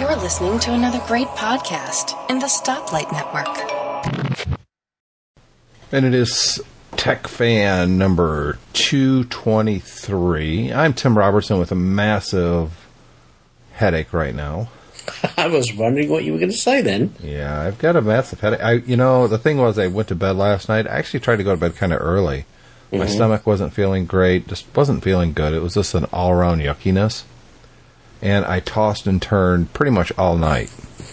You're 0.00 0.16
listening 0.16 0.58
to 0.60 0.72
another 0.72 1.00
great 1.06 1.26
podcast 1.28 2.14
in 2.30 2.38
the 2.38 2.46
Stoplight 2.46 3.10
Network. 3.12 3.48
And 5.90 6.04
it 6.06 6.14
is 6.14 6.60
Tech 6.96 7.26
Fan 7.28 7.98
number 7.98 8.58
223. 8.74 10.72
I'm 10.72 10.92
Tim 10.94 11.16
Robertson 11.18 11.58
with 11.58 11.72
a 11.72 11.76
massive 11.76 12.86
headache 13.72 14.12
right 14.12 14.34
now. 14.34 14.68
I 15.36 15.48
was 15.48 15.72
wondering 15.74 16.08
what 16.10 16.24
you 16.24 16.32
were 16.32 16.38
going 16.38 16.50
to 16.52 16.56
say 16.56 16.80
then. 16.80 17.14
Yeah, 17.20 17.60
I've 17.60 17.78
got 17.78 17.96
a 17.96 18.02
massive 18.02 18.40
headache. 18.40 18.60
I, 18.62 18.72
you 18.74 18.96
know, 18.96 19.26
the 19.26 19.38
thing 19.38 19.58
was, 19.58 19.78
I 19.78 19.86
went 19.88 20.08
to 20.08 20.14
bed 20.14 20.36
last 20.36 20.68
night. 20.68 20.86
I 20.86 20.98
actually 20.98 21.20
tried 21.20 21.36
to 21.36 21.44
go 21.44 21.54
to 21.54 21.60
bed 21.60 21.76
kind 21.76 21.92
of 21.92 22.00
early. 22.00 22.44
My 22.92 22.98
Mm-hmm. 22.98 23.08
stomach 23.14 23.46
wasn't 23.46 23.72
feeling 23.72 24.04
great, 24.04 24.46
just 24.48 24.66
wasn't 24.76 25.02
feeling 25.02 25.32
good. 25.32 25.54
It 25.54 25.62
was 25.62 25.74
just 25.74 25.94
an 25.94 26.04
all 26.12 26.30
around 26.30 26.60
yuckiness. 26.60 27.24
And 28.22 28.44
I 28.44 28.60
tossed 28.60 29.06
and 29.06 29.20
turned 29.20 29.72
pretty 29.72 29.90
much 29.90 30.12
all 30.16 30.36
night. 30.36 30.72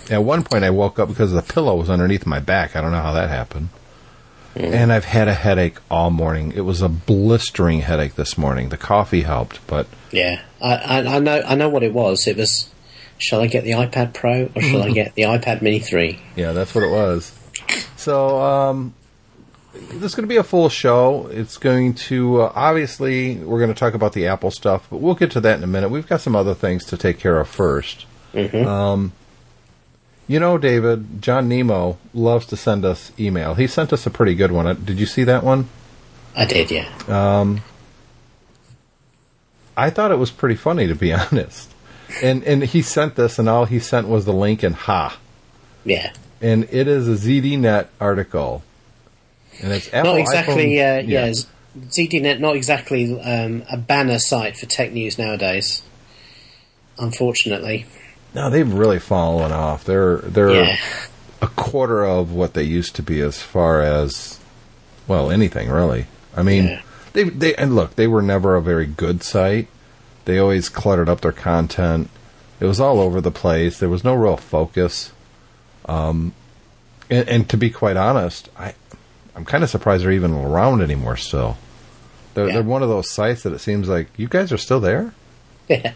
At 0.09 0.23
one 0.23 0.43
point, 0.43 0.63
I 0.63 0.70
woke 0.70 0.99
up 0.99 1.09
because 1.09 1.31
the 1.31 1.41
pillow 1.41 1.75
was 1.75 1.89
underneath 1.89 2.25
my 2.25 2.39
back. 2.39 2.75
I 2.75 2.81
don't 2.81 2.91
know 2.91 3.01
how 3.01 3.13
that 3.13 3.29
happened. 3.29 3.70
Mm-hmm. 4.55 4.73
And 4.73 4.91
I've 4.93 5.05
had 5.05 5.27
a 5.27 5.34
headache 5.34 5.77
all 5.91 6.09
morning. 6.09 6.51
It 6.55 6.61
was 6.61 6.81
a 6.81 6.89
blistering 6.89 7.81
headache 7.81 8.15
this 8.15 8.37
morning. 8.37 8.70
The 8.70 8.77
coffee 8.77 9.21
helped, 9.21 9.65
but 9.67 9.87
Yeah, 10.11 10.41
I, 10.61 10.75
I, 10.75 11.15
I 11.15 11.20
know. 11.20 11.41
I 11.45 11.55
know 11.55 11.70
what 11.70 11.84
it 11.84 11.93
was. 11.93 12.27
It 12.27 12.37
was. 12.37 12.70
Shall 13.17 13.41
I 13.41 13.48
get 13.48 13.63
the 13.63 13.71
iPad 13.71 14.13
Pro 14.13 14.49
or 14.55 14.62
shall 14.62 14.81
I 14.84 14.91
get 14.93 15.13
the 15.15 15.23
iPad 15.23 15.62
Mini 15.62 15.79
three? 15.79 16.20
Yeah, 16.35 16.53
that's 16.53 16.73
what 16.73 16.84
it 16.84 16.89
was. 16.89 17.31
So, 17.98 18.41
um, 18.41 18.93
this 19.91 20.03
is 20.11 20.15
going 20.15 20.23
to 20.23 20.29
be 20.29 20.38
a 20.38 20.43
full 20.43 20.69
show. 20.69 21.27
It's 21.27 21.57
going 21.57 21.93
to, 21.95 22.41
uh, 22.43 22.51
obviously, 22.55 23.37
we're 23.37 23.59
going 23.59 23.73
to 23.73 23.79
talk 23.79 23.93
about 23.93 24.13
the 24.13 24.27
Apple 24.27 24.51
stuff, 24.51 24.87
but 24.89 24.97
we'll 24.97 25.15
get 25.15 25.31
to 25.31 25.41
that 25.41 25.57
in 25.57 25.63
a 25.63 25.67
minute. 25.67 25.89
We've 25.89 26.07
got 26.07 26.21
some 26.21 26.35
other 26.35 26.53
things 26.53 26.85
to 26.85 26.97
take 26.97 27.20
care 27.20 27.39
of 27.39 27.49
1st 27.49 28.05
Um, 28.65 29.13
you 30.27 30.39
know, 30.39 30.57
David, 30.59 31.21
John 31.21 31.47
Nemo 31.49 31.98
loves 32.13 32.45
to 32.48 32.55
send 32.57 32.85
us 32.85 33.12
email. 33.20 33.55
He 33.55 33.65
sent 33.65 33.91
us 33.91 34.05
a 34.05 34.12
pretty 34.12 34.35
good 34.35 34.51
one. 34.51 34.67
Uh, 34.67 34.73
Did 34.73 34.99
you 34.99 35.07
see 35.07 35.23
that 35.23 35.43
one? 35.43 35.67
I 36.35 36.45
did, 36.45 36.70
yeah. 36.70 36.87
I 39.76 39.89
thought 39.89 40.11
it 40.11 40.20
was 40.20 40.29
pretty 40.29 40.55
funny, 40.55 40.87
to 40.87 40.95
be 40.95 41.13
honest. 41.13 41.71
And, 42.21 42.43
and 42.43 42.63
he 42.63 42.82
sent 42.82 43.15
this, 43.15 43.39
and 43.39 43.48
all 43.49 43.65
he 43.65 43.79
sent 43.79 44.07
was 44.07 44.26
the 44.26 44.34
link 44.34 44.61
and 44.63 44.76
ha. 44.76 45.17
Yeah, 45.85 46.11
And 46.41 46.65
it 46.71 46.87
is 46.87 47.07
a 47.07 47.13
ZDNet 47.13 47.87
article. 47.99 48.63
And 49.62 49.71
it's 49.71 49.93
Apple 49.93 50.13
not 50.13 50.20
exactly. 50.21 50.76
iPhone- 50.76 50.99
Uh, 50.99 51.07
yeah, 51.07 51.34
Z- 51.34 51.48
ZDNet, 51.90 52.40
not 52.40 52.55
exactly 52.55 53.20
um, 53.21 53.63
a 53.70 53.77
banner 53.77 54.20
site 54.20 54.57
for 54.57 54.66
tech 54.66 54.91
news 54.91 55.18
nowadays. 55.18 55.82
Unfortunately, 56.98 57.85
No, 58.35 58.49
they've 58.49 58.71
really 58.71 58.99
fallen 58.99 59.51
off. 59.51 59.85
They're 59.85 60.18
they're 60.18 60.51
yeah, 60.54 60.77
a 61.41 61.48
quarter 61.48 62.04
of 62.05 62.32
what 62.34 62.54
they 62.54 62.63
used 62.63 62.96
to 62.98 63.04
be 63.04 63.21
as 63.21 63.41
far 63.41 63.82
as 63.82 64.40
well 65.07 65.31
anything 65.31 65.69
really. 65.69 66.06
I 66.35 66.44
mean, 66.44 66.66
Yeah. 66.66 66.81
they 67.13 67.23
they 67.23 67.56
and 67.56 67.75
look, 67.75 67.96
they 67.96 68.07
were 68.07 68.22
never 68.22 68.56
a 68.56 68.62
very 68.62 68.85
good 68.85 69.23
site. 69.23 69.68
They 70.25 70.38
always 70.38 70.69
cluttered 70.69 71.09
up 71.09 71.22
their 71.22 71.31
content. 71.31 72.09
It 72.59 72.66
was 72.66 72.79
all 72.81 73.00
over 73.00 73.22
the 73.22 73.31
place. 73.31 73.79
There 73.79 73.90
was 73.90 74.03
no 74.03 74.13
real 74.13 74.38
focus. 74.38 75.12
Um, 75.85 76.34
and, 77.09 77.28
and 77.29 77.50
to 77.50 77.57
be 77.57 77.69
quite 77.69 77.96
honest, 77.97 78.50
I 78.59 78.73
I'm 79.40 79.45
kind 79.45 79.63
of 79.63 79.69
surprised 79.69 80.03
they're 80.03 80.12
even 80.12 80.34
around 80.34 80.81
anymore. 80.81 81.16
Still, 81.16 81.57
they're 82.34 82.47
Yeah. 82.47 82.53
they're 82.56 82.63
one 82.63 82.84
of 82.84 82.90
those 82.90 83.09
sites 83.09 83.44
that 83.44 83.53
it 83.53 83.59
seems 83.59 83.88
like 83.88 84.07
you 84.18 84.28
guys 84.28 84.51
are 84.51 84.57
still 84.57 84.81
there. 84.81 85.13
yeah, 85.69 85.94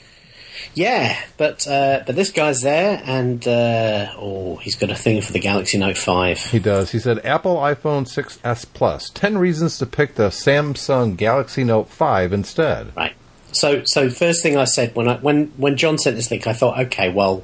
yeah. 0.74 1.18
But 1.38 1.66
uh, 1.66 2.02
but 2.06 2.14
this 2.16 2.30
guy's 2.30 2.60
there, 2.60 3.02
and 3.04 3.46
uh, 3.48 4.12
oh, 4.18 4.56
he's 4.56 4.74
got 4.76 4.90
a 4.90 4.94
thing 4.94 5.20
for 5.22 5.32
the 5.32 5.38
Galaxy 5.38 5.78
Note 5.78 5.96
Five. 5.96 6.38
He 6.38 6.58
does. 6.58 6.92
He 6.92 6.98
said 6.98 7.24
Apple 7.24 7.56
iPhone 7.56 8.04
6s 8.06 8.66
Plus. 8.74 9.08
10 9.10 9.38
reasons 9.38 9.78
to 9.78 9.86
pick 9.86 10.16
the 10.16 10.28
Samsung 10.28 11.16
Galaxy 11.16 11.64
Note 11.64 11.88
5 11.88 12.32
instead. 12.32 12.94
Right. 12.96 13.14
So, 13.52 13.82
so 13.86 14.10
first 14.10 14.42
thing 14.42 14.58
I 14.58 14.64
said 14.64 14.94
when 14.94 15.08
I 15.08 15.16
when 15.16 15.46
when 15.56 15.76
John 15.78 15.96
sent 15.96 16.16
this 16.16 16.30
link, 16.30 16.46
I 16.46 16.52
thought, 16.52 16.78
okay, 16.86 17.08
well, 17.08 17.42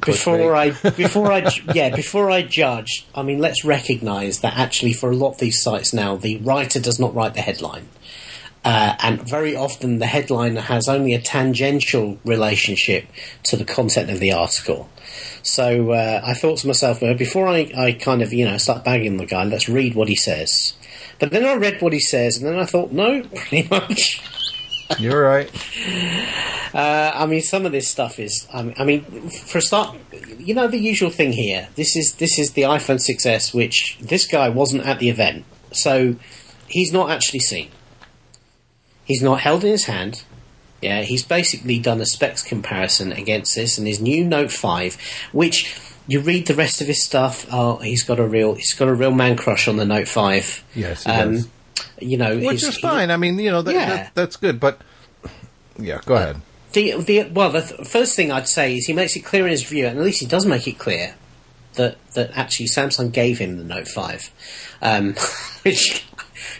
before 0.06 0.54
I 0.54 0.70
before 0.70 1.32
I 1.32 1.50
yeah 1.74 1.94
before 1.94 2.30
I 2.30 2.42
judge, 2.42 3.06
I 3.14 3.22
mean, 3.22 3.38
let's 3.40 3.64
recognise 3.64 4.40
that 4.40 4.56
actually 4.56 4.92
for 4.92 5.10
a 5.10 5.16
lot 5.16 5.32
of 5.32 5.38
these 5.38 5.62
sites 5.62 5.92
now, 5.92 6.16
the 6.16 6.36
writer 6.38 6.80
does 6.80 7.00
not 7.00 7.14
write 7.14 7.34
the 7.34 7.40
headline. 7.40 7.88
Uh, 8.64 8.94
and 9.00 9.22
very 9.22 9.56
often 9.56 9.98
the 9.98 10.06
headline 10.06 10.56
has 10.56 10.88
only 10.88 11.14
a 11.14 11.20
tangential 11.20 12.18
relationship 12.24 13.06
to 13.44 13.56
the 13.56 13.64
content 13.64 14.10
of 14.10 14.20
the 14.20 14.32
article. 14.32 14.88
So 15.42 15.92
uh, 15.92 16.20
I 16.24 16.34
thought 16.34 16.58
to 16.58 16.66
myself, 16.66 17.00
well, 17.00 17.14
before 17.14 17.48
I, 17.48 17.70
I 17.76 17.92
kind 17.92 18.20
of, 18.20 18.32
you 18.32 18.44
know, 18.44 18.58
start 18.58 18.84
bagging 18.84 19.16
the 19.16 19.26
guy, 19.26 19.44
let's 19.44 19.68
read 19.68 19.94
what 19.94 20.08
he 20.08 20.16
says. 20.16 20.74
But 21.18 21.30
then 21.30 21.44
I 21.44 21.54
read 21.54 21.80
what 21.80 21.92
he 21.92 22.00
says, 22.00 22.36
and 22.36 22.46
then 22.46 22.58
I 22.58 22.64
thought, 22.64 22.92
no, 22.92 23.22
pretty 23.34 23.68
much. 23.68 24.22
You're 24.98 25.22
right. 25.22 25.50
Uh, 26.74 27.10
I 27.14 27.24
mean, 27.24 27.40
some 27.40 27.64
of 27.64 27.72
this 27.72 27.88
stuff 27.88 28.18
is. 28.18 28.46
I 28.52 28.84
mean, 28.84 29.02
for 29.30 29.56
a 29.56 29.62
start, 29.62 29.96
you 30.38 30.54
know, 30.54 30.68
the 30.68 30.76
usual 30.78 31.08
thing 31.08 31.32
here. 31.32 31.68
This 31.76 31.96
is 31.96 32.14
this 32.18 32.38
is 32.38 32.52
the 32.52 32.62
iPhone 32.62 33.00
6s, 33.00 33.54
which 33.54 33.98
this 34.00 34.26
guy 34.26 34.50
wasn't 34.50 34.84
at 34.84 34.98
the 34.98 35.08
event, 35.08 35.46
so 35.72 36.16
he's 36.66 36.92
not 36.92 37.10
actually 37.10 37.40
seen. 37.40 37.70
He's 39.04 39.22
not 39.22 39.40
held 39.40 39.64
in 39.64 39.70
his 39.70 39.86
hand. 39.86 40.24
Yeah, 40.82 41.02
he's 41.02 41.24
basically 41.24 41.78
done 41.78 42.00
a 42.00 42.06
specs 42.06 42.42
comparison 42.42 43.12
against 43.12 43.54
this 43.54 43.78
and 43.78 43.86
his 43.86 44.00
new 44.00 44.24
Note 44.24 44.52
5, 44.52 44.96
which 45.32 45.74
you 46.06 46.20
read 46.20 46.46
the 46.46 46.54
rest 46.54 46.80
of 46.80 46.86
his 46.86 47.04
stuff. 47.04 47.46
Oh, 47.50 47.78
he's 47.78 48.04
got 48.04 48.20
a 48.20 48.26
real 48.26 48.54
he's 48.54 48.74
got 48.74 48.88
a 48.88 48.94
real 48.94 49.10
man 49.10 49.36
crush 49.36 49.66
on 49.68 49.76
the 49.76 49.86
Note 49.86 50.06
5. 50.06 50.64
Yes, 50.74 51.04
he 51.04 51.10
does. 51.10 51.48
You 52.00 52.16
know, 52.16 52.38
Which 52.38 52.62
is 52.62 52.78
fine. 52.78 53.10
I 53.10 53.16
mean, 53.16 53.38
you 53.38 53.50
know, 53.50 53.62
that, 53.62 53.74
Yeah. 53.74 53.86
that, 53.88 54.14
that's 54.14 54.36
good. 54.36 54.60
But, 54.60 54.80
yeah, 55.78 56.00
go 56.04 56.14
ahead. 56.14 56.40
The, 56.72 57.00
the 57.00 57.24
well, 57.30 57.50
the 57.50 57.62
th- 57.62 57.88
first 57.88 58.14
thing 58.14 58.30
I'd 58.30 58.46
say 58.48 58.76
is 58.76 58.86
he 58.86 58.92
makes 58.92 59.16
it 59.16 59.20
clear 59.24 59.44
in 59.44 59.50
his 59.50 59.70
review, 59.70 59.86
and 59.86 59.98
at 59.98 60.04
least 60.04 60.20
he 60.20 60.26
does 60.26 60.44
make 60.46 60.68
it 60.68 60.78
clear 60.78 61.14
that 61.74 61.96
that 62.14 62.30
actually 62.34 62.66
Samsung 62.66 63.10
gave 63.10 63.38
him 63.38 63.56
the 63.56 63.64
Note 63.64 63.88
Five, 63.88 64.30
um, 64.82 65.14
which 65.62 66.04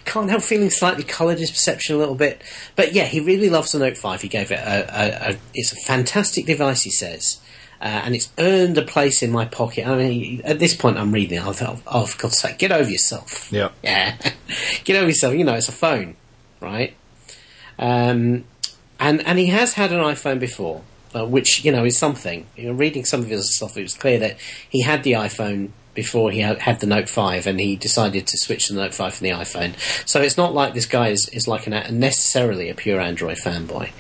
can't 0.06 0.31
help 0.31 0.43
feeling 0.43 0.71
slightly 0.71 1.05
coloured 1.05 1.39
his 1.39 1.50
perception 1.50 1.95
a 1.95 1.99
little 1.99 2.15
bit. 2.15 2.41
But 2.75 2.95
yeah, 2.95 3.05
he 3.05 3.21
really 3.21 3.50
loves 3.50 3.73
the 3.73 3.79
Note 3.81 3.99
Five. 3.99 4.23
He 4.23 4.29
gave 4.29 4.50
it 4.50 4.59
a, 4.61 4.89
a, 4.89 5.33
a 5.33 5.37
it's 5.55 5.73
a 5.73 5.77
fantastic 5.77 6.47
device, 6.47 6.83
he 6.83 6.91
says. 6.91 7.41
Uh, 7.81 8.03
and 8.05 8.15
it's 8.15 8.31
earned 8.39 8.77
a 8.77 8.83
place 8.83 9.22
in 9.22 9.31
my 9.31 9.44
pocket. 9.44 9.87
I 9.87 9.97
mean, 9.97 10.41
at 10.44 10.59
this 10.59 10.75
point, 10.75 10.99
I'm 10.99 11.12
reading. 11.12 11.39
it, 11.39 11.47
I 11.47 11.53
thought, 11.53 11.78
oh, 11.87 12.06
for 12.06 12.22
God's 12.22 12.39
sake, 12.39 12.59
get 12.59 12.72
over 12.72 12.91
yourself. 12.91 13.53
Yeah. 13.53 13.71
Yeah. 13.83 14.16
Get 14.84 14.97
over 14.97 15.09
yourself. 15.09 15.34
You 15.34 15.44
know, 15.44 15.55
it's 15.55 15.69
a 15.69 15.72
phone, 15.72 16.17
right? 16.61 16.94
Um, 17.78 18.44
and 18.99 19.25
and 19.27 19.38
he 19.38 19.47
has 19.47 19.75
had 19.75 19.93
an 19.93 19.99
iPhone 19.99 20.41
before, 20.41 20.83
uh, 21.15 21.27
which 21.27 21.65
you 21.65 21.71
know 21.72 21.84
is 21.84 21.99
something. 21.99 22.47
You 22.56 22.69
know, 22.69 22.72
reading 22.72 23.05
some 23.05 23.21
of 23.21 23.28
his 23.28 23.56
stuff, 23.56 23.77
it 23.77 23.83
was 23.83 23.94
clear 23.94 24.19
that 24.19 24.38
he 24.69 24.83
had 24.83 25.03
the 25.05 25.12
iPhone 25.12 25.71
before 25.94 26.31
he 26.31 26.38
had, 26.38 26.78
the 26.81 26.87
Note 26.87 27.09
Five, 27.09 27.47
and 27.47 27.59
he 27.59 27.75
decided 27.75 28.27
to 28.28 28.38
switch 28.38 28.69
to 28.69 28.72
the 28.72 28.81
Note 28.81 28.94
Five 28.94 29.15
from 29.15 29.25
the 29.25 29.33
iPhone. 29.33 29.77
So 30.09 30.21
it's 30.21 30.37
not 30.37 30.55
like 30.55 30.72
this 30.75 30.87
guy 30.87 31.09
is, 31.09 31.28
is 31.31 31.49
like 31.49 31.67
an, 31.67 31.99
necessarily 31.99 32.69
a 32.69 32.75
pure 32.75 33.00
Android 33.00 33.38
fanboy, 33.38 33.91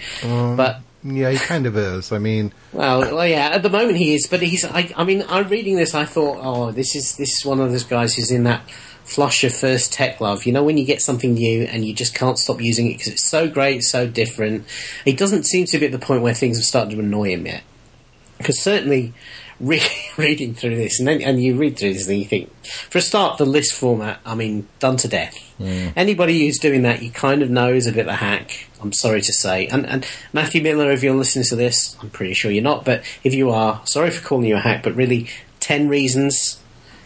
but 0.56 0.80
Yeah, 1.04 1.30
he 1.30 1.38
kind 1.38 1.66
of 1.66 1.76
is. 1.76 2.10
I 2.10 2.18
mean, 2.18 2.52
well, 2.72 3.00
well, 3.00 3.26
yeah, 3.26 3.50
at 3.50 3.62
the 3.62 3.70
moment 3.70 3.98
he 3.98 4.14
is, 4.14 4.26
but 4.26 4.42
he's. 4.42 4.64
I, 4.64 4.92
I 4.96 5.04
mean, 5.04 5.24
I'm 5.28 5.48
reading 5.48 5.76
this. 5.76 5.94
I 5.94 6.04
thought, 6.04 6.38
oh, 6.40 6.72
this 6.72 6.96
is 6.96 7.16
this 7.16 7.38
is 7.38 7.46
one 7.46 7.60
of 7.60 7.70
those 7.70 7.84
guys 7.84 8.14
who's 8.14 8.32
in 8.32 8.44
that 8.44 8.68
flush 9.04 9.44
of 9.44 9.54
first 9.54 9.92
tech 9.92 10.20
love. 10.20 10.44
You 10.44 10.52
know, 10.52 10.64
when 10.64 10.76
you 10.76 10.84
get 10.84 11.00
something 11.00 11.34
new 11.34 11.62
and 11.62 11.84
you 11.84 11.94
just 11.94 12.14
can't 12.14 12.38
stop 12.38 12.60
using 12.60 12.88
it 12.88 12.94
because 12.94 13.08
it's 13.08 13.24
so 13.24 13.48
great, 13.48 13.82
so 13.82 14.08
different. 14.08 14.66
He 15.04 15.12
doesn't 15.12 15.44
seem 15.44 15.66
to 15.66 15.78
be 15.78 15.86
at 15.86 15.92
the 15.92 15.98
point 15.98 16.22
where 16.22 16.34
things 16.34 16.58
have 16.58 16.66
started 16.66 16.90
to 16.90 17.00
annoy 17.00 17.30
him 17.30 17.46
yet. 17.46 17.62
Because 18.36 18.60
certainly, 18.60 19.14
re- 19.60 19.82
reading 20.16 20.54
through 20.54 20.76
this, 20.76 20.98
and 20.98 21.08
then 21.08 21.22
and 21.22 21.42
you 21.42 21.56
read 21.56 21.78
through 21.78 21.94
this, 21.94 22.08
and 22.08 22.18
you 22.18 22.24
think, 22.24 22.52
for 22.64 22.98
a 22.98 23.02
start, 23.02 23.38
the 23.38 23.46
list 23.46 23.74
format. 23.74 24.20
I 24.24 24.34
mean, 24.34 24.68
done 24.78 24.96
to 24.98 25.08
death. 25.08 25.36
Anybody 25.60 26.46
who's 26.46 26.58
doing 26.58 26.82
that, 26.82 27.02
you 27.02 27.10
kind 27.10 27.42
of 27.42 27.50
know 27.50 27.72
is 27.72 27.88
a 27.88 27.92
bit 27.92 28.02
of 28.02 28.08
a 28.08 28.16
hack. 28.16 28.68
I'm 28.80 28.92
sorry 28.92 29.20
to 29.20 29.32
say. 29.32 29.66
And, 29.66 29.86
and 29.86 30.06
Matthew 30.32 30.62
Miller, 30.62 30.92
if 30.92 31.02
you're 31.02 31.16
listening 31.16 31.46
to 31.46 31.56
this, 31.56 31.96
I'm 32.00 32.10
pretty 32.10 32.34
sure 32.34 32.52
you're 32.52 32.62
not, 32.62 32.84
but 32.84 33.02
if 33.24 33.34
you 33.34 33.50
are, 33.50 33.82
sorry 33.84 34.10
for 34.10 34.24
calling 34.24 34.46
you 34.46 34.54
a 34.54 34.60
hack, 34.60 34.84
but 34.84 34.94
really, 34.94 35.28
10 35.60 35.88
reasons, 35.88 36.60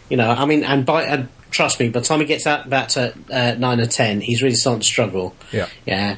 you 0.09 0.17
know, 0.17 0.29
I 0.29 0.45
mean, 0.45 0.63
and 0.63 0.85
by, 0.85 1.03
and 1.03 1.29
trust 1.51 1.79
me, 1.79 1.89
by 1.89 1.99
the 1.99 2.05
time 2.05 2.19
he 2.19 2.25
gets 2.25 2.45
out 2.45 2.67
about 2.67 2.89
to, 2.89 3.13
uh, 3.31 3.55
9 3.57 3.79
or 3.79 3.85
10, 3.85 4.21
he's 4.21 4.41
really 4.43 4.55
starting 4.55 4.81
to 4.81 4.85
struggle. 4.85 5.35
Yeah. 5.51 5.67
Yeah. 5.85 6.17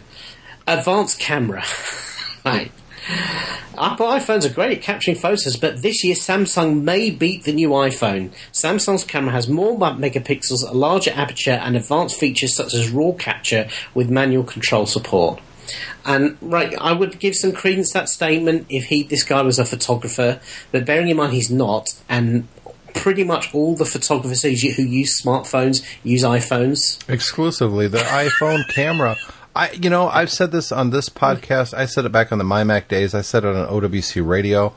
Advanced 0.67 1.19
camera. 1.19 1.63
right. 2.45 2.71
Apple 3.77 4.07
iPhones 4.07 4.45
are 4.45 4.53
great 4.53 4.77
at 4.77 4.83
capturing 4.83 5.17
photos, 5.17 5.57
but 5.57 5.81
this 5.81 6.03
year 6.03 6.15
Samsung 6.15 6.81
may 6.83 7.09
beat 7.09 7.43
the 7.43 7.51
new 7.51 7.69
iPhone. 7.69 8.31
Samsung's 8.51 9.03
camera 9.03 9.31
has 9.31 9.47
more 9.47 9.77
megapixels, 9.77 10.67
a 10.67 10.73
larger 10.73 11.11
aperture, 11.11 11.51
and 11.51 11.75
advanced 11.75 12.19
features 12.19 12.55
such 12.55 12.73
as 12.73 12.89
RAW 12.89 13.13
capture 13.13 13.67
with 13.93 14.09
manual 14.09 14.43
control 14.43 14.85
support. 14.85 15.41
And 16.05 16.37
right, 16.41 16.75
I 16.79 16.93
would 16.93 17.19
give 17.19 17.35
some 17.35 17.51
credence 17.51 17.91
that 17.93 18.09
statement 18.09 18.67
if 18.69 18.85
he 18.85 19.03
this 19.03 19.23
guy 19.23 19.41
was 19.41 19.59
a 19.59 19.65
photographer, 19.65 20.39
but 20.71 20.85
bearing 20.85 21.09
in 21.09 21.17
mind 21.17 21.33
he's 21.33 21.51
not, 21.51 21.87
and 22.07 22.47
pretty 22.93 23.23
much 23.23 23.53
all 23.53 23.75
the 23.75 23.85
photographers 23.85 24.41
who 24.41 24.49
use 24.49 25.21
smartphones 25.21 25.83
use 26.03 26.23
iPhones. 26.23 27.07
Exclusively 27.09 27.87
the 27.87 27.97
iPhone 27.97 28.67
camera. 28.69 29.15
I, 29.55 29.71
you 29.71 29.89
know, 29.89 30.09
I've 30.09 30.29
said 30.31 30.51
this 30.51 30.71
on 30.71 30.89
this 30.89 31.07
podcast. 31.09 31.73
I 31.73 31.85
said 31.85 32.05
it 32.05 32.11
back 32.11 32.31
on 32.31 32.37
the 32.37 32.43
MyMac 32.43 32.87
days. 32.89 33.13
I 33.15 33.21
said 33.21 33.45
it 33.45 33.55
on 33.55 33.67
OWC 33.67 34.25
radio. 34.27 34.73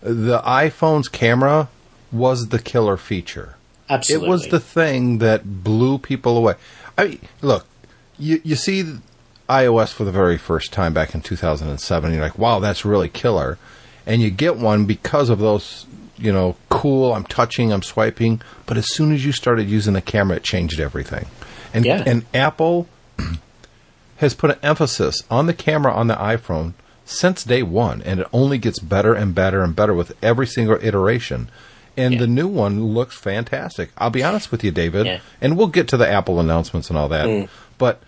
The 0.00 0.38
iPhone's 0.40 1.08
camera 1.08 1.68
was 2.12 2.48
the 2.48 2.58
killer 2.58 2.96
feature. 2.96 3.56
Absolutely, 3.88 4.26
It 4.26 4.30
was 4.30 4.46
the 4.48 4.60
thing 4.60 5.18
that 5.18 5.64
blew 5.64 5.98
people 5.98 6.36
away. 6.36 6.54
I 6.96 7.04
mean, 7.06 7.20
look, 7.40 7.66
you 8.18 8.40
you 8.44 8.54
see 8.54 8.98
iOS 9.48 9.92
for 9.92 10.04
the 10.04 10.12
very 10.12 10.38
first 10.38 10.72
time 10.72 10.94
back 10.94 11.14
in 11.14 11.20
2007. 11.20 12.12
You're 12.12 12.22
like, 12.22 12.38
wow, 12.38 12.58
that's 12.60 12.84
really 12.84 13.08
killer, 13.08 13.58
and 14.06 14.22
you 14.22 14.30
get 14.30 14.56
one 14.56 14.84
because 14.86 15.30
of 15.30 15.38
those. 15.40 15.86
You 16.16 16.32
know, 16.32 16.54
cool. 16.68 17.12
I'm 17.14 17.24
touching. 17.24 17.72
I'm 17.72 17.82
swiping. 17.82 18.40
But 18.66 18.76
as 18.76 18.86
soon 18.94 19.12
as 19.12 19.24
you 19.24 19.32
started 19.32 19.68
using 19.68 19.94
the 19.94 20.00
camera, 20.02 20.36
it 20.36 20.44
changed 20.44 20.78
everything. 20.78 21.26
And 21.74 21.84
Yeah. 21.84 22.04
and 22.06 22.24
Apple 22.32 22.86
has 24.22 24.32
put 24.34 24.50
an 24.50 24.58
emphasis 24.62 25.22
on 25.30 25.46
the 25.46 25.52
camera 25.54 25.92
on 25.92 26.06
the 26.08 26.14
iPhone 26.14 26.72
since 27.04 27.44
day 27.44 27.62
one, 27.62 28.00
and 28.02 28.20
it 28.20 28.26
only 28.32 28.56
gets 28.58 28.78
better 28.78 29.12
and 29.12 29.34
better 29.34 29.62
and 29.62 29.76
better 29.76 29.92
with 29.92 30.14
every 30.22 30.46
single 30.46 30.78
iteration. 30.80 31.50
And 31.96 32.14
Yeah. 32.14 32.20
the 32.20 32.26
new 32.26 32.48
one 32.48 32.86
looks 32.94 33.16
fantastic. 33.18 33.90
I'll 33.98 34.08
be 34.08 34.22
honest 34.22 34.50
with 34.50 34.64
you, 34.64 34.70
David, 34.70 35.04
Yeah. 35.06 35.18
and 35.42 35.58
we'll 35.58 35.66
get 35.66 35.88
to 35.88 35.98
the 35.98 36.10
Apple 36.10 36.40
announcements 36.40 36.88
and 36.88 36.98
all 36.98 37.08
that. 37.10 37.26
Mm. 37.26 37.48
But 37.76 38.00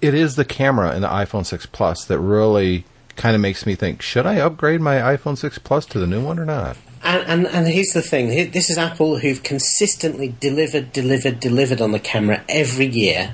it 0.00 0.14
is 0.14 0.34
the 0.34 0.44
camera 0.44 0.96
in 0.96 1.02
the 1.02 1.08
iPhone 1.08 1.46
6 1.46 1.64
Plus 1.66 2.04
that 2.06 2.18
really 2.18 2.84
kind 3.16 3.36
of 3.36 3.40
makes 3.40 3.64
me 3.66 3.76
think: 3.76 4.02
should 4.02 4.26
I 4.26 4.36
upgrade 4.36 4.80
my 4.80 4.96
iPhone 4.96 5.38
6 5.38 5.58
Plus 5.58 5.86
to 5.86 6.00
the 6.00 6.06
new 6.08 6.20
one 6.20 6.40
or 6.40 6.44
not? 6.44 6.76
And, 7.04 7.22
and 7.28 7.46
and 7.46 7.68
here's 7.68 7.92
the 7.94 8.02
thing: 8.02 8.50
this 8.50 8.68
is 8.70 8.78
Apple 8.78 9.18
who've 9.18 9.42
consistently 9.42 10.34
delivered, 10.40 10.92
delivered, 10.92 11.38
delivered 11.38 11.80
on 11.80 11.92
the 11.92 12.00
camera 12.00 12.40
every 12.48 12.86
year. 12.86 13.30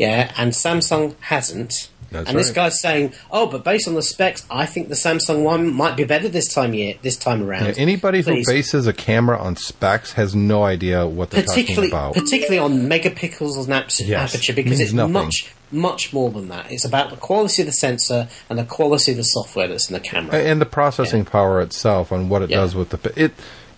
Yeah, 0.00 0.32
and 0.36 0.52
Samsung 0.52 1.14
hasn't. 1.20 1.88
That's 2.10 2.28
and 2.28 2.36
this 2.36 2.50
guy's 2.50 2.80
saying, 2.80 3.12
"Oh, 3.30 3.46
but 3.46 3.62
based 3.62 3.86
on 3.86 3.94
the 3.94 4.02
specs, 4.02 4.44
I 4.50 4.66
think 4.66 4.88
the 4.88 4.96
Samsung 4.96 5.42
one 5.44 5.72
might 5.72 5.96
be 5.96 6.02
better 6.02 6.28
this 6.28 6.52
time 6.52 6.74
year, 6.74 6.94
this 7.02 7.16
time 7.16 7.40
around." 7.42 7.66
Yeah, 7.66 7.74
anybody 7.76 8.22
who 8.22 8.42
bases 8.44 8.88
a 8.88 8.92
camera 8.92 9.38
on 9.38 9.54
specs 9.54 10.14
has 10.14 10.34
no 10.34 10.64
idea 10.64 11.06
what 11.06 11.30
they're 11.30 11.44
talking 11.44 11.86
about. 11.86 12.14
particularly 12.14 12.58
on 12.58 12.88
megapixels 12.88 13.56
and 13.58 13.68
aps- 13.72 14.04
Yes, 14.04 14.34
aperture 14.34 14.54
because 14.54 14.80
it's 14.80 14.92
nothing. 14.92 15.12
much 15.12 15.52
much 15.70 16.12
more 16.12 16.30
than 16.30 16.48
that. 16.48 16.72
It's 16.72 16.84
about 16.84 17.10
the 17.10 17.16
quality 17.16 17.62
of 17.62 17.66
the 17.66 17.72
sensor 17.72 18.26
and 18.48 18.58
the 18.58 18.64
quality 18.64 19.12
of 19.12 19.16
the 19.18 19.22
software 19.22 19.68
that's 19.68 19.88
in 19.88 19.94
the 19.94 20.00
camera. 20.00 20.34
and 20.34 20.60
the 20.60 20.66
processing 20.66 21.24
power 21.24 21.60
itself 21.60 22.10
and 22.10 22.28
what 22.28 22.42
it 22.42 22.50
Yeah. 22.50 22.56
does 22.56 22.74
with 22.74 22.90
the 22.90 23.12
it. 23.14 23.32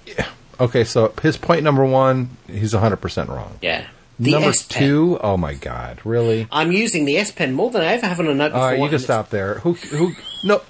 yeah. 0.07 0.25
Okay, 0.59 0.85
so 0.85 1.13
his 1.21 1.37
point 1.37 1.65
number 1.65 1.85
one, 1.85 2.31
he's 2.51 2.73
hundred 2.73 2.97
percent 3.03 3.29
wrong. 3.29 3.59
yeah. 3.61 3.85
The 4.21 4.33
number 4.33 4.51
S 4.51 4.63
Pen. 4.63 4.83
two, 4.83 5.19
oh 5.23 5.37
my 5.37 5.55
god, 5.55 6.01
really? 6.05 6.47
I'm 6.53 6.71
using 6.73 7.05
the 7.07 7.17
S 7.17 7.31
Pen 7.33 7.53
more 7.55 7.71
than 7.71 7.83
I 7.83 7.95
ever 7.95 8.07
have 8.07 8.21
on 8.21 8.29
a 8.29 8.35
note 8.35 8.51
before. 8.51 8.67
right, 8.67 8.79
you 8.79 8.89
can 8.89 8.99
stop 8.99 9.31
there. 9.31 9.55
Who? 9.61 9.73
Who? 9.75 10.13
No, 10.45 10.61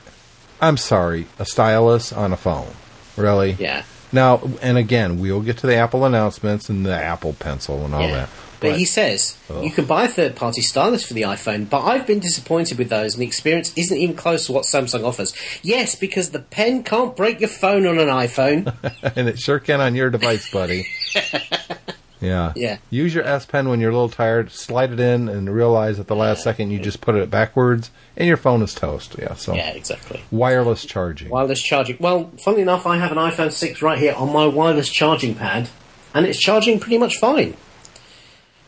I'm 0.61 0.77
sorry. 0.77 1.27
A 1.39 1.45
stylus 1.45 2.13
on 2.13 2.33
a 2.33 2.37
phone, 2.37 2.73
really? 3.17 3.53
Yeah. 3.53 3.83
Now, 4.13 4.43
and 4.61 4.77
again, 4.79 5.19
we'll 5.21 5.41
get 5.41 5.59
to 5.59 5.67
the 5.67 5.75
Apple 5.77 6.05
announcements 6.05 6.69
and 6.69 6.85
the 6.87 6.95
Apple 6.95 7.33
Pencil 7.33 7.85
and 7.85 7.95
all 7.95 8.03
Yeah. 8.03 8.13
that. 8.15 8.29
But, 8.61 8.77
he 8.77 8.85
says 8.85 9.37
Oh. 9.51 9.61
you 9.61 9.73
can 9.73 9.87
buy 9.87 10.07
third 10.07 10.37
party 10.37 10.61
stylus 10.63 11.03
for 11.05 11.15
the 11.15 11.23
iPhone, 11.23 11.69
but 11.69 11.81
I've 11.85 12.07
been 12.07 12.21
disappointed 12.21 12.79
with 12.79 12.91
those, 12.91 13.15
and 13.15 13.23
the 13.23 13.27
experience 13.27 13.73
isn't 13.75 13.97
even 13.97 14.15
close 14.15 14.47
to 14.47 14.53
what 14.53 14.67
Samsung 14.67 15.05
offers. 15.05 15.35
Yes, 15.63 15.97
because 15.97 16.31
the 16.31 16.39
pen 16.39 16.85
can't 16.85 17.17
break 17.17 17.41
your 17.41 17.49
phone 17.49 17.87
on 17.89 17.99
an 17.99 18.07
iPhone. 18.07 18.73
and 19.17 19.29
it 19.29 19.41
sure 19.41 19.59
can 19.59 19.81
on 19.81 19.97
your 19.97 20.11
device, 20.11 20.49
buddy. 20.53 20.87
yeah. 22.23 22.53
Yeah. 22.57 22.79
Use 22.89 23.15
your 23.15 23.25
S 23.25 23.45
Pen 23.45 23.69
when 23.69 23.81
you're 23.81 23.91
a 23.91 23.93
little 23.93 24.09
tired. 24.09 24.51
Slide 24.53 24.93
it 24.93 25.01
in 25.01 25.29
and 25.29 25.53
realize 25.53 25.99
at 25.99 26.07
the 26.07 26.17
last 26.17 26.43
second 26.43 26.71
you 26.71 26.79
just 26.79 27.01
put 27.01 27.15
it 27.17 27.29
backwards, 27.31 27.91
and 28.17 28.27
your 28.29 28.37
phone 28.37 28.63
is 28.63 28.73
toast. 28.73 29.17
Yeah. 29.19 29.35
So 29.35 29.55
yeah, 29.55 29.71
exactly. 29.71 30.23
wireless 30.31 30.87
charging. 30.87 31.29
Wireless 31.29 31.61
charging. 31.61 31.97
Well, 32.01 32.31
funnily 32.43 32.63
enough, 32.63 32.87
I 32.87 32.97
have 32.97 33.13
an 33.13 33.19
iPhone 33.19 33.53
6 33.53 33.83
right 33.83 33.99
here 33.99 34.15
on 34.15 34.33
my 34.33 34.47
wireless 34.47 34.89
charging 34.89 35.35
pad, 35.35 35.69
and 36.15 36.25
it's 36.25 36.39
charging 36.39 36.81
pretty 36.81 36.99
much 36.99 37.19
fine. 37.19 37.57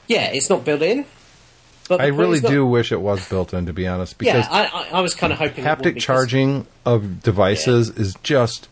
Yeah, 0.07 0.33
it's 0.33 0.51
not 0.51 0.65
built 0.65 0.83
in. 0.83 1.07
But 1.89 2.01
I 2.01 2.07
really 2.07 2.41
not- 2.41 2.51
do 2.51 2.67
wish 2.67 2.93
it 2.93 3.01
was 3.01 3.29
built 3.29 3.53
in, 3.53 3.67
to 3.67 3.73
be 3.73 3.87
honest, 3.87 4.19
because 4.19 4.47
Yeah, 4.47 4.71
I, 4.73 4.89
I, 4.93 5.01
was 5.01 5.15
kind 5.15 5.33
of 5.33 5.39
hoping 5.39 5.65
haptic 5.65 5.99
charging 5.99 6.67
of 6.85 7.23
devices 7.23 7.91
is 7.91 8.15
just. 8.23 8.69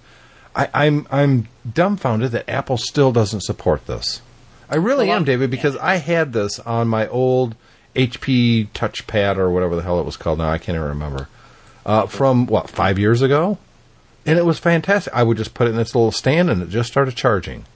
I, 0.54 0.68
I'm 0.74 1.06
I'm 1.10 1.48
dumbfounded 1.70 2.32
that 2.32 2.48
Apple 2.48 2.76
still 2.76 3.12
doesn't 3.12 3.42
support 3.42 3.86
this. 3.86 4.20
I 4.72 4.76
really 4.76 5.10
am, 5.10 5.24
David, 5.24 5.50
because 5.50 5.76
I 5.76 5.96
had 5.96 6.32
this 6.32 6.58
on 6.58 6.88
my 6.88 7.06
old 7.06 7.56
HP 7.94 8.68
touchpad 8.68 9.36
or 9.36 9.50
whatever 9.50 9.76
the 9.76 9.82
hell 9.82 10.00
it 10.00 10.06
was 10.06 10.16
called. 10.16 10.38
Now 10.38 10.48
I 10.48 10.56
can't 10.56 10.76
even 10.76 10.88
remember. 10.88 11.28
Uh, 11.84 12.06
from 12.06 12.46
what 12.46 12.70
five 12.70 12.98
years 12.98 13.20
ago, 13.20 13.58
and 14.24 14.38
it 14.38 14.46
was 14.46 14.58
fantastic. 14.58 15.12
I 15.12 15.24
would 15.24 15.36
just 15.36 15.52
put 15.52 15.68
it 15.68 15.74
in 15.74 15.78
its 15.78 15.94
little 15.94 16.10
stand, 16.10 16.48
and 16.48 16.62
it 16.62 16.70
just 16.70 16.90
started 16.90 17.16
charging. 17.16 17.66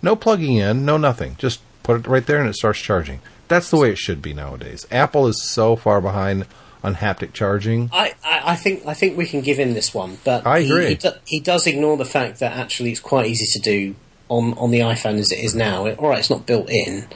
No 0.00 0.16
plugging 0.16 0.56
in, 0.56 0.86
no 0.86 0.96
nothing. 0.96 1.36
Just 1.36 1.60
put 1.82 2.00
it 2.00 2.06
right 2.06 2.24
there, 2.24 2.40
and 2.40 2.48
it 2.48 2.54
starts 2.54 2.80
charging. 2.80 3.20
That's 3.48 3.70
the 3.70 3.76
way 3.76 3.90
it 3.90 3.98
should 3.98 4.22
be 4.22 4.32
nowadays. 4.32 4.86
Apple 4.90 5.26
is 5.26 5.42
so 5.42 5.76
far 5.76 6.00
behind 6.00 6.46
on 6.82 6.94
haptic 6.94 7.34
charging. 7.34 7.90
I, 7.92 8.14
I, 8.24 8.52
I 8.52 8.56
think 8.56 8.86
I 8.86 8.94
think 8.94 9.18
we 9.18 9.26
can 9.26 9.42
give 9.42 9.58
him 9.58 9.74
this 9.74 9.92
one, 9.92 10.16
but 10.24 10.46
I 10.46 10.62
he, 10.62 10.70
agree. 10.70 10.88
He, 10.88 10.94
do, 10.94 11.10
he 11.26 11.40
does 11.40 11.66
ignore 11.66 11.98
the 11.98 12.06
fact 12.06 12.40
that 12.40 12.56
actually 12.56 12.92
it's 12.92 13.00
quite 13.00 13.26
easy 13.26 13.46
to 13.46 13.58
do 13.58 13.94
on, 14.28 14.54
on 14.54 14.70
the 14.70 14.80
iPhone 14.80 15.18
as 15.18 15.32
it 15.32 15.38
is 15.38 15.54
now. 15.54 15.86
All 15.86 16.08
right, 16.08 16.18
it's 16.18 16.30
not 16.30 16.46
built 16.46 16.68
in, 16.70 17.06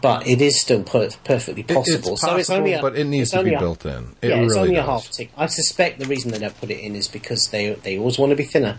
but 0.00 0.26
it 0.26 0.40
is 0.40 0.60
still 0.60 0.82
per- 0.82 1.10
perfectly 1.24 1.64
It- 1.66 1.74
possible. 1.74 2.16
So 2.16 2.36
it's 2.36 2.50
only 2.50 2.74
a, 2.74 2.80
but 2.80 2.96
it 2.96 3.04
needs 3.04 3.30
to 3.30 3.42
be 3.42 3.54
a- 3.54 3.58
built 3.58 3.84
in. 3.84 4.16
It 4.22 4.28
yeah, 4.28 4.34
really 4.34 4.46
it's 4.46 4.56
only 4.56 4.76
a 4.76 4.82
half 4.82 5.10
tick. 5.10 5.30
I 5.36 5.46
suspect 5.46 5.98
the 5.98 6.06
reason 6.06 6.30
they 6.30 6.38
don't 6.38 6.58
put 6.58 6.70
it 6.70 6.80
in 6.80 6.94
is 6.96 7.08
because 7.08 7.48
they 7.48 7.74
they 7.74 7.98
always 7.98 8.18
want 8.18 8.30
to 8.30 8.36
be 8.36 8.44
thinner. 8.44 8.78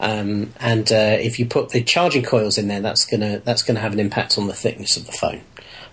Um, 0.00 0.52
and 0.58 0.90
uh, 0.90 1.16
if 1.20 1.38
you 1.38 1.46
put 1.46 1.68
the 1.68 1.82
charging 1.82 2.24
coils 2.24 2.58
in 2.58 2.66
there, 2.68 2.80
that's 2.80 3.04
gonna 3.04 3.38
that's 3.44 3.62
gonna 3.62 3.80
have 3.80 3.92
an 3.92 4.00
impact 4.00 4.36
on 4.36 4.48
the 4.48 4.54
thickness 4.54 4.96
of 4.96 5.06
the 5.06 5.12
phone. 5.12 5.42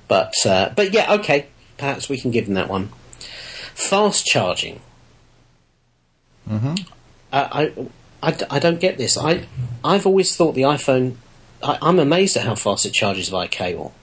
But 0.07 0.33
uh, 0.45 0.71
but 0.75 0.93
yeah, 0.93 1.13
okay, 1.15 1.47
perhaps 1.77 2.09
we 2.09 2.17
can 2.19 2.31
give 2.31 2.45
them 2.45 2.55
that 2.55 2.69
one. 2.69 2.89
Fast 3.75 4.25
charging. 4.25 4.81
Mm-hmm. 6.49 6.75
I, 7.31 7.71
I, 8.21 8.29
I, 8.31 8.37
I 8.51 8.59
don't 8.59 8.79
get 8.79 8.97
this. 8.97 9.17
I 9.17 9.45
I've 9.83 10.05
always 10.05 10.35
thought 10.35 10.55
the 10.55 10.63
iPhone. 10.63 11.15
I, 11.63 11.77
I'm 11.81 11.99
amazed 11.99 12.37
at 12.37 12.45
how 12.45 12.55
fast 12.55 12.85
it 12.85 12.91
charges 12.91 13.29
via 13.29 13.47
cable. 13.47 13.93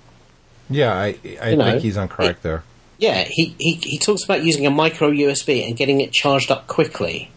Yeah, 0.68 0.92
I, 0.92 1.18
I 1.40 1.50
You 1.50 1.56
know, 1.56 1.64
think 1.64 1.82
he's 1.82 1.96
on 1.96 2.08
correct 2.08 2.42
there. 2.42 2.64
Yeah, 2.98 3.24
he, 3.24 3.54
he, 3.58 3.74
he 3.74 3.98
talks 3.98 4.24
about 4.24 4.42
using 4.42 4.66
a 4.66 4.70
micro 4.70 5.10
USB 5.10 5.66
and 5.66 5.76
getting 5.76 6.00
it 6.00 6.12
charged 6.12 6.50
up 6.50 6.66
quickly. 6.66 7.30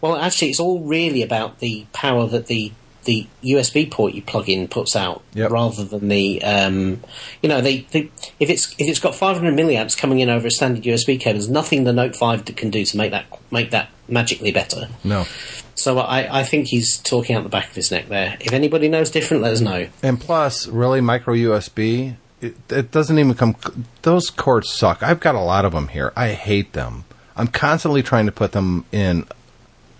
Well, 0.00 0.16
actually, 0.16 0.50
it's 0.50 0.60
all 0.60 0.80
really 0.80 1.22
about 1.22 1.60
the 1.60 1.86
power 1.92 2.26
that 2.26 2.46
the 2.46 2.72
the 3.04 3.28
USB 3.44 3.88
port 3.88 4.14
you 4.14 4.20
plug 4.22 4.48
in 4.48 4.66
puts 4.66 4.96
out, 4.96 5.22
Yep. 5.34 5.50
rather 5.52 5.84
than 5.84 6.08
the 6.08 6.42
um, 6.42 7.02
you 7.40 7.48
know 7.48 7.60
they, 7.60 7.82
they 7.92 8.10
if 8.40 8.50
it's 8.50 8.72
if 8.78 8.88
it's 8.88 8.98
got 8.98 9.14
500 9.14 9.54
milliamps 9.54 9.96
coming 9.96 10.18
in 10.18 10.28
over 10.28 10.48
a 10.48 10.50
standard 10.50 10.82
USB 10.82 11.18
cable, 11.20 11.34
there's 11.38 11.48
nothing 11.48 11.84
the 11.84 11.92
Note 11.92 12.16
5 12.16 12.44
can 12.56 12.70
do 12.70 12.84
to 12.84 12.96
make 12.96 13.12
that 13.12 13.26
make 13.52 13.70
that 13.70 13.88
magically 14.08 14.52
better. 14.52 14.88
No. 15.04 15.26
So 15.74 15.98
I, 15.98 16.40
I 16.40 16.42
think 16.44 16.68
he's 16.68 16.98
talking 16.98 17.36
out 17.36 17.42
the 17.42 17.48
back 17.48 17.68
of 17.68 17.74
his 17.74 17.90
neck 17.90 18.08
there. 18.08 18.36
If 18.40 18.52
anybody 18.52 18.88
knows 18.88 19.10
different, 19.10 19.42
let 19.42 19.52
us 19.52 19.60
know. 19.60 19.88
And 20.02 20.20
plus, 20.20 20.66
really, 20.66 21.00
micro 21.00 21.34
USB, 21.34 22.16
it, 22.40 22.56
it 22.70 22.90
doesn't 22.90 23.18
even 23.18 23.34
come. 23.34 23.56
Those 24.02 24.30
cords 24.30 24.72
suck. 24.72 25.02
I've 25.02 25.20
got 25.20 25.34
a 25.34 25.40
lot 25.40 25.64
of 25.64 25.72
them 25.72 25.88
here. 25.88 26.12
I 26.16 26.32
hate 26.32 26.72
them. 26.72 27.04
I'm 27.36 27.48
constantly 27.48 28.02
trying 28.02 28.26
to 28.26 28.32
put 28.32 28.52
them 28.52 28.86
in 28.90 29.26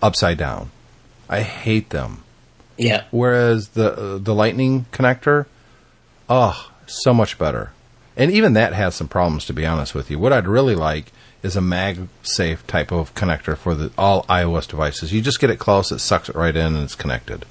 upside 0.00 0.38
down. 0.38 0.70
I 1.28 1.42
hate 1.42 1.90
them. 1.90 2.22
Yeah, 2.78 3.04
Whereas 3.10 3.68
the 3.68 3.92
uh, 3.92 4.18
the 4.18 4.34
lightning 4.34 4.84
connector, 4.92 5.46
oh, 6.28 6.70
so 6.86 7.14
much 7.14 7.38
better. 7.38 7.72
And 8.18 8.30
even 8.30 8.52
that 8.52 8.74
has 8.74 8.94
some 8.94 9.08
problems, 9.08 9.46
to 9.46 9.52
be 9.52 9.64
honest 9.64 9.94
with 9.94 10.10
you. 10.10 10.18
What 10.18 10.32
I'd 10.32 10.46
really 10.46 10.74
like 10.74 11.12
is 11.46 11.56
a 11.56 11.60
MagSafe 11.60 12.66
type 12.66 12.92
of 12.92 13.14
connector 13.14 13.56
for 13.56 13.74
the 13.74 13.90
all 13.96 14.24
iOS 14.24 14.68
devices. 14.68 15.12
You 15.12 15.22
just 15.22 15.40
get 15.40 15.48
it 15.50 15.58
close, 15.58 15.90
it 15.92 16.00
sucks 16.00 16.28
it 16.28 16.34
right 16.34 16.54
in, 16.54 16.74
and 16.74 16.84
it's 16.84 16.94
connected. 16.96 17.46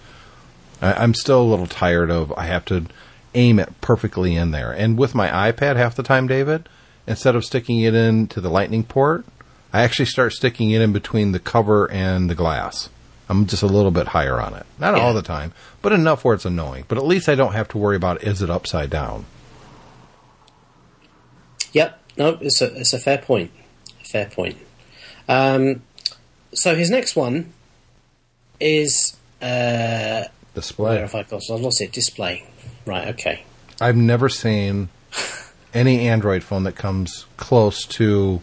I, 0.81 0.93
I'm 0.93 1.13
still 1.13 1.41
a 1.41 1.49
little 1.49 1.65
tired 1.67 2.11
of 2.11 2.31
I 2.37 2.43
have 2.45 2.65
to 2.65 2.85
aim 3.33 3.57
it 3.59 3.73
perfectly 3.81 4.35
in 4.35 4.51
there. 4.51 4.71
And 4.71 4.97
with 4.97 5.15
my 5.15 5.51
iPad, 5.51 5.77
half 5.77 5.95
the 5.95 6.03
time, 6.03 6.27
David, 6.27 6.67
instead 7.07 7.35
of 7.35 7.45
sticking 7.45 7.79
it 7.81 7.95
into 7.95 8.39
the 8.41 8.49
lightning 8.49 8.83
port, 8.83 9.25
I 9.73 9.81
actually 9.83 10.05
start 10.05 10.33
sticking 10.33 10.71
it 10.71 10.81
in 10.81 10.93
between 10.93 11.31
the 11.31 11.39
cover 11.39 11.89
and 11.91 12.29
the 12.29 12.35
glass. 12.35 12.89
I'm 13.27 13.45
just 13.47 13.63
a 13.63 13.67
little 13.67 13.91
bit 13.91 14.07
higher 14.09 14.39
on 14.39 14.53
it. 14.53 14.65
Not 14.77 14.95
Yeah. 14.95 15.01
all 15.03 15.13
the 15.13 15.21
time, 15.23 15.51
but 15.81 15.91
enough 15.91 16.23
where 16.23 16.35
it's 16.35 16.45
annoying. 16.45 16.85
But 16.87 16.97
at 16.97 17.05
least 17.05 17.27
I 17.27 17.35
don't 17.35 17.53
have 17.53 17.67
to 17.69 17.77
worry 17.77 17.95
about 17.95 18.23
is 18.23 18.41
it 18.41 18.49
upside 18.49 18.89
down. 18.89 19.25
Yep. 21.73 21.99
No, 22.17 22.37
it's 22.39 22.61
a 22.61 22.73
it's 22.79 22.93
a 22.93 22.99
fair 22.99 23.17
point. 23.17 23.51
Fair 24.05 24.25
point. 24.27 24.57
Um, 25.27 25.81
so 26.53 26.75
his 26.75 26.89
next 26.89 27.15
one 27.15 27.51
is 28.59 29.17
uh, 29.41 30.25
where 30.25 30.29
Display. 30.53 30.99
have 30.99 31.15
I 31.15 31.23
got? 31.23 31.41
I 31.49 31.55
lost 31.55 31.81
it. 31.81 31.91
Display. 31.91 32.45
Right. 32.85 33.07
Okay. 33.09 33.43
I've 33.81 33.97
never 33.97 34.29
seen 34.29 34.89
any 35.73 36.07
Android 36.07 36.43
phone 36.43 36.63
that 36.63 36.75
comes 36.75 37.25
close 37.37 37.85
to 37.85 38.41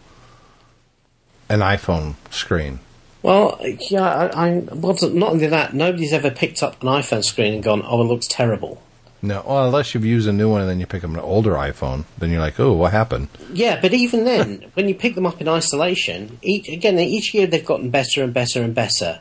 an 1.48 1.60
iPhone 1.60 2.14
screen. 2.30 2.80
Well, 3.22 3.58
yeah, 3.88 4.02
I, 4.34 4.48
I 4.48 4.58
well, 4.58 4.96
not 5.00 5.32
only 5.32 5.46
that, 5.46 5.74
nobody's 5.74 6.12
ever 6.12 6.30
picked 6.30 6.62
up 6.62 6.82
an 6.82 6.88
iPhone 6.88 7.24
screen 7.24 7.54
and 7.54 7.62
gone, 7.62 7.82
"Oh, 7.86 8.02
it 8.02 8.06
looks 8.06 8.26
terrible." 8.26 8.82
No, 9.24 9.42
well, 9.46 9.66
unless 9.66 9.94
you've 9.94 10.04
used 10.04 10.26
a 10.28 10.32
new 10.32 10.50
one 10.50 10.60
and 10.62 10.68
then 10.68 10.80
you 10.80 10.86
pick 10.86 11.04
up 11.04 11.10
an 11.10 11.18
older 11.18 11.52
iPhone, 11.52 12.04
then 12.18 12.30
you're 12.30 12.40
like, 12.40 12.58
oh, 12.58 12.72
what 12.72 12.90
happened? 12.92 13.28
Yeah, 13.52 13.80
but 13.80 13.94
even 13.94 14.24
then, 14.24 14.64
when 14.74 14.88
you 14.88 14.96
pick 14.96 15.14
them 15.14 15.26
up 15.26 15.40
in 15.40 15.46
isolation, 15.48 16.38
each, 16.42 16.68
again, 16.68 16.98
each 16.98 17.32
year 17.32 17.46
they've 17.46 17.64
gotten 17.64 17.90
better 17.90 18.24
and 18.24 18.34
better 18.34 18.62
and 18.62 18.74
better. 18.74 19.20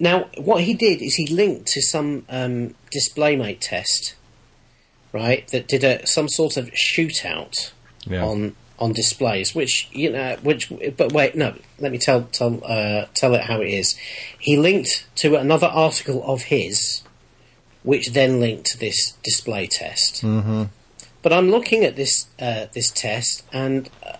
Now, 0.00 0.28
what 0.38 0.62
he 0.62 0.72
did 0.74 1.02
is 1.02 1.16
he 1.16 1.26
linked 1.26 1.66
to 1.68 1.82
some 1.82 2.24
um, 2.30 2.74
DisplayMate 2.94 3.58
test, 3.60 4.14
right? 5.12 5.46
That 5.48 5.68
did 5.68 5.84
a 5.84 6.06
some 6.06 6.28
sort 6.28 6.56
of 6.56 6.70
shootout 6.70 7.72
Yeah. 8.06 8.24
on 8.24 8.54
on 8.78 8.92
displays, 8.92 9.56
which 9.56 9.88
you 9.92 10.10
know, 10.12 10.36
which. 10.42 10.72
But 10.96 11.12
wait, 11.12 11.34
no, 11.34 11.54
let 11.80 11.90
me 11.90 11.98
tell 11.98 12.22
tell 12.30 12.60
uh, 12.64 13.06
tell 13.14 13.34
it 13.34 13.42
how 13.42 13.60
it 13.60 13.68
is. 13.70 13.96
He 14.38 14.56
linked 14.56 15.06
to 15.16 15.34
another 15.34 15.66
article 15.66 16.22
of 16.24 16.42
his, 16.42 17.02
which 17.88 18.12
then 18.12 18.38
linked 18.38 18.66
to 18.66 18.78
this 18.78 19.12
display 19.22 19.66
test. 19.66 20.22
Mm-hmm. 20.22 20.64
But 21.22 21.32
I'm 21.32 21.50
looking 21.50 21.84
at 21.84 21.96
this 21.96 22.26
uh, 22.38 22.66
this 22.74 22.90
test, 22.90 23.46
and 23.50 23.88
uh, 24.04 24.18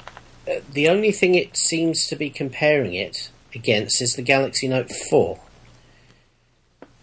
uh, 0.51 0.61
the 0.73 0.89
only 0.89 1.13
thing 1.13 1.35
it 1.35 1.55
seems 1.55 2.07
to 2.07 2.17
be 2.17 2.31
comparing 2.31 2.95
it 2.95 3.29
against 3.55 4.01
is 4.01 4.15
the 4.15 4.23
Galaxy 4.23 4.69
Note 4.69 4.91
Four. 5.11 5.41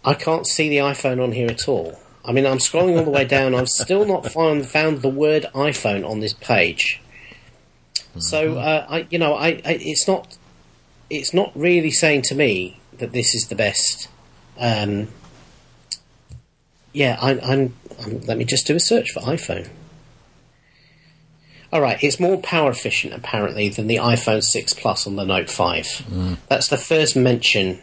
I 0.04 0.14
can't 0.14 0.44
see 0.44 0.68
the 0.68 0.78
iPhone 0.78 1.22
on 1.22 1.30
here 1.30 1.48
at 1.48 1.68
all. 1.68 2.00
I 2.24 2.32
mean, 2.32 2.44
I'm 2.44 2.58
scrolling 2.58 2.98
all 2.98 3.04
the 3.04 3.12
way 3.12 3.24
down. 3.24 3.54
I've 3.54 3.68
still 3.68 4.04
not 4.04 4.26
found 4.32 4.66
found 4.66 5.02
the 5.02 5.08
word 5.08 5.46
iPhone 5.54 6.04
on 6.04 6.18
this 6.18 6.32
page. 6.32 7.00
So, 8.18 8.58
uh, 8.58 8.86
I, 8.88 9.06
you 9.08 9.20
know, 9.20 9.34
I, 9.34 9.62
I, 9.64 9.78
it's 9.80 10.08
not, 10.08 10.36
it's 11.10 11.32
not 11.32 11.52
really 11.54 11.92
saying 11.92 12.22
to 12.22 12.34
me 12.34 12.80
that 12.98 13.12
this 13.12 13.36
is 13.36 13.46
the 13.46 13.54
best. 13.54 14.08
Um, 14.58 15.08
yeah, 16.96 17.18
I, 17.20 17.38
I'm, 17.38 17.74
I'm. 18.02 18.20
Let 18.22 18.38
me 18.38 18.44
just 18.46 18.66
do 18.66 18.74
a 18.74 18.80
search 18.80 19.10
for 19.10 19.20
iPhone. 19.20 19.68
All 21.70 21.82
right, 21.82 22.02
it's 22.02 22.18
more 22.18 22.38
power 22.40 22.70
efficient 22.70 23.12
apparently 23.12 23.68
than 23.68 23.86
the 23.86 23.96
iPhone 23.96 24.42
6 24.42 24.72
Plus 24.74 25.06
on 25.06 25.16
the 25.16 25.24
Note 25.24 25.50
5. 25.50 26.06
That's 26.48 26.68
the 26.68 26.78
first 26.78 27.14
mention 27.16 27.80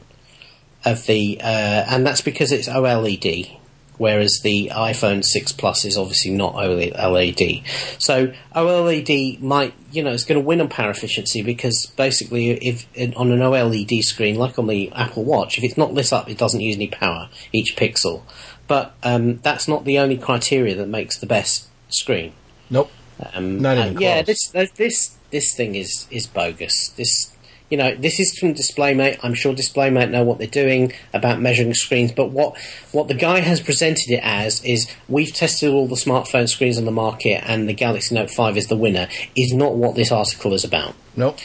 of 0.84 1.05
the, 1.05 1.39
uh, 1.41 1.86
and 1.88 2.08
that's 2.08 2.22
because 2.22 2.51
it's 2.51 2.67
OLED, 2.67 3.55
whereas 3.98 4.39
the 4.41 4.72
iPhone 4.74 5.24
6 5.24 5.51
Plus 5.51 5.86
is 5.86 5.96
obviously 5.98 6.32
not 6.32 6.55
OLED. 6.55 7.63
So 8.01 8.34
OLED 8.55 9.41
might, 9.41 9.74
you 9.91 10.01
know, 10.01 10.12
it's 10.12 10.25
going 10.25 10.41
to 10.41 10.48
win 10.48 10.62
on 10.62 10.70
power 10.70 10.89
efficiency 10.89 11.43
because 11.43 11.86
basically, 11.98 12.51
if 12.51 12.88
on 13.15 13.32
an 13.32 13.39
OLED 13.39 14.01
screen, 14.01 14.38
like 14.38 14.58
on 14.58 14.67
the 14.67 14.91
Apple 14.93 15.24
Watch, 15.24 15.60
if 15.60 15.63
it's 15.63 15.77
not 15.77 15.93
lit 15.93 16.12
up, 16.12 16.29
it 16.29 16.38
doesn't 16.38 16.62
use 16.62 16.77
any 16.77 16.88
power 16.88 17.29
each 17.51 17.75
pixel. 17.75 18.24
But 18.67 18.96
um, 19.03 19.38
that's 19.38 19.67
not 19.67 19.86
the 19.86 20.00
only 20.00 20.17
criteria 20.17 20.75
that 20.75 20.88
makes 20.88 21.17
the 21.17 21.25
best 21.25 21.67
screen. 21.89 22.34
Nope. 22.70 22.89
Um, 23.34 23.62
Not 23.62 23.77
even 23.77 24.00
yeah, 24.00 24.22
this 24.22 24.48
this 24.75 25.17
this 25.29 25.55
thing 25.55 25.75
is 25.75 26.08
is 26.10 26.27
bogus. 26.27 26.89
This 26.89 27.34
you 27.70 27.77
know 27.77 27.96
this 27.96 28.20
is 28.20 28.38
from 28.38 28.53
DisplayMate. 28.53 29.20
I'm 29.24 29.34
sure 29.34 29.53
DisplayMate 29.53 30.10
know 30.10 30.24
what 30.24 30.39
they're 30.39 30.48
doing 30.48 30.93
about 31.13 31.39
measuring 31.39 31.74
screens. 31.74 32.12
But 32.12 32.32
what 32.32 32.58
what 32.91 33.08
the 33.08 33.13
guy 33.13 33.39
has 33.39 33.62
presented 33.62 34.10
it 34.10 34.22
as 34.24 34.63
is 34.63 34.91
we've 35.08 35.34
tested 35.34 35.72
all 35.72 35.88
the 35.88 35.96
smartphone 35.96 36.48
screens 36.48 36.77
on 36.77 36.86
the 36.86 36.91
market, 36.91 37.43
and 37.48 37.70
the 37.70 37.74
Galaxy 37.74 38.15
Note 38.15 38.32
Five 38.32 38.58
is 38.58 38.67
the 38.67 38.77
winner. 38.77 39.08
Is 39.36 39.53
not 39.53 39.75
what 39.75 39.96
this 39.96 40.12
article 40.12 40.53
is 40.53 40.63
about. 40.63 40.96
Nope. 41.15 41.38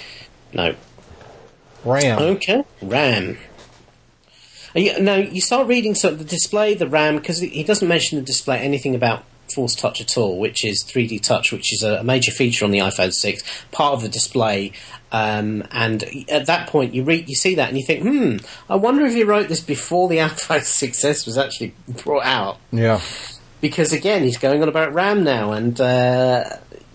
No. 0.53 0.75
RAM. 1.85 2.19
Okay. 2.19 2.65
RAM. 2.83 3.39
You, 4.79 5.01
now 5.01 5.17
you 5.17 5.41
start 5.41 5.67
reading 5.67 5.95
some 5.95 6.17
the 6.19 6.25
display, 6.25 6.75
the 6.75 6.89
RAM, 6.89 7.17
because 7.17 7.41
he 7.41 7.65
doesn't 7.65 7.87
mention 7.89 8.19
the 8.19 8.25
display 8.25 8.59
anything 8.59 8.95
about 8.95 9.25
Force 9.55 9.75
Touch 9.75 10.01
at 10.01 10.17
all, 10.19 10.39
which 10.39 10.65
is 10.65 10.85
3D 10.85 11.23
Touch, 11.23 11.53
which 11.53 11.73
is 11.73 11.83
a, 11.83 11.97
a 11.97 12.05
major 12.05 12.31
feature 12.31 12.65
on 12.65 12.71
the 12.71 12.79
iPhone 12.81 13.13
6, 13.13 13.43
part 13.73 13.95
of 13.95 14.03
the 14.03 14.09
display. 14.09 14.73
Um, 15.11 15.65
and 15.71 16.05
at 16.29 16.47
that 16.47 16.69
point, 16.69 16.95
you 16.95 17.03
read, 17.03 17.29
you 17.31 17.35
see 17.35 17.55
that, 17.55 17.71
and 17.71 17.79
you 17.79 17.85
think, 17.85 18.03
hmm, 18.03 18.37
I 18.71 18.77
wonder 18.77 19.07
if 19.07 19.15
he 19.15 19.25
wrote 19.25 19.49
this 19.49 19.61
before 19.63 20.09
the 20.09 20.17
iPhone 20.19 20.61
6s 20.61 21.25
was 21.25 21.39
actually 21.39 21.73
brought 21.89 22.25
out 22.25 22.59
Yeah. 22.71 23.01
because 23.63 23.93
again 23.95 24.23
he's 24.23 24.37
going 24.39 24.61
on 24.63 24.69
about 24.69 24.93
RAM 24.93 25.25
now, 25.25 25.53
and 25.53 25.81
uh, 25.81 26.45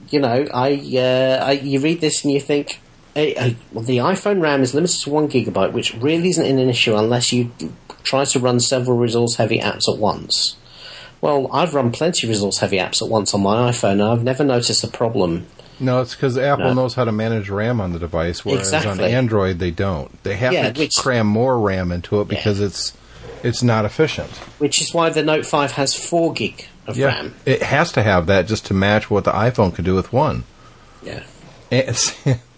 you 0.10 0.20
know, 0.20 0.46
I, 0.54 0.74
uh, 0.96 1.44
I 1.44 1.52
you 1.54 1.80
read 1.80 2.02
this 2.02 2.24
and 2.24 2.32
you 2.32 2.40
think. 2.40 2.80
Well, 3.16 3.84
the 3.84 3.98
iPhone 3.98 4.42
RAM 4.42 4.62
is 4.62 4.74
limited 4.74 5.00
to 5.02 5.10
one 5.10 5.28
gigabyte, 5.30 5.72
which 5.72 5.94
really 5.96 6.30
isn't 6.30 6.46
an 6.46 6.70
issue 6.70 6.96
unless 6.96 7.32
you 7.32 7.52
try 8.04 8.26
to 8.26 8.40
run 8.40 8.60
several 8.60 8.98
resource-heavy 8.98 9.60
apps 9.60 9.88
at 9.92 9.98
once. 10.00 10.56
Well, 11.22 11.50
I've 11.54 11.74
run 11.74 11.92
plenty 11.92 12.28
of 12.28 12.30
resource-heavy 12.32 12.78
apps 12.78 13.02
at 13.02 13.08
once 13.10 13.34
on 13.34 13.42
my 13.42 13.70
iPhone, 13.72 13.94
and 13.94 14.04
I've 14.04 14.24
never 14.24 14.44
noticed 14.44 14.84
a 14.84 14.88
problem. 14.88 15.46
No, 15.80 16.02
it's 16.02 16.16
because 16.16 16.38
Apple 16.38 16.66
No. 16.66 16.74
knows 16.74 16.96
how 16.96 17.06
to 17.06 17.12
manage 17.12 17.50
RAM 17.50 17.80
on 17.82 17.94
the 17.94 18.00
device, 18.00 18.44
whereas 18.46 18.74
on 18.74 19.00
Android 19.00 19.60
they 19.60 19.72
don't. 19.72 20.22
They 20.24 20.36
have 20.36 20.54
Yeah, 20.54 20.72
to 20.72 20.80
which- 20.80 20.96
cram 20.98 21.28
more 21.28 21.60
RAM 21.60 21.92
into 21.92 22.20
it 22.22 22.28
because 22.28 22.60
it's 22.60 22.94
it's 23.42 23.62
not 23.64 23.84
efficient. 23.84 24.30
Which 24.60 24.82
is 24.82 24.94
why 24.94 25.10
the 25.10 25.22
Note 25.24 25.46
5 25.46 25.74
has 25.74 25.94
4 25.94 26.32
gig 26.32 26.66
of 26.88 26.96
Yeah, 26.96 27.08
RAM. 27.08 27.36
it 27.46 27.62
has 27.64 27.92
to 27.94 28.04
have 28.04 28.26
that 28.28 28.48
just 28.48 28.66
to 28.68 28.74
match 28.74 29.10
what 29.10 29.26
the 29.26 29.32
iPhone 29.32 29.74
could 29.76 29.84
do 29.84 29.96
with 29.96 30.14
one. 30.14 30.44
Yeah. 31.04 31.24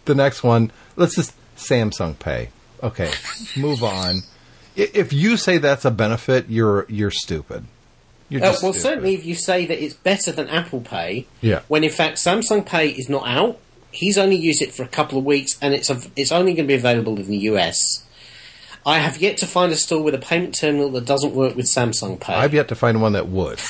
The 0.05 0.15
next 0.15 0.43
one, 0.43 0.71
let's 0.95 1.15
just 1.15 1.33
Samsung 1.57 2.17
Pay. 2.19 2.49
Okay, 2.83 3.11
move 3.57 3.83
on. 3.83 4.21
If 4.75 5.13
you 5.13 5.37
say 5.37 5.57
that's 5.57 5.85
a 5.85 5.91
benefit, 5.91 6.45
you're 6.49 6.85
you're 6.89 7.11
stupid. 7.11 7.65
You're 8.29 8.41
Uh, 8.43 8.45
well, 8.47 8.73
stupid. 8.73 8.81
certainly 8.81 9.13
if 9.15 9.25
you 9.25 9.35
say 9.35 9.65
that 9.65 9.81
it's 9.83 9.93
better 9.93 10.31
than 10.31 10.47
Apple 10.49 10.81
Pay, 10.81 11.25
Yeah. 11.41 11.61
when 11.67 11.83
in 11.83 11.89
fact 11.91 12.17
Samsung 12.17 12.65
Pay 12.65 12.89
is 12.89 13.07
not 13.09 13.27
out, 13.27 13.59
he's 13.91 14.17
only 14.17 14.35
used 14.35 14.61
it 14.61 14.73
for 14.73 14.83
a 14.83 14.87
couple 14.87 15.17
of 15.17 15.23
weeks, 15.25 15.57
and 15.61 15.73
it's 15.73 15.89
a, 15.89 16.01
it's 16.15 16.31
only 16.31 16.53
going 16.53 16.65
to 16.65 16.67
be 16.67 16.73
available 16.75 17.17
in 17.19 17.27
the 17.27 17.37
US. 17.53 18.03
I 18.85 18.99
have 18.99 19.17
yet 19.17 19.37
to 19.37 19.47
find 19.47 19.71
a 19.71 19.75
store 19.77 20.03
with 20.03 20.13
a 20.13 20.19
payment 20.19 20.53
terminal 20.55 20.89
that 20.91 21.05
doesn't 21.05 21.33
work 21.33 21.55
with 21.55 21.65
Samsung 21.65 22.19
Pay. 22.19 22.33
I've 22.33 22.53
yet 22.53 22.67
to 22.67 22.75
find 22.75 23.01
one 23.01 23.13
that 23.13 23.27
would. 23.27 23.59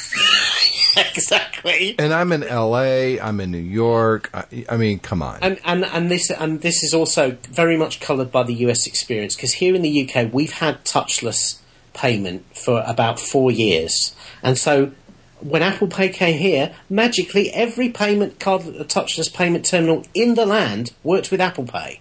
exactly. 1.15 1.95
And 1.99 2.13
I'm 2.13 2.31
in 2.31 2.43
L.A. 2.43 3.19
I'm 3.19 3.39
in 3.39 3.51
New 3.51 3.57
York. 3.57 4.29
I, 4.33 4.65
I 4.69 4.77
mean, 4.77 4.99
come 4.99 5.21
on. 5.21 5.39
And, 5.41 5.59
and 5.65 5.85
and 5.85 6.11
this 6.11 6.29
and 6.29 6.61
this 6.61 6.83
is 6.83 6.93
also 6.93 7.37
very 7.49 7.77
much 7.77 7.99
coloured 7.99 8.31
by 8.31 8.43
the 8.43 8.53
US 8.65 8.87
experience 8.87 9.35
because 9.35 9.53
here 9.53 9.75
in 9.75 9.81
the 9.81 10.09
UK 10.09 10.33
we've 10.33 10.53
had 10.53 10.83
touchless 10.85 11.59
payment 11.93 12.45
for 12.55 12.83
about 12.85 13.19
four 13.19 13.51
years, 13.51 14.15
and 14.43 14.57
so 14.57 14.91
when 15.39 15.61
Apple 15.61 15.87
Pay 15.87 16.09
came 16.09 16.39
here, 16.39 16.73
magically 16.89 17.51
every 17.51 17.89
payment 17.89 18.39
card, 18.39 18.61
touchless 18.61 19.33
payment 19.33 19.65
terminal 19.65 20.03
in 20.13 20.35
the 20.35 20.45
land 20.45 20.93
worked 21.03 21.29
with 21.29 21.41
Apple 21.41 21.65
Pay. 21.65 21.99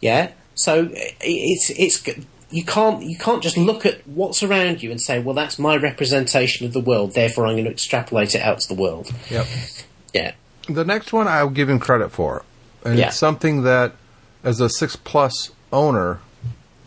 Yeah, 0.00 0.32
so 0.54 0.90
it's 0.92 1.70
it's 1.70 2.02
you 2.54 2.64
can't 2.64 3.02
you 3.02 3.16
can't 3.18 3.42
just 3.42 3.56
look 3.56 3.84
at 3.84 4.06
what's 4.06 4.42
around 4.42 4.82
you 4.82 4.90
and 4.90 5.00
say, 5.00 5.18
well, 5.18 5.34
that's 5.34 5.58
my 5.58 5.76
representation 5.76 6.66
of 6.66 6.72
the 6.72 6.80
world, 6.80 7.14
therefore 7.14 7.46
I'm 7.46 7.54
going 7.54 7.64
to 7.64 7.70
extrapolate 7.70 8.34
it 8.34 8.42
out 8.42 8.60
to 8.60 8.68
the 8.68 8.80
world. 8.80 9.10
Yep. 9.30 9.46
Yeah. 10.14 10.32
The 10.68 10.84
next 10.84 11.12
one 11.12 11.26
I'll 11.26 11.50
give 11.50 11.68
him 11.68 11.78
credit 11.80 12.10
for. 12.10 12.44
And 12.84 12.98
Yeah. 12.98 13.08
it's 13.08 13.16
something 13.16 13.62
that, 13.64 13.92
as 14.44 14.60
a 14.60 14.68
6 14.68 14.96
Plus 14.96 15.50
owner, 15.72 16.20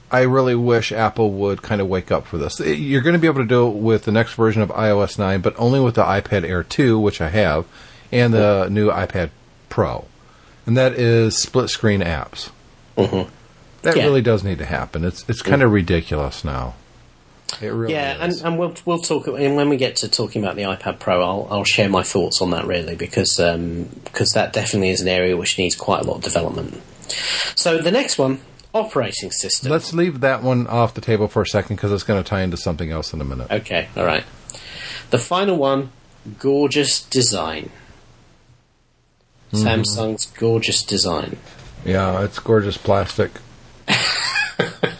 I 0.09 0.21
really 0.21 0.55
wish 0.55 0.91
Apple 0.93 1.31
would 1.31 1.62
kind 1.62 1.81
of 1.81 1.88
wake 1.88 2.12
up 2.12 2.25
for 2.25 2.38
this. 2.38 2.59
You're 2.62 3.01
going 3.01 3.13
to 3.13 3.19
be 3.19 3.27
able 3.27 3.41
to 3.41 3.47
do 3.47 3.67
it 3.67 3.75
with 3.75 4.05
the 4.05 4.12
next 4.12 4.33
version 4.36 4.62
of 4.62 4.69
iOS 4.69 5.19
9, 5.19 5.41
but 5.41 5.53
only 5.57 5.81
with 5.81 5.95
the 5.95 6.03
iPad 6.03 6.45
Air 6.47 6.63
2, 6.63 6.97
which 6.97 7.19
I 7.19 7.27
have, 7.29 7.65
and 8.12 8.33
the 8.33 8.69
new 8.71 8.89
iPad 8.89 9.31
Pro. 9.67 10.05
And 10.65 10.77
that 10.77 10.93
is 10.93 11.38
split 11.38 11.69
screen 11.69 12.00
apps. 12.01 12.51
Mm-hmm. 12.97 13.29
That 13.88 13.98
Yeah. 13.98 14.03
really 14.03 14.22
does 14.22 14.44
need 14.44 14.58
to 14.60 14.65
happen. 14.65 15.03
It's 15.06 15.24
it's 15.27 15.41
kind 15.41 15.62
of 15.63 15.72
ridiculous 15.72 16.44
now. 16.44 16.75
It 17.62 17.67
really 17.67 17.94
Yeah, 17.94 18.25
is. 18.25 18.41
and, 18.41 18.48
and 18.53 18.60
we'll 18.60 18.74
we'll 18.86 19.00
talk 19.00 19.27
and 19.27 19.56
when 19.56 19.70
we 19.70 19.77
get 19.77 19.96
to 19.98 20.10
talking 20.10 20.44
about 20.44 20.56
the 20.58 20.63
iPad 20.63 21.00
Pro, 21.00 21.24
I'll 21.24 21.48
I'll 21.50 21.63
share 21.63 21.88
my 21.89 22.03
thoughts 22.03 22.41
on 22.41 22.50
that 22.51 22.65
really 22.67 22.96
because 22.96 23.39
um, 23.39 23.84
because 24.03 24.32
that 24.32 24.51
definitely 24.51 24.89
is 24.89 25.00
an 25.01 25.08
area 25.08 25.38
which 25.38 25.58
needs 25.58 25.75
quite 25.75 26.01
a 26.01 26.03
lot 26.03 26.17
of 26.17 26.24
development. 26.24 26.82
So 27.56 27.77
the 27.77 27.91
next 27.91 28.17
one, 28.17 28.41
operating 28.74 29.32
system. 29.32 29.72
Let's 29.72 29.94
leave 29.94 30.20
that 30.20 30.44
one 30.44 30.67
off 30.67 30.94
the 30.94 31.00
table 31.01 31.29
for 31.29 31.41
a 31.41 31.48
second 31.48 31.77
because 31.77 31.94
it's 31.94 32.03
going 32.03 32.22
to 32.22 32.29
tie 32.29 32.41
into 32.41 32.58
something 32.58 32.91
else 32.91 33.13
in 33.13 33.22
a 33.22 33.25
minute. 33.25 33.50
okay, 33.50 33.88
all 33.96 34.06
right. 34.06 34.25
The 35.10 35.17
final 35.17 35.56
one, 35.56 35.91
gorgeous 36.39 37.01
design. 37.01 37.70
Mm-hmm. 39.53 39.65
Samsung's 39.65 40.25
gorgeous 40.25 40.84
design. 40.84 41.38
Yeah, 41.86 42.24
it's 42.25 42.39
gorgeous 42.39 42.77
plastic. 42.77 43.32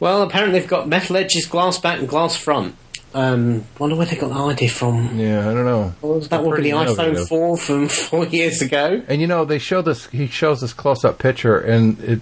Well, 0.00 0.22
apparently 0.22 0.58
they've 0.58 0.68
got 0.68 0.88
metal 0.88 1.16
edges, 1.16 1.46
glass 1.46 1.78
back, 1.78 2.00
and 2.00 2.08
glass 2.08 2.36
front. 2.36 2.74
Um, 3.14 3.64
wonder 3.78 3.94
where 3.94 4.06
they 4.06 4.16
got 4.16 4.30
the 4.30 4.34
idea 4.34 4.68
from. 4.68 5.16
Yeah, 5.16 5.48
I 5.48 5.54
don't 5.54 5.64
know. 5.64 5.94
Well, 6.02 6.18
that 6.20 6.42
would 6.42 6.56
be 6.56 6.62
the 6.70 6.76
iPhone 6.76 6.98
innovative. 7.10 7.28
4 7.28 7.56
from 7.56 7.88
four 8.10 8.26
years 8.26 8.60
ago. 8.62 9.02
And 9.06 9.20
you 9.20 9.28
know, 9.28 9.44
they 9.44 9.58
show 9.60 9.80
this. 9.80 10.06
He 10.06 10.26
shows 10.26 10.60
this 10.60 10.72
close-up 10.72 11.18
picture, 11.20 11.56
and 11.58 12.00
it 12.02 12.20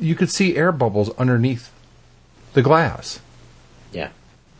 you 0.00 0.14
could 0.14 0.30
see 0.30 0.54
air 0.54 0.70
bubbles 0.70 1.10
underneath 1.18 1.72
the 2.52 2.62
glass. 2.62 3.18
Yeah. 3.92 4.10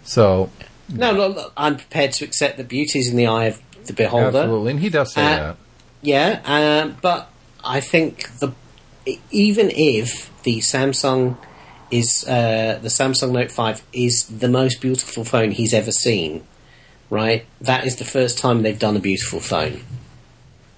So 0.03 0.51
No, 0.89 1.13
no, 1.13 1.51
I'm 1.57 1.77
prepared 1.77 2.15
to 2.15 2.25
accept 2.25 2.57
that 2.57 2.67
beauty 2.67 2.99
is 2.99 3.09
in 3.11 3.17
the 3.17 3.29
eye 3.29 3.45
of 3.45 3.61
the 3.87 3.93
beholder. 3.93 4.27
absolutely, 4.39 4.73
and 4.73 4.81
he 4.81 4.89
does 4.89 5.13
say 5.13 5.23
Uh, 5.25 5.37
that. 5.37 5.57
Yeah, 6.03 6.41
um, 6.45 6.97
but 7.01 7.31
I 7.63 7.79
think 7.81 8.29
the 8.41 8.51
even 9.31 9.71
if 9.71 10.31
the 10.43 10.59
Samsung 10.59 11.37
is 11.91 12.27
uh, 12.29 12.79
the 12.83 12.89
Samsung 12.89 13.33
Note 13.33 13.51
Five 13.51 13.83
is 13.93 14.25
the 14.25 14.49
most 14.49 14.81
beautiful 14.81 15.25
phone 15.25 15.51
he's 15.53 15.75
ever 15.75 15.93
seen, 15.93 16.45
right? 17.11 17.47
That 17.61 17.87
is 17.87 17.97
the 17.97 18.05
first 18.05 18.39
time 18.39 18.63
they've 18.63 18.79
done 18.79 18.97
a 18.97 19.01
beautiful 19.01 19.41
phone. 19.41 19.83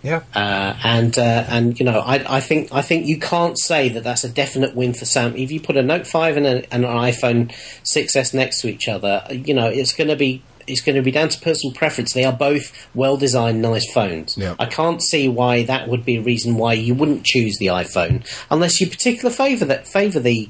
Yeah, 0.03 0.23
Uh, 0.35 0.75
and 0.83 1.19
uh, 1.19 1.45
and 1.49 1.79
you 1.79 1.85
know, 1.85 2.01
I, 2.01 2.37
I 2.37 2.41
think 2.41 2.73
I 2.73 2.81
think 2.81 3.07
you 3.07 3.19
can't 3.19 3.59
say 3.59 3.91
that 3.91 4.03
that's 4.03 4.25
a 4.25 4.31
definite 4.31 4.75
win 4.75 4.95
for 4.95 5.05
Sam. 5.05 5.37
If 5.37 5.51
you 5.51 5.61
put 5.61 5.77
a 5.77 5.83
Note 5.83 6.07
Five 6.07 6.39
and, 6.39 6.47
a, 6.47 6.73
and 6.73 6.87
an 6.87 6.91
iPhone 6.91 7.53
6s 7.85 8.33
next 8.33 8.63
to 8.63 8.69
each 8.69 8.89
other, 8.89 9.27
you 9.31 9.53
know, 9.53 9.69
it's 9.69 9.93
going 9.93 10.09
to 10.09 10.17
be 10.17 10.43
it's 10.71 10.81
going 10.81 10.97
to 10.97 11.03
be 11.03 11.11
down 11.11 11.29
to 11.29 11.41
personal 11.41 11.75
preference. 11.75 12.13
They 12.13 12.25
are 12.25 12.33
both 12.33 12.89
well 12.95 13.17
designed, 13.17 13.61
nice 13.63 13.91
phones. 13.93 14.37
Yeah. 14.37 14.55
I 14.59 14.67
can't 14.67 15.03
see 15.03 15.29
why 15.29 15.65
that 15.65 15.89
would 15.89 16.05
be 16.05 16.17
a 16.17 16.23
reason 16.23 16.57
why 16.57 16.75
you 16.75 16.95
wouldn't 16.95 17.25
choose 17.25 17.59
the 17.59 17.67
iPhone 17.67 18.27
unless 18.51 18.81
you 18.81 18.89
particularly 18.89 19.35
favour 19.35 19.65
that 19.67 19.87
favour 19.87 20.21
the. 20.21 20.49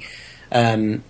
Um, 0.52 1.04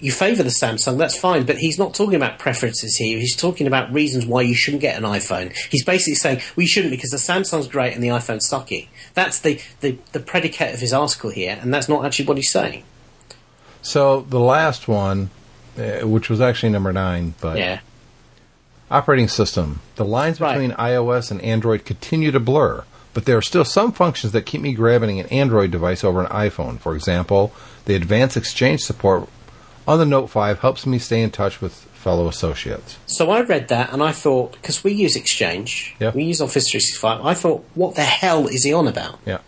you 0.00 0.10
favour 0.10 0.42
the 0.42 0.48
Samsung, 0.48 0.96
that's 0.96 1.16
fine, 1.16 1.44
but 1.44 1.58
he's 1.58 1.78
not 1.78 1.94
talking 1.94 2.14
about 2.14 2.38
preferences 2.38 2.96
here. 2.96 3.18
He's 3.18 3.36
talking 3.36 3.66
about 3.66 3.92
reasons 3.92 4.24
why 4.24 4.42
you 4.42 4.54
shouldn't 4.54 4.80
get 4.80 4.96
an 4.96 5.04
iPhone. 5.04 5.54
He's 5.70 5.84
basically 5.84 6.14
saying, 6.14 6.38
well, 6.56 6.62
you 6.62 6.66
shouldn't 6.68 6.90
because 6.90 7.10
the 7.10 7.18
Samsung's 7.18 7.68
great 7.68 7.94
and 7.94 8.02
the 8.02 8.08
iPhone's 8.08 8.48
sucky. 8.50 8.88
That's 9.12 9.40
the, 9.40 9.60
the, 9.80 9.98
the 10.12 10.20
predicate 10.20 10.72
of 10.72 10.80
his 10.80 10.94
article 10.94 11.28
here, 11.30 11.58
and 11.60 11.72
that's 11.72 11.86
not 11.86 12.04
actually 12.06 12.24
what 12.24 12.38
he's 12.38 12.50
saying. 12.50 12.82
So 13.82 14.22
the 14.22 14.40
last 14.40 14.88
one, 14.88 15.30
uh, 15.78 16.06
which 16.06 16.30
was 16.30 16.40
actually 16.40 16.70
number 16.70 16.92
nine, 16.92 17.34
but 17.40 17.58
Yeah. 17.58 17.80
Operating 18.90 19.28
system. 19.28 19.80
The 19.96 20.04
lines 20.04 20.40
Right. 20.40 20.52
between 20.54 20.72
iOS 20.72 21.30
and 21.30 21.40
Android 21.42 21.84
continue 21.84 22.30
to 22.32 22.40
blur, 22.40 22.84
but 23.14 23.24
there 23.24 23.36
are 23.36 23.42
still 23.42 23.64
some 23.64 23.92
functions 23.92 24.32
that 24.32 24.46
keep 24.46 24.60
me 24.60 24.72
grabbing 24.72 25.20
an 25.20 25.26
Android 25.26 25.70
device 25.70 26.02
over 26.04 26.20
an 26.20 26.26
iPhone. 26.28 26.78
For 26.80 26.94
example, 26.94 27.52
the 27.86 27.94
advanced 27.94 28.36
exchange 28.36 28.80
support 28.80 29.28
on 29.86 29.98
the 29.98 30.06
Note 30.06 30.28
5 30.28 30.60
helps 30.60 30.86
me 30.86 30.98
stay 30.98 31.22
in 31.22 31.30
touch 31.30 31.60
with 31.60 31.72
fellow 31.94 32.28
associates. 32.28 32.96
So 33.06 33.30
I 33.30 33.40
read 33.42 33.68
that 33.68 33.92
and 33.92 34.02
I 34.02 34.12
thought, 34.12 34.52
because 34.52 34.82
we 34.82 34.92
use 34.92 35.16
Exchange, 35.16 35.94
Yeah. 36.00 36.12
we 36.14 36.24
use 36.24 36.40
Office 36.40 36.70
365, 36.70 37.24
I 37.24 37.34
thought, 37.34 37.64
what 37.74 37.94
the 37.94 38.04
hell 38.04 38.46
is 38.46 38.64
he 38.64 38.72
on 38.72 38.88
about? 38.88 39.18
Yeah. 39.26 39.38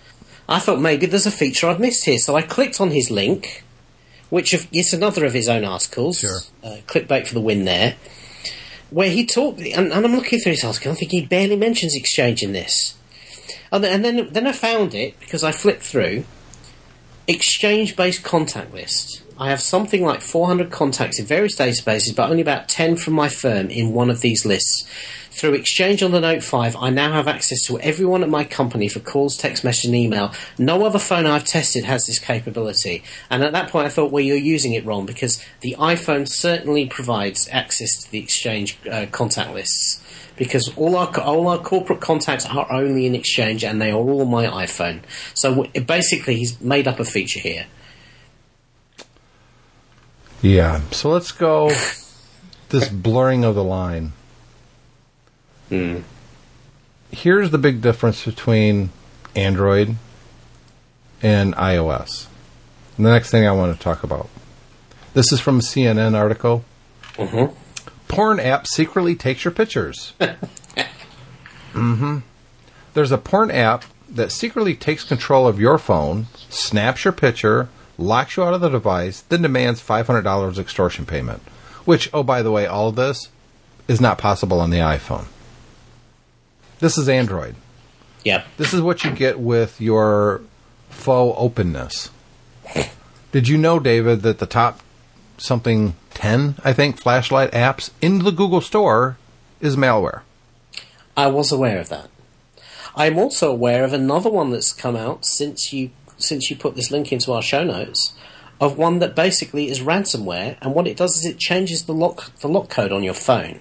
I 0.49 0.59
thought 0.59 0.81
maybe 0.81 1.07
there's 1.07 1.25
a 1.27 1.31
feature 1.31 1.69
I've 1.69 1.81
missed 1.81 2.05
here, 2.05 2.19
so 2.19 2.37
I 2.37 2.43
clicked 2.43 2.81
on 2.81 2.91
his 2.91 3.11
link, 3.11 3.65
which 4.29 4.55
is 4.73 4.93
another 4.93 5.25
of 5.25 5.33
his 5.33 5.49
own 5.49 5.65
articles. 5.65 6.19
Sure. 6.19 6.41
Uh, 6.63 6.77
clickbait 6.87 7.27
for 7.27 7.35
the 7.35 7.41
win 7.41 7.65
there, 7.65 7.95
where 8.93 9.11
he 9.11 9.27
talked, 9.27 9.61
and, 9.61 9.93
and 9.93 10.05
I'm 10.05 10.15
looking 10.15 10.39
through 10.39 10.53
his 10.53 10.65
article, 10.65 10.91
I'm 10.91 10.97
thinking 10.97 11.21
he 11.21 11.27
barely 11.27 11.57
mentions 11.57 11.95
Exchange 11.95 12.43
in 12.43 12.53
this. 12.53 12.95
And 13.71 13.85
and 13.85 14.05
then, 14.05 14.29
then 14.33 14.47
I 14.47 14.53
found 14.53 14.95
it 14.95 15.19
because 15.19 15.43
I 15.43 15.51
flipped 15.51 15.83
through 15.83 16.25
Exchange-based 17.27 18.23
contact 18.23 18.75
list. 18.75 19.23
I 19.43 19.51
have 19.51 19.61
something 19.61 20.05
like 20.05 20.21
400 20.21 20.71
contacts 20.71 21.19
in 21.19 21.27
various 21.27 21.57
databases, 21.57 22.15
but 22.15 22.31
only 22.31 22.43
about 22.43 22.69
10 22.69 22.95
from 22.95 23.15
my 23.15 23.29
firm 23.29 23.71
in 23.71 23.93
one 23.93 24.09
of 24.09 24.21
these 24.21 24.47
lists. 24.47 24.87
Through 25.33 25.55
Exchange 25.55 26.01
on 26.01 26.13
the 26.13 26.21
Note 26.21 26.45
5, 26.45 26.77
I 26.77 26.91
now 26.91 27.11
have 27.11 27.27
access 27.27 27.67
to 27.67 27.81
everyone 27.81 28.23
at 28.23 28.29
my 28.29 28.45
company 28.45 28.87
for 28.87 29.01
calls, 29.01 29.37
text 29.37 29.65
message, 29.65 29.87
and 29.87 29.97
email. 29.97 30.33
No 30.59 30.87
other 30.87 31.01
phone 31.01 31.27
I've 31.27 31.45
tested 31.45 31.83
has 31.83 32.07
this 32.07 32.21
capability. 32.21 33.03
And 33.31 33.43
at 33.43 33.51
that 33.51 33.69
point, 33.69 33.87
I 33.87 33.89
thought, 33.89 34.13
well, 34.13 34.23
you're 34.23 34.37
using 34.37 34.75
it 34.75 34.87
wrong 34.87 35.07
because 35.07 35.45
the 35.61 35.75
iPhone 35.77 36.29
certainly 36.29 36.87
provides 36.87 37.49
access 37.51 38.01
to 38.05 38.13
the 38.13 38.21
Exchange 38.21 38.79
uh, 38.89 39.07
contact 39.11 39.53
lists. 39.53 40.01
Because 40.37 40.73
all 40.77 40.95
our 40.95 41.21
all 41.21 41.49
our 41.49 41.59
corporate 41.59 42.01
contacts 42.01 42.47
are 42.47 42.71
only 42.71 43.07
in 43.07 43.17
Exchange, 43.17 43.65
and 43.65 43.83
they 43.83 43.91
are 43.91 43.99
all 43.99 44.21
on 44.21 44.31
my 44.31 44.47
iPhone. 44.47 45.01
So 45.35 45.65
basically, 45.65 46.37
he's 46.37 46.61
made 46.61 46.87
up 46.87 47.01
a 47.01 47.05
feature 47.05 47.41
here. 47.41 47.67
Yeah. 50.43 50.81
So 50.91 51.09
let's 51.11 51.33
go 51.33 51.73
this 52.69 52.89
blurring 52.91 53.45
of 53.45 53.55
the 53.55 53.65
line. 53.65 54.13
Here's 57.11 57.51
the 57.51 57.57
big 57.59 57.81
difference 57.81 58.27
between 58.27 58.91
Android 59.35 59.97
and 61.23 61.55
iOS. 61.55 62.27
The 62.99 63.05
next 63.11 63.31
thing 63.31 63.47
I 63.47 63.53
want 63.53 63.75
to 63.75 63.83
talk 63.83 64.03
about. 64.03 64.29
This 65.15 65.33
is 65.33 65.41
from 65.41 65.59
a 65.59 65.63
CNN 65.63 66.15
article. 66.15 66.65
Mhm. 67.15 67.55
Porn 68.09 68.39
app 68.39 68.67
secretly 68.67 69.15
takes 69.15 69.45
your 69.45 69.53
pictures. 69.53 70.13
hmm 71.73 72.19
There's 72.93 73.13
a 73.13 73.19
porn 73.19 73.51
app 73.51 73.85
that 74.11 74.31
secretly 74.31 74.75
takes 74.75 75.05
control 75.05 75.49
of 75.49 75.59
your 75.59 75.79
phone, 75.79 76.27
snaps 76.51 77.05
your 77.05 77.13
picture, 77.13 77.71
locks 77.99 78.37
you 78.37 78.43
out 78.43 78.55
of 78.55 78.61
the 78.61 78.69
device, 78.69 79.23
then 79.23 79.43
demands 79.43 79.83
$500 79.83 80.59
extortion 80.59 81.07
payment. 81.07 81.43
Which, 81.85 82.11
oh, 82.13 82.23
by 82.23 82.43
the 82.43 82.51
way, 82.51 82.67
all 82.67 82.89
of 82.89 82.97
this 82.97 83.29
is 83.89 84.01
not 84.01 84.19
possible 84.19 84.61
on 84.61 84.71
the 84.71 84.79
iPhone. 84.79 85.27
This 86.79 86.97
is 86.97 87.09
Android. 87.09 87.55
Yep. 88.25 88.47
This 88.57 88.73
is 88.73 88.81
what 88.81 89.05
you 89.05 89.11
get 89.11 89.41
with 89.41 89.81
your 89.81 90.43
faux 90.91 91.37
openness. 91.39 92.11
Did 93.33 93.49
you 93.49 93.59
know, 93.59 93.79
David, 93.79 94.23
that 94.23 94.39
the 94.39 94.47
top 94.47 94.81
something 95.39 95.95
10, 96.15 96.57
I 96.65 96.73
think, 96.73 96.99
flashlight 96.99 97.51
apps 97.53 97.91
in 98.01 98.21
the 98.21 98.31
Google 98.31 98.61
Store 98.61 99.17
is 99.61 99.77
malware? 99.77 100.21
I 101.17 101.27
was 101.27 101.51
aware 101.51 101.79
of 101.79 101.89
that. 101.89 102.09
I'm 102.95 103.19
also 103.19 103.51
aware 103.51 103.85
of 103.85 103.93
another 103.93 104.31
one 104.31 104.51
that's 104.51 104.73
come 104.73 104.97
out 104.97 105.25
since 105.25 105.73
you 105.73 105.91
since 106.23 106.51
you 106.51 106.57
put 106.57 106.75
this 106.77 106.91
link 106.91 107.13
into 107.13 107.33
our 107.33 107.43
show 107.43 107.65
notes 107.65 108.15
of 108.61 108.79
one 108.79 109.01
that 109.01 109.17
basically 109.17 109.69
is 109.69 109.81
ransomware, 109.81 110.57
and 110.61 110.75
what 110.75 110.87
it 110.87 110.97
does 110.97 111.17
is 111.17 111.25
it 111.25 111.39
changes 111.39 111.85
the 111.85 111.93
lock 111.93 112.33
the 112.41 112.49
lock 112.49 112.71
code 112.71 112.93
on 112.93 113.03
your 113.03 113.15
phone, 113.15 113.61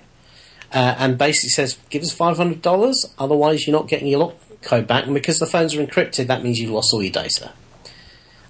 uh, 0.73 0.95
and 0.97 1.17
basically 1.17 1.49
says 1.49 1.77
give 1.89 2.03
us 2.03 2.13
five 2.13 2.37
hundred 2.37 2.61
dollars, 2.61 3.05
otherwise 3.17 3.65
you're 3.65 3.75
not 3.75 3.87
getting 3.87 4.07
your 4.07 4.19
lock 4.19 4.35
code 4.61 4.85
back, 4.85 5.05
and 5.05 5.13
because 5.13 5.39
the 5.39 5.45
phones 5.47 5.73
are 5.73 5.83
encrypted, 5.83 6.27
that 6.27 6.43
means 6.43 6.59
you've 6.59 6.69
lost 6.69 6.93
all 6.93 7.01
your 7.01 7.11
data. 7.11 7.51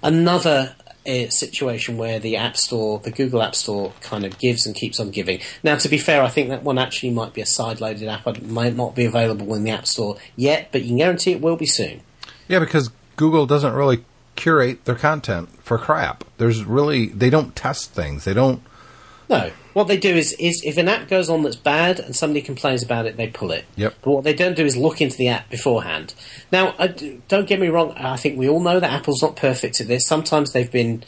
Another 0.02 0.74
uh, 1.06 1.28
situation 1.30 1.96
where 1.96 2.18
the 2.18 2.36
App 2.36 2.56
Store, 2.56 2.98
the 2.98 3.10
Google 3.10 3.42
App 3.42 3.54
Store, 3.54 3.92
kind 4.02 4.24
of 4.26 4.38
gives 4.38 4.66
and 4.66 4.74
keeps 4.74 5.00
on 5.00 5.10
giving. 5.10 5.40
Now, 5.62 5.76
to 5.76 5.88
be 5.88 5.96
fair, 5.96 6.22
I 6.22 6.28
think 6.28 6.50
that 6.50 6.62
one 6.62 6.76
actually 6.76 7.10
might 7.10 7.32
be 7.32 7.40
a 7.40 7.46
side-loaded 7.46 8.08
app. 8.08 8.26
It 8.26 8.46
might 8.46 8.76
not 8.76 8.94
be 8.94 9.04
available 9.04 9.54
in 9.54 9.64
the 9.64 9.70
App 9.70 9.86
Store 9.86 10.18
yet, 10.36 10.68
but 10.70 10.82
you 10.82 10.88
can 10.88 10.98
guarantee 10.98 11.32
it 11.32 11.40
will 11.40 11.56
be 11.56 11.66
soon. 11.66 12.02
Yeah, 12.46 12.58
because 12.58 12.90
Google 13.22 13.46
doesn't 13.46 13.74
really 13.74 14.04
curate 14.34 14.84
their 14.84 14.96
content 14.96 15.48
for 15.62 15.78
crap. 15.78 16.24
There's 16.38 16.64
really, 16.64 17.06
they 17.06 17.30
don't 17.30 17.54
test 17.54 17.92
things. 17.92 18.24
They 18.24 18.34
don't, 18.34 18.60
No, 19.30 19.52
what 19.74 19.86
they 19.86 19.96
do 19.96 20.12
is, 20.16 20.32
is 20.40 20.60
if 20.64 20.76
an 20.76 20.88
app 20.88 21.08
goes 21.08 21.30
on 21.30 21.44
that's 21.44 21.54
bad 21.54 22.00
and 22.00 22.16
somebody 22.16 22.42
complains 22.42 22.82
about 22.82 23.06
it, 23.06 23.16
they 23.16 23.28
pull 23.28 23.52
it. 23.52 23.64
Yep. 23.76 23.94
But 24.02 24.10
what 24.10 24.24
they 24.24 24.34
don't 24.34 24.56
do 24.56 24.64
is 24.64 24.76
look 24.76 25.00
into 25.00 25.16
the 25.16 25.28
app 25.28 25.48
beforehand. 25.50 26.14
Now, 26.50 26.74
I 26.80 26.88
don't 27.28 27.46
get 27.46 27.60
me 27.60 27.68
wrong. 27.68 27.92
I 27.92 28.16
think 28.16 28.36
we 28.36 28.48
all 28.48 28.58
know 28.58 28.80
that 28.80 28.90
Apple's 28.90 29.22
not 29.22 29.36
perfect 29.36 29.80
at 29.80 29.86
this. 29.86 30.04
Sometimes 30.04 30.50
they've 30.52 30.72
been 30.72 31.04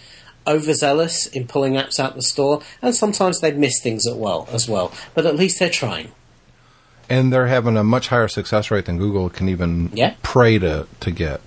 overzealous 0.47 1.27
in 1.27 1.49
pulling 1.49 1.73
apps 1.73 1.99
out 1.99 2.15
the 2.15 2.23
store, 2.23 2.63
and 2.81 2.95
sometimes 2.95 3.41
they've 3.41 3.57
missed 3.57 3.83
things 3.83 4.07
as 4.07 4.15
well. 4.15 4.49
As 4.53 4.69
well, 4.69 4.93
but 5.15 5.27
at 5.27 5.35
least 5.35 5.59
they're 5.59 5.69
trying. 5.69 6.13
and 7.11 7.31
they're 7.33 7.49
having 7.49 7.77
a 7.77 7.85
much 7.85 8.09
higher 8.09 8.29
success 8.29 8.71
rate 8.71 8.87
than 8.87 8.97
Google 8.99 9.29
can 9.29 9.49
even 9.51 9.91
Yeah. 9.93 10.15
pray 10.23 10.59
to, 10.61 10.87
to 11.01 11.11
get. 11.11 11.41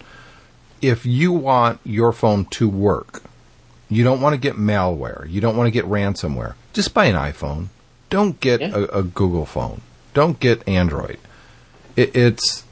If 0.82 1.06
you 1.06 1.32
want 1.32 1.80
your 1.84 2.12
phone 2.14 2.46
to 2.46 2.70
work, 2.70 3.24
you 3.90 4.04
don't 4.04 4.22
want 4.22 4.34
to 4.34 4.38
get 4.40 4.56
malware, 4.56 5.30
you 5.30 5.42
don't 5.42 5.58
want 5.58 5.68
to 5.68 5.72
get 5.72 5.86
ransomware, 5.86 6.54
just 6.74 6.94
buy 6.94 7.06
an 7.06 7.16
iPhone. 7.16 7.68
Don't 8.10 8.40
get 8.40 8.62
Yeah. 8.62 8.70
a, 8.76 9.00
a 9.00 9.04
Google 9.04 9.46
phone. 9.46 9.82
Don't 10.14 10.40
get 10.40 10.66
Android. 10.68 11.18
It, 11.96 12.16
it's 12.16 12.64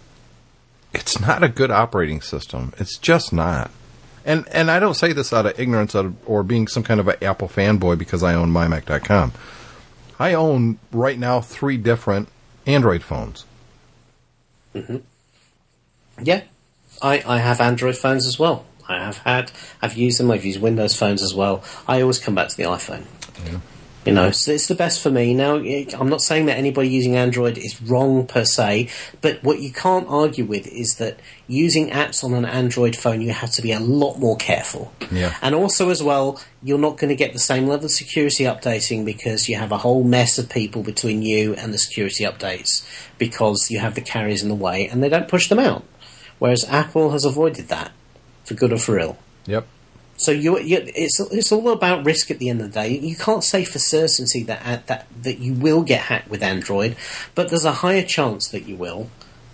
it's 0.93 1.19
not 1.19 1.43
a 1.43 1.49
good 1.49 1.71
operating 1.71 2.21
system. 2.21 2.73
It's 2.77 2.97
just 2.97 3.33
not. 3.33 3.69
And 4.23 4.47
and 4.51 4.71
I 4.71 4.79
don't 4.79 4.93
say 4.93 5.11
this 5.13 5.33
out 5.33 5.45
of 5.45 5.59
ignorance 5.59 5.93
out 5.95 6.05
of, 6.05 6.15
or 6.29 6.41
being 6.41 6.67
some 6.67 6.83
kind 6.83 6.99
of 7.01 7.07
an 7.09 7.17
Apple 7.21 7.49
fanboy 7.49 7.97
because 7.97 8.23
I 8.23 8.33
own 8.33 8.51
mymac.com. 8.51 9.33
I 10.17 10.33
own 10.33 10.79
right 10.93 11.19
now 11.19 11.41
three 11.41 11.75
different 11.77 12.29
Android 12.65 13.03
phones. 13.03 13.43
Mm-hmm. 14.73 14.97
Yeah, 16.23 16.41
I, 17.01 17.23
I 17.25 17.37
have 17.37 17.61
Android 17.61 17.97
phones 17.97 18.25
as 18.25 18.39
well. 18.39 18.65
I 18.87 18.99
have 19.03 19.17
had, 19.19 19.51
I've 19.81 19.97
used 19.97 20.19
them. 20.19 20.31
I've 20.31 20.45
used 20.45 20.61
Windows 20.61 20.95
phones 20.95 21.23
as 21.23 21.33
well. 21.33 21.63
I 21.87 22.01
always 22.01 22.19
come 22.19 22.35
back 22.35 22.49
to 22.49 22.57
the 22.57 22.63
iPhone. 22.63 23.05
Yeah. 23.45 23.59
You 24.05 24.13
know, 24.13 24.29
so 24.29 24.51
it's 24.51 24.67
the 24.67 24.75
best 24.75 25.01
for 25.01 25.09
me. 25.09 25.33
Now, 25.33 25.55
I'm 25.55 26.09
not 26.09 26.21
saying 26.21 26.45
that 26.45 26.59
anybody 26.59 26.89
using 26.89 27.15
Android 27.15 27.57
is 27.57 27.81
wrong 27.81 28.27
per 28.27 28.45
se, 28.45 28.89
but 29.21 29.43
what 29.43 29.61
you 29.61 29.71
can't 29.71 30.07
argue 30.07 30.45
with 30.45 30.67
is 30.67 30.97
that 30.97 31.19
using 31.47 31.89
apps 31.89 32.23
on 32.23 32.35
an 32.35 32.45
Android 32.45 32.95
phone, 32.95 33.19
you 33.21 33.31
have 33.31 33.49
to 33.53 33.63
be 33.63 33.71
a 33.71 33.79
lot 33.79 34.19
more 34.19 34.37
careful. 34.37 34.93
Yeah. 35.11 35.35
And 35.41 35.55
also, 35.55 35.89
as 35.89 36.03
well, 36.03 36.39
you're 36.61 36.77
not 36.77 36.97
going 36.97 37.09
to 37.09 37.15
get 37.15 37.33
the 37.33 37.39
same 37.39 37.65
level 37.65 37.85
of 37.85 37.91
security 37.91 38.43
updating 38.43 39.05
because 39.05 39.49
you 39.49 39.55
have 39.55 39.71
a 39.71 39.77
whole 39.79 40.03
mess 40.03 40.37
of 40.37 40.49
people 40.49 40.83
between 40.83 41.23
you 41.23 41.55
and 41.55 41.73
the 41.73 41.79
security 41.79 42.25
updates 42.25 42.87
because 43.17 43.71
you 43.71 43.79
have 43.79 43.95
the 43.95 44.01
carriers 44.01 44.43
in 44.43 44.49
the 44.49 44.55
way 44.55 44.87
and 44.87 45.01
they 45.01 45.09
don't 45.09 45.27
push 45.27 45.49
them 45.49 45.57
out. 45.57 45.83
Whereas 46.39 46.65
Apple 46.67 47.11
has 47.11 47.25
avoided 47.25 47.67
that, 47.69 47.91
for 48.43 48.53
good 48.53 48.73
or 48.73 48.77
for 48.77 48.99
ill. 48.99 49.17
Yep. 49.45 49.67
So 50.17 50.31
you, 50.31 50.57
you, 50.59 50.81
it's 50.95 51.19
it's 51.19 51.51
all 51.51 51.69
about 51.71 52.05
risk 52.05 52.31
at 52.31 52.39
the 52.39 52.49
end 52.49 52.61
of 52.61 52.71
the 52.71 52.81
day. 52.81 52.97
You 52.97 53.17
can't 53.17 53.43
say 53.43 53.65
for 53.65 53.79
certainty 53.79 54.43
that 54.43 54.87
that 54.87 55.07
that 55.23 55.39
you 55.39 55.53
will 55.53 55.83
get 55.83 56.01
hacked 56.01 56.29
with 56.29 56.41
Android, 56.41 56.95
but 57.35 57.49
there's 57.49 57.65
a 57.65 57.73
higher 57.73 58.03
chance 58.03 58.47
that 58.49 58.65
you 58.67 58.75
will. 58.75 59.09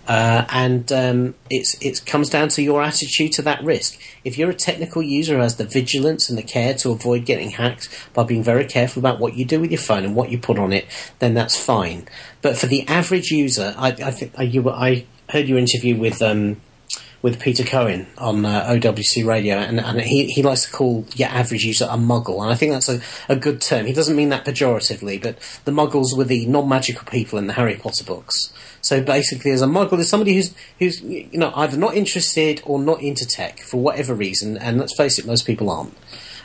Uh, 0.06 0.44
and 0.50 0.90
um, 0.92 1.34
it's 1.48 1.80
it 1.80 2.04
comes 2.06 2.28
down 2.28 2.48
to 2.48 2.62
your 2.62 2.82
attitude 2.82 3.32
to 3.32 3.42
that 3.42 3.62
risk. 3.62 4.00
If 4.24 4.36
you're 4.36 4.50
a 4.50 4.54
technical 4.54 5.00
user 5.00 5.36
who 5.36 5.42
has 5.42 5.56
the 5.56 5.64
vigilance 5.64 6.28
and 6.28 6.36
the 6.36 6.42
care 6.42 6.74
to 6.74 6.90
avoid 6.90 7.24
getting 7.24 7.50
hacked 7.50 7.88
by 8.12 8.24
being 8.24 8.42
very 8.42 8.64
careful 8.64 9.00
about 9.00 9.20
what 9.20 9.34
you 9.34 9.44
do 9.44 9.60
with 9.60 9.70
your 9.70 9.80
phone 9.80 10.04
and 10.04 10.16
what 10.16 10.30
you 10.30 10.38
put 10.38 10.58
on 10.58 10.72
it, 10.72 10.86
then 11.20 11.34
that's 11.34 11.56
fine. 11.56 12.08
But 12.40 12.56
for 12.56 12.66
the 12.66 12.86
average 12.88 13.30
user, 13.30 13.74
I, 13.76 13.88
I 13.88 14.10
think 14.10 14.36
uh, 14.38 14.42
you, 14.42 14.68
I 14.70 15.06
heard 15.28 15.46
your 15.46 15.58
interview 15.58 15.96
with 15.96 16.20
um, 16.20 16.60
with 17.22 17.40
Peter 17.40 17.62
Cohen 17.62 18.08
on 18.18 18.44
uh, 18.44 18.66
OWC 18.66 19.24
Radio, 19.24 19.56
and, 19.56 19.80
and 19.80 20.00
he, 20.00 20.26
he 20.26 20.42
likes 20.42 20.66
to 20.66 20.72
call 20.72 21.06
your 21.14 21.28
average 21.28 21.64
user 21.64 21.84
a 21.84 21.96
muggle, 21.96 22.42
and 22.42 22.50
I 22.50 22.56
think 22.56 22.72
that's 22.72 22.88
a, 22.88 23.00
a 23.28 23.36
good 23.36 23.60
term. 23.60 23.86
He 23.86 23.92
doesn't 23.92 24.16
mean 24.16 24.30
that 24.30 24.44
pejoratively, 24.44 25.22
but 25.22 25.38
the 25.64 25.72
muggles 25.72 26.16
were 26.16 26.24
the 26.24 26.46
non-magical 26.46 27.06
people 27.06 27.38
in 27.38 27.46
the 27.46 27.52
Harry 27.52 27.76
Potter 27.76 28.04
books. 28.04 28.52
So 28.80 29.00
basically, 29.00 29.52
as 29.52 29.62
a 29.62 29.66
muggle, 29.66 30.00
is 30.00 30.08
somebody 30.08 30.34
who's 30.34 30.52
who's 30.80 31.00
you 31.00 31.38
know 31.38 31.52
either 31.54 31.76
not 31.76 31.94
interested 31.94 32.60
or 32.64 32.80
not 32.80 33.00
into 33.00 33.24
tech 33.24 33.60
for 33.60 33.80
whatever 33.80 34.14
reason, 34.14 34.58
and 34.58 34.78
let's 34.78 34.96
face 34.96 35.18
it, 35.18 35.26
most 35.26 35.46
people 35.46 35.70
aren't. 35.70 35.96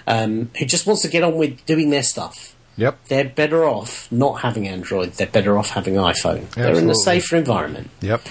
Um, 0.05 0.51
who 0.57 0.65
just 0.65 0.85
wants 0.85 1.01
to 1.01 1.09
get 1.09 1.23
on 1.23 1.35
with 1.35 1.65
doing 1.65 1.89
their 1.89 2.03
stuff. 2.03 2.55
Yep. 2.77 3.05
They're 3.07 3.27
better 3.27 3.65
off 3.65 4.09
not 4.11 4.41
having 4.41 4.67
Android. 4.67 5.13
They're 5.13 5.25
better 5.25 5.57
off 5.57 5.71
having 5.71 5.95
iPhone. 5.95 6.47
They're 6.51 6.67
in 6.67 6.89
Absolutely. 6.89 6.91
a 6.91 6.95
safer 6.95 7.35
environment 7.35 7.89
Yep. 8.01 8.21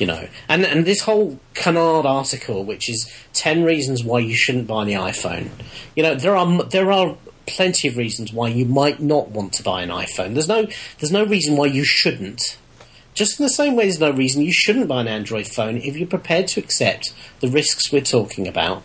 You 0.00 0.06
know. 0.06 0.28
And 0.48 0.64
and 0.64 0.84
this 0.84 1.02
whole 1.02 1.38
canard 1.54 2.06
article, 2.06 2.64
which 2.64 2.88
is 2.88 3.10
ten 3.32 3.64
reasons 3.64 4.04
why 4.04 4.20
you 4.20 4.34
shouldn't 4.34 4.66
buy 4.66 4.84
the 4.84 4.92
iPhone. 4.92 5.50
You 5.94 6.02
know, 6.02 6.14
there 6.14 6.36
are 6.36 6.62
there 6.64 6.92
are 6.92 7.16
plenty 7.46 7.88
of 7.88 7.96
reasons 7.96 8.32
why 8.32 8.48
you 8.48 8.64
might 8.64 9.00
not 9.00 9.30
want 9.30 9.52
to 9.54 9.62
buy 9.62 9.82
an 9.82 9.90
iPhone. 9.90 10.34
There's 10.34 10.48
no 10.48 10.66
there's 10.98 11.12
no 11.12 11.24
reason 11.24 11.56
why 11.56 11.66
you 11.66 11.84
shouldn't. 11.84 12.58
Just 13.14 13.40
in 13.40 13.44
the 13.44 13.50
same 13.50 13.76
way, 13.76 13.84
there's 13.84 14.00
no 14.00 14.10
reason 14.10 14.42
you 14.42 14.52
shouldn't 14.52 14.88
buy 14.88 15.00
an 15.00 15.08
Android 15.08 15.46
phone 15.46 15.78
if 15.78 15.96
you're 15.96 16.06
prepared 16.06 16.48
to 16.48 16.60
accept 16.60 17.14
the 17.40 17.48
risks 17.48 17.90
we're 17.90 18.02
talking 18.02 18.46
about. 18.46 18.82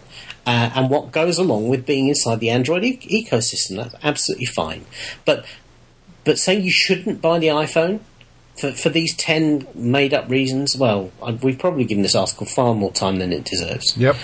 Uh, 0.48 0.72
and 0.74 0.90
what 0.90 1.12
goes 1.12 1.38
along 1.38 1.68
with 1.68 1.86
being 1.86 2.08
inside 2.08 2.40
the 2.40 2.50
Android 2.50 2.84
e- 2.84 3.26
ecosystem, 3.26 3.76
that's 3.76 3.94
absolutely 4.02 4.46
fine. 4.46 4.86
But 5.26 5.46
but 6.24 6.40
saying 6.40 6.64
you 6.64 6.72
shouldn't 6.72 7.22
buy 7.22 7.40
the 7.40 7.48
iPhone 7.48 8.00
for, 8.62 8.72
for 8.74 8.90
these 8.90 9.16
10 9.16 9.68
made 9.74 10.14
up 10.14 10.30
reasons, 10.30 10.76
well, 10.78 11.12
I, 11.22 11.32
we've 11.32 11.58
probably 11.60 11.84
given 11.86 12.04
this 12.04 12.16
article 12.16 12.46
far 12.46 12.74
more 12.76 12.92
time 12.92 13.18
than 13.18 13.34
it 13.34 13.44
deserves. 13.44 13.98
Yep. 13.98 14.16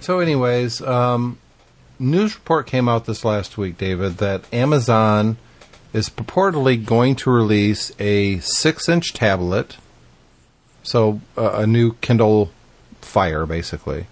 So, 0.00 0.18
anyways, 0.18 0.82
um, 0.82 1.38
news 1.98 2.34
report 2.34 2.66
came 2.66 2.88
out 2.88 3.06
this 3.06 3.24
last 3.24 3.56
week, 3.56 3.78
David, 3.78 4.18
that 4.18 4.52
Amazon 4.52 5.38
is 5.94 6.10
purportedly 6.10 6.84
going 6.84 7.14
to 7.16 7.30
release 7.30 7.92
a 7.98 8.38
six-inch 8.40 9.12
tablet, 9.14 9.76
so 10.82 11.20
uh, 11.38 11.52
a 11.52 11.66
new 11.66 11.94
Kindle 12.00 12.50
Fire, 13.00 13.46
basically, 13.46 14.06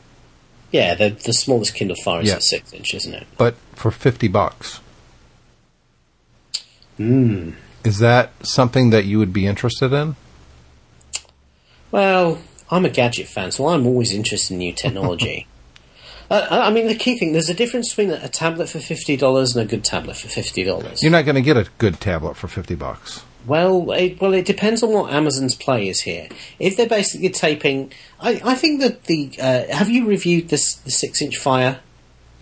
Yeah, 0.70 0.94
the, 0.94 1.10
the 1.10 1.32
smallest 1.32 1.74
Kindle 1.74 1.96
Fire 2.04 2.22
is 2.22 2.28
Yeah. 2.28 2.38
6 2.38 2.72
inch, 2.72 2.94
isn't 2.94 3.14
it? 3.14 3.26
but 3.36 3.56
for 3.74 3.90
fifty 3.90 4.28
bucks. 4.28 4.80
Hmm. 6.98 7.50
Is 7.84 7.98
that 7.98 8.30
something 8.46 8.90
that 8.90 9.04
you 9.04 9.18
would 9.18 9.32
be 9.32 9.46
interested 9.46 9.92
in? 9.92 10.16
Well, 11.90 12.38
I'm 12.70 12.84
a 12.84 12.90
gadget 12.90 13.28
fan, 13.28 13.50
so 13.52 13.68
I'm 13.68 13.86
always 13.86 14.12
interested 14.12 14.54
in 14.54 14.58
new 14.58 14.72
technology. 14.72 15.46
uh, 16.30 16.46
I 16.50 16.68
I 16.68 16.70
mean, 16.70 16.86
the 16.86 16.94
key 16.94 17.18
thing 17.18 17.32
there's 17.32 17.50
a 17.50 17.54
difference 17.54 17.88
between 17.90 18.10
a, 18.10 18.28
tablet 18.28 18.68
for 18.68 18.78
$50 18.78 19.54
and 19.54 19.62
a 19.62 19.66
good 19.68 19.84
tablet 19.84 20.16
for 20.16 20.28
$50. 20.28 21.02
You're 21.02 21.10
not 21.10 21.24
going 21.24 21.34
to 21.34 21.42
get 21.42 21.56
a 21.56 21.68
good 21.78 22.00
tablet 22.00 22.36
for 22.36 22.48
fifty 22.48 22.74
bucks. 22.74 23.24
Well, 23.44 23.90
it, 23.90 24.20
well, 24.20 24.34
it 24.34 24.46
depends 24.46 24.84
on 24.84 24.92
what 24.92 25.12
Amazon's 25.12 25.56
play 25.56 25.88
is 25.88 26.00
here. 26.00 26.28
If 26.60 26.76
they're 26.76 26.88
basically 26.88 27.30
taping, 27.30 27.92
I, 28.20 28.40
I 28.44 28.54
think 28.54 28.80
that 28.80 29.04
the 29.04 29.32
uh, 29.40 29.74
have 29.74 29.90
you 29.90 30.06
reviewed 30.06 30.48
this 30.48 30.74
the 30.76 30.92
six 30.92 31.20
inch 31.20 31.36
Fire 31.36 31.80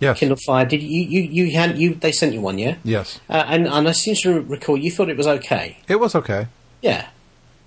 Yes. 0.01 0.19
Kindle 0.19 0.37
Fire? 0.45 0.65
Did 0.65 0.81
you 0.83 1.01
you 1.01 1.21
you 1.21 1.51
had 1.51 1.77
you 1.77 1.93
they 1.95 2.11
sent 2.11 2.33
you 2.33 2.41
one, 2.41 2.57
yeah? 2.57 2.75
Yes. 2.83 3.19
Uh, 3.29 3.43
and 3.47 3.67
and 3.67 3.87
I 3.87 3.91
seem 3.93 4.15
to 4.23 4.41
recall 4.41 4.75
you 4.75 4.91
thought 4.91 5.07
it 5.09 5.15
was 5.15 5.27
okay. 5.27 5.77
It 5.87 5.99
was 5.99 6.15
okay, 6.15 6.47
Yeah. 6.81 7.07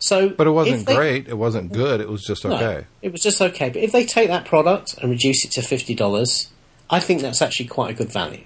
So, 0.00 0.28
but 0.28 0.46
it 0.46 0.50
wasn't 0.50 0.86
they- 0.86 0.94
great. 0.94 1.28
It 1.28 1.38
wasn't 1.38 1.72
good. 1.72 2.00
It 2.02 2.08
was 2.10 2.24
just 2.24 2.44
No, 2.44 2.56
okay. 2.56 2.86
it 3.00 3.10
was 3.12 3.22
just 3.22 3.40
okay. 3.40 3.70
But 3.70 3.78
if 3.82 3.92
they 3.92 4.04
take 4.04 4.28
that 4.28 4.44
product 4.44 4.98
and 5.00 5.10
reduce 5.10 5.44
it 5.46 5.52
to 5.52 5.62
fifty 5.62 5.94
dollars, 5.94 6.48
I 6.90 7.00
think 7.00 7.22
that's 7.22 7.40
actually 7.40 7.66
quite 7.68 7.90
a 7.92 7.94
good 7.94 8.12
value. 8.12 8.44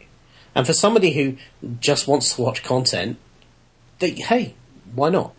And 0.55 0.67
for 0.67 0.73
somebody 0.75 1.13
who 1.15 1.37
just 1.81 2.07
wants 2.07 2.35
to 2.35 2.43
watch 2.43 2.63
content, 2.63 3.17
they, 3.99 4.11
hey, 4.11 4.55
why 4.95 5.09
not? 5.09 5.33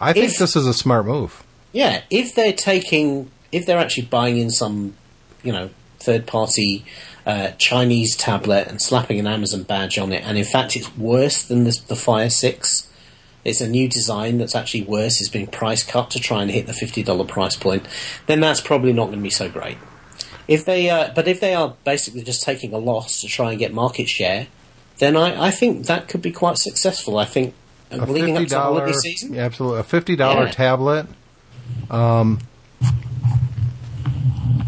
I 0.00 0.12
think 0.12 0.26
If- 0.32 0.38
this 0.38 0.56
is 0.56 0.66
a 0.66 0.74
smart 0.74 1.06
move. 1.06 1.42
Yeah, 1.72 2.02
if 2.10 2.34
they're 2.34 2.52
taking, 2.52 3.30
if 3.52 3.64
they're 3.66 3.78
actually 3.78 4.06
buying 4.06 4.36
in 4.38 4.50
some, 4.50 4.94
you 5.42 5.52
know, 5.52 5.70
third 6.00 6.26
party 6.26 6.84
uh, 7.26 7.50
Chinese 7.58 8.16
tablet 8.16 8.68
and 8.68 8.80
slapping 8.80 9.18
an 9.18 9.26
Amazon 9.26 9.64
badge 9.64 9.98
on 9.98 10.12
it, 10.12 10.22
and 10.24 10.38
in 10.38 10.44
fact 10.44 10.76
it's 10.76 10.96
worse 10.96 11.42
than 11.42 11.64
the, 11.64 11.76
the 11.88 11.96
Fire 11.96 12.30
6, 12.30 12.88
it's 13.44 13.60
a 13.60 13.68
new 13.68 13.88
design 13.88 14.38
that's 14.38 14.54
actually 14.54 14.82
worse, 14.84 15.20
it's 15.20 15.28
been 15.30 15.46
price 15.48 15.82
cut 15.82 16.10
to 16.10 16.20
try 16.20 16.42
and 16.42 16.50
hit 16.50 16.66
the 16.66 16.72
$50 16.72 17.28
price 17.28 17.56
point, 17.56 17.86
then 18.26 18.40
that's 18.40 18.60
probably 18.60 18.92
not 18.92 19.06
going 19.06 19.18
to 19.18 19.22
be 19.22 19.30
so 19.30 19.48
great. 19.48 19.76
If 20.48 20.64
they, 20.64 20.88
uh, 20.88 21.10
but 21.14 21.26
if 21.26 21.40
they 21.40 21.54
are 21.54 21.74
basically 21.84 22.22
just 22.22 22.42
taking 22.44 22.72
a 22.72 22.78
loss 22.78 23.20
to 23.22 23.26
try 23.26 23.50
and 23.50 23.58
get 23.58 23.74
market 23.74 24.08
share, 24.08 24.46
then 24.98 25.16
I, 25.16 25.46
I 25.48 25.50
think 25.50 25.86
that 25.86 26.06
could 26.08 26.22
be 26.22 26.30
quite 26.30 26.56
successful. 26.58 27.18
I 27.18 27.24
think 27.24 27.54
uh, 27.90 27.96
A 28.00 28.06
leading 28.06 28.36
up 28.36 28.46
to 28.48 28.58
holiday 28.58 28.92
season. 28.92 29.34
yeah, 29.34 29.44
absolutely, 29.44 29.80
a 29.80 29.82
fifty 29.82 30.14
dollar 30.14 30.44
Yeah. 30.46 30.50
tablet. 30.52 31.06
Um, 31.90 32.38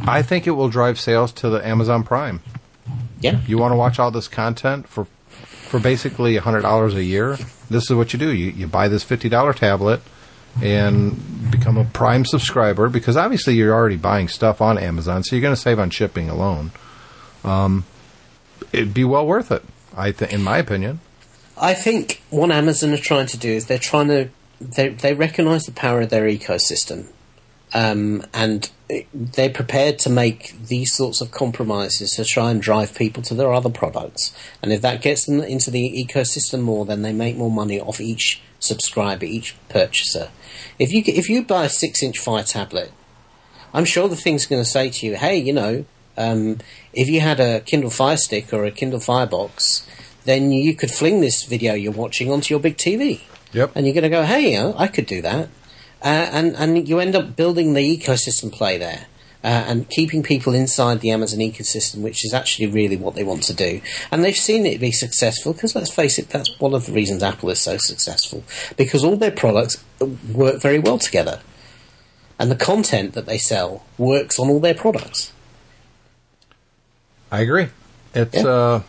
I 0.08 0.22
think 0.22 0.46
it 0.46 0.52
will 0.52 0.68
drive 0.68 0.98
sales 0.98 1.32
to 1.32 1.50
the 1.50 1.66
Amazon 1.66 2.02
Prime. 2.02 2.40
Yeah. 3.20 3.40
You 3.46 3.58
want 3.58 3.72
to 3.72 3.76
watch 3.76 3.98
all 3.98 4.10
this 4.10 4.28
content 4.28 4.88
for 4.88 5.06
for 5.28 5.78
basically 5.78 6.36
hundred 6.36 6.62
dollars 6.62 6.94
a 6.94 7.04
year. 7.04 7.36
This 7.68 7.84
is 7.90 7.94
what 7.94 8.12
you 8.12 8.18
do. 8.18 8.32
You 8.32 8.50
you 8.50 8.66
buy 8.66 8.88
this 8.88 9.04
fifty 9.04 9.28
dollar 9.28 9.52
tablet 9.52 10.00
and 10.62 11.50
become 11.50 11.76
a 11.76 11.84
Prime 11.84 12.24
subscriber 12.24 12.88
because 12.88 13.16
obviously 13.16 13.54
you're 13.54 13.74
already 13.74 13.96
buying 13.96 14.28
stuff 14.28 14.60
on 14.60 14.78
Amazon, 14.78 15.22
so 15.22 15.36
you're 15.36 15.42
going 15.42 15.54
to 15.54 15.60
save 15.60 15.78
on 15.78 15.90
shipping 15.90 16.28
alone. 16.28 16.72
Um, 17.44 17.84
it'd 18.72 18.94
be 18.94 19.04
well 19.04 19.26
worth 19.26 19.52
it. 19.52 19.62
I 19.96 20.12
think, 20.12 20.32
in 20.32 20.42
my 20.42 20.58
opinion. 20.58 21.00
I 21.56 21.74
think 21.74 22.22
what 22.30 22.50
Amazon 22.50 22.92
are 22.92 22.98
trying 22.98 23.26
to 23.26 23.38
do 23.38 23.50
is 23.50 23.66
they're 23.66 23.78
trying 23.78 24.08
to 24.08 24.28
they 24.60 24.88
they 24.88 25.14
recognise 25.14 25.64
the 25.64 25.72
power 25.72 26.02
of 26.02 26.10
their 26.10 26.24
ecosystem, 26.24 27.08
um, 27.74 28.24
and 28.32 28.70
they're 29.12 29.50
prepared 29.50 29.98
to 30.00 30.10
make 30.10 30.54
these 30.66 30.94
sorts 30.94 31.20
of 31.20 31.30
compromises 31.30 32.12
to 32.12 32.24
try 32.24 32.50
and 32.50 32.62
drive 32.62 32.94
people 32.94 33.22
to 33.24 33.34
their 33.34 33.52
other 33.52 33.68
products. 33.68 34.34
And 34.62 34.72
if 34.72 34.80
that 34.82 35.02
gets 35.02 35.26
them 35.26 35.40
into 35.40 35.70
the 35.70 36.06
ecosystem 36.08 36.62
more, 36.62 36.86
then 36.86 37.02
they 37.02 37.12
make 37.12 37.36
more 37.36 37.50
money 37.50 37.80
off 37.80 38.00
each 38.00 38.40
subscriber, 38.58 39.26
each 39.26 39.54
purchaser. 39.68 40.30
If 40.78 40.92
you 40.92 41.02
if 41.06 41.28
you 41.28 41.44
buy 41.44 41.66
a 41.66 41.68
six 41.68 42.02
inch 42.02 42.18
Fire 42.18 42.42
tablet, 42.44 42.92
I'm 43.74 43.84
sure 43.84 44.08
the 44.08 44.16
thing's 44.16 44.46
going 44.46 44.62
to 44.62 44.68
say 44.68 44.90
to 44.90 45.06
you, 45.06 45.16
"Hey, 45.16 45.36
you 45.36 45.52
know, 45.52 45.84
um, 46.16 46.58
if 46.92 47.08
you 47.08 47.20
had 47.20 47.40
a 47.40 47.60
Kindle 47.60 47.90
Fire 47.90 48.16
Stick 48.16 48.52
or 48.52 48.64
a 48.64 48.70
Kindle 48.70 49.00
Firebox, 49.00 49.86
then 50.24 50.50
you 50.50 50.74
could 50.74 50.90
fling 50.90 51.20
this 51.20 51.44
video 51.44 51.74
you're 51.74 51.92
watching 51.92 52.32
onto 52.32 52.52
your 52.52 52.60
big 52.60 52.76
TV, 52.76 53.20
Yep. 53.52 53.72
and 53.74 53.86
you're 53.86 53.94
going 53.94 54.02
to 54.02 54.08
go, 54.08 54.24
"Hey, 54.24 54.56
I 54.58 54.86
could 54.88 55.06
do 55.06 55.20
that," 55.22 55.48
uh, 56.02 56.28
and 56.32 56.54
and 56.56 56.88
you 56.88 56.98
end 57.00 57.14
up 57.16 57.36
building 57.36 57.74
the 57.74 57.98
ecosystem 57.98 58.52
play 58.52 58.78
there. 58.78 59.06
Uh, 59.44 59.46
and 59.68 59.88
keeping 59.88 60.20
people 60.20 60.52
inside 60.52 61.00
the 61.00 61.12
Amazon 61.12 61.38
ecosystem, 61.38 61.98
which 62.02 62.24
is 62.24 62.34
actually 62.34 62.66
really 62.66 62.96
what 62.96 63.14
they 63.14 63.22
want 63.22 63.40
to 63.44 63.54
do. 63.54 63.80
And 64.10 64.24
they've 64.24 64.34
seen 64.36 64.66
it 64.66 64.80
be 64.80 64.90
successful 64.90 65.52
because, 65.52 65.76
let's 65.76 65.94
face 65.94 66.18
it, 66.18 66.28
that's 66.28 66.58
one 66.58 66.74
of 66.74 66.86
the 66.86 66.92
reasons 66.92 67.22
Apple 67.22 67.48
is 67.50 67.60
so 67.60 67.76
successful 67.76 68.42
because 68.76 69.04
all 69.04 69.16
their 69.16 69.30
products 69.30 69.82
work 70.34 70.60
very 70.60 70.80
well 70.80 70.98
together. 70.98 71.40
and 72.40 72.50
the 72.50 72.56
content 72.56 73.12
that 73.14 73.26
they 73.26 73.38
sell 73.38 73.84
works 73.96 74.40
on 74.40 74.48
all 74.50 74.58
their 74.58 74.74
products. 74.74 75.32
I 77.30 77.40
agree. 77.40 77.68
It's 78.14 78.34
Yeah. 78.34 78.46
uh, 78.48 78.82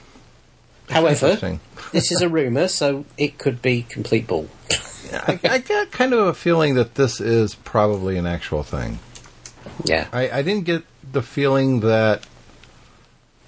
However, 0.89 1.28
interesting. 1.28 1.60
this 1.91 2.12
is 2.12 2.22
a 2.22 2.30
rumor, 2.38 2.67
so 2.67 3.06
it 3.17 3.38
could 3.38 3.62
be 3.62 3.84
complete 3.84 4.26
bull. 4.26 4.48
I, 5.13 5.39
I 5.43 5.58
got 5.60 5.91
kind 5.91 6.13
of 6.13 6.28
a 6.28 6.34
feeling 6.34 6.76
that 6.76 6.95
this 6.95 7.19
is 7.19 7.56
probably 7.56 8.17
an 8.17 8.26
actual 8.26 8.63
thing. 8.63 9.00
Yeah. 9.84 10.08
I, 10.12 10.30
I 10.30 10.41
didn't 10.41 10.65
get 10.65 10.84
the 11.12 11.22
feeling 11.22 11.82
that 11.82 12.26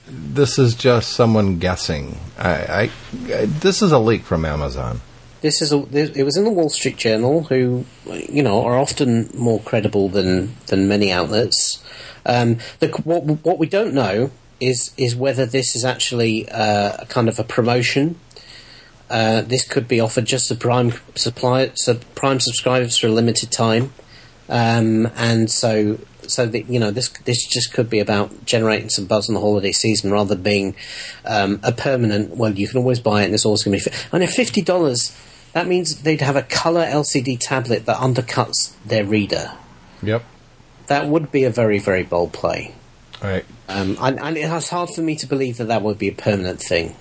this 0.08 0.58
is 0.58 0.76
just 0.76 1.14
someone 1.14 1.60
guessing. 1.60 2.18
I, 2.38 2.52
I, 2.52 2.82
I 3.34 3.46
this 3.46 3.82
is 3.82 3.92
a 3.92 4.00
leak 4.00 4.24
from 4.24 4.46
Amazon. 4.46 5.02
This 5.42 5.62
is 5.62 5.72
a. 5.72 5.80
This, 5.80 6.12
it 6.12 6.24
was 6.24 6.38
in 6.38 6.44
the 6.44 6.52
Wall 6.52 6.70
Street 6.70 6.98
Journal, 6.98 7.44
who 7.44 7.86
you 8.06 8.44
know 8.44 8.64
are 8.64 8.78
often 8.78 9.30
more 9.34 9.60
credible 9.62 10.10
than 10.10 10.56
than 10.68 10.88
many 10.88 11.12
outlets. 11.12 11.84
Um, 12.26 12.60
the, 12.80 12.90
what 13.04 13.24
what 13.44 13.58
we 13.58 13.68
don't 13.68 13.94
know 13.94 14.32
is 14.60 14.92
is 14.98 15.16
whether 15.16 15.46
this 15.46 15.76
is 15.76 15.84
actually 15.84 16.48
uh, 16.50 16.98
a 17.00 17.06
kind 17.08 17.28
of 17.28 17.40
a 17.40 17.44
promotion. 17.44 18.20
Uh, 19.12 19.42
this 19.42 19.68
could 19.68 19.90
be 19.90 20.00
offered 20.00 20.24
just 20.24 20.48
to 20.48 20.56
Prime 20.56 20.94
supply 21.16 21.70
sub, 21.76 22.02
Prime 22.16 22.40
subscribers 22.40 22.98
for 22.98 23.08
a 23.08 23.12
limited 23.12 23.52
time, 23.52 23.92
um, 24.48 25.06
and 25.18 25.52
so 25.52 26.00
so 26.28 26.46
that 26.46 26.70
you 26.70 26.80
know 26.80 26.92
this 26.92 27.10
this 27.26 27.46
just 27.46 27.74
could 27.74 27.90
be 27.90 28.00
about 28.00 28.46
generating 28.46 28.88
some 28.88 29.06
buzz 29.06 29.28
in 29.28 29.36
the 29.36 29.42
holiday 29.42 29.74
season 29.74 30.12
rather 30.12 30.36
than 30.36 30.44
being 30.44 30.76
um, 31.26 31.60
a 31.62 31.74
permanent. 31.74 32.38
Well, 32.38 32.58
you 32.58 32.70
can 32.70 32.78
always 32.78 33.02
buy 33.02 33.24
it, 33.24 33.26
and 33.26 33.34
it's 33.34 33.46
always 33.46 33.64
going 33.64 33.78
to 33.78 33.90
be. 33.90 33.96
I 34.14 34.20
know 34.20 34.28
fifty 34.28 34.62
dollars. 34.62 35.14
That 35.52 35.68
means 35.68 36.04
they'd 36.04 36.22
have 36.22 36.38
a 36.38 36.44
color 36.44 36.86
LCD 36.86 37.38
tablet 37.38 37.86
that 37.88 37.98
undercuts 37.98 38.74
their 38.86 39.04
reader. 39.04 39.52
Yep. 40.02 40.24
That 40.88 41.10
would 41.10 41.34
be 41.34 41.44
a 41.44 41.50
very 41.50 41.80
very 41.80 42.04
bold 42.04 42.32
play. 42.32 42.74
All 43.22 43.30
right. 43.30 43.46
Um, 43.68 43.98
and, 44.00 44.20
and 44.22 44.38
it's 44.38 44.70
hard 44.70 44.90
for 44.90 45.02
me 45.02 45.18
to 45.18 45.28
believe 45.28 45.58
that 45.58 45.66
that 45.66 45.82
would 45.82 45.98
be 45.98 46.08
a 46.08 46.14
permanent 46.14 46.62
thing. 46.62 46.96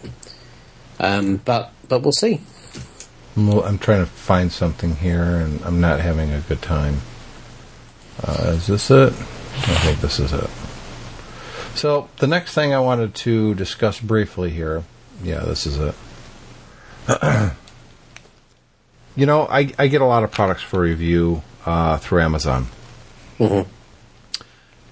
Um, 0.99 1.37
but 1.37 1.73
but 1.91 2.01
we'll 2.01 2.13
see. 2.13 2.41
I'm 3.37 3.79
trying 3.79 4.01
to 4.01 4.07
find 4.11 4.51
something 4.51 4.97
here, 4.97 5.23
and 5.23 5.63
I'm 5.63 5.81
not 5.81 6.01
having 6.01 6.31
a 6.31 6.41
good 6.41 6.63
time. 6.63 7.03
Uh, 8.23 8.55
is 8.57 8.67
this 8.67 8.91
it? 8.91 9.13
I 9.13 9.77
think 9.77 10.01
this 10.01 10.19
is 10.19 10.33
it. 10.33 10.49
So 11.75 12.09
the 12.17 12.27
next 12.27 12.55
thing 12.55 12.73
I 12.73 12.81
wanted 12.81 13.15
to 13.17 13.55
discuss 13.55 14.01
briefly 14.01 14.51
here, 14.51 14.85
yeah, 15.23 15.41
this 15.41 15.67
is 15.67 15.79
it. 15.79 15.95
you 19.17 19.27
know, 19.27 19.47
I, 19.47 19.73
I 19.79 19.89
get 19.89 20.01
a 20.01 20.07
lot 20.07 20.23
of 20.23 20.31
products 20.31 20.63
for 20.63 20.81
review 20.81 21.43
uh, 21.67 21.99
through 21.99 22.23
Amazon. 22.23 22.67
Mm-hmm. 23.39 23.69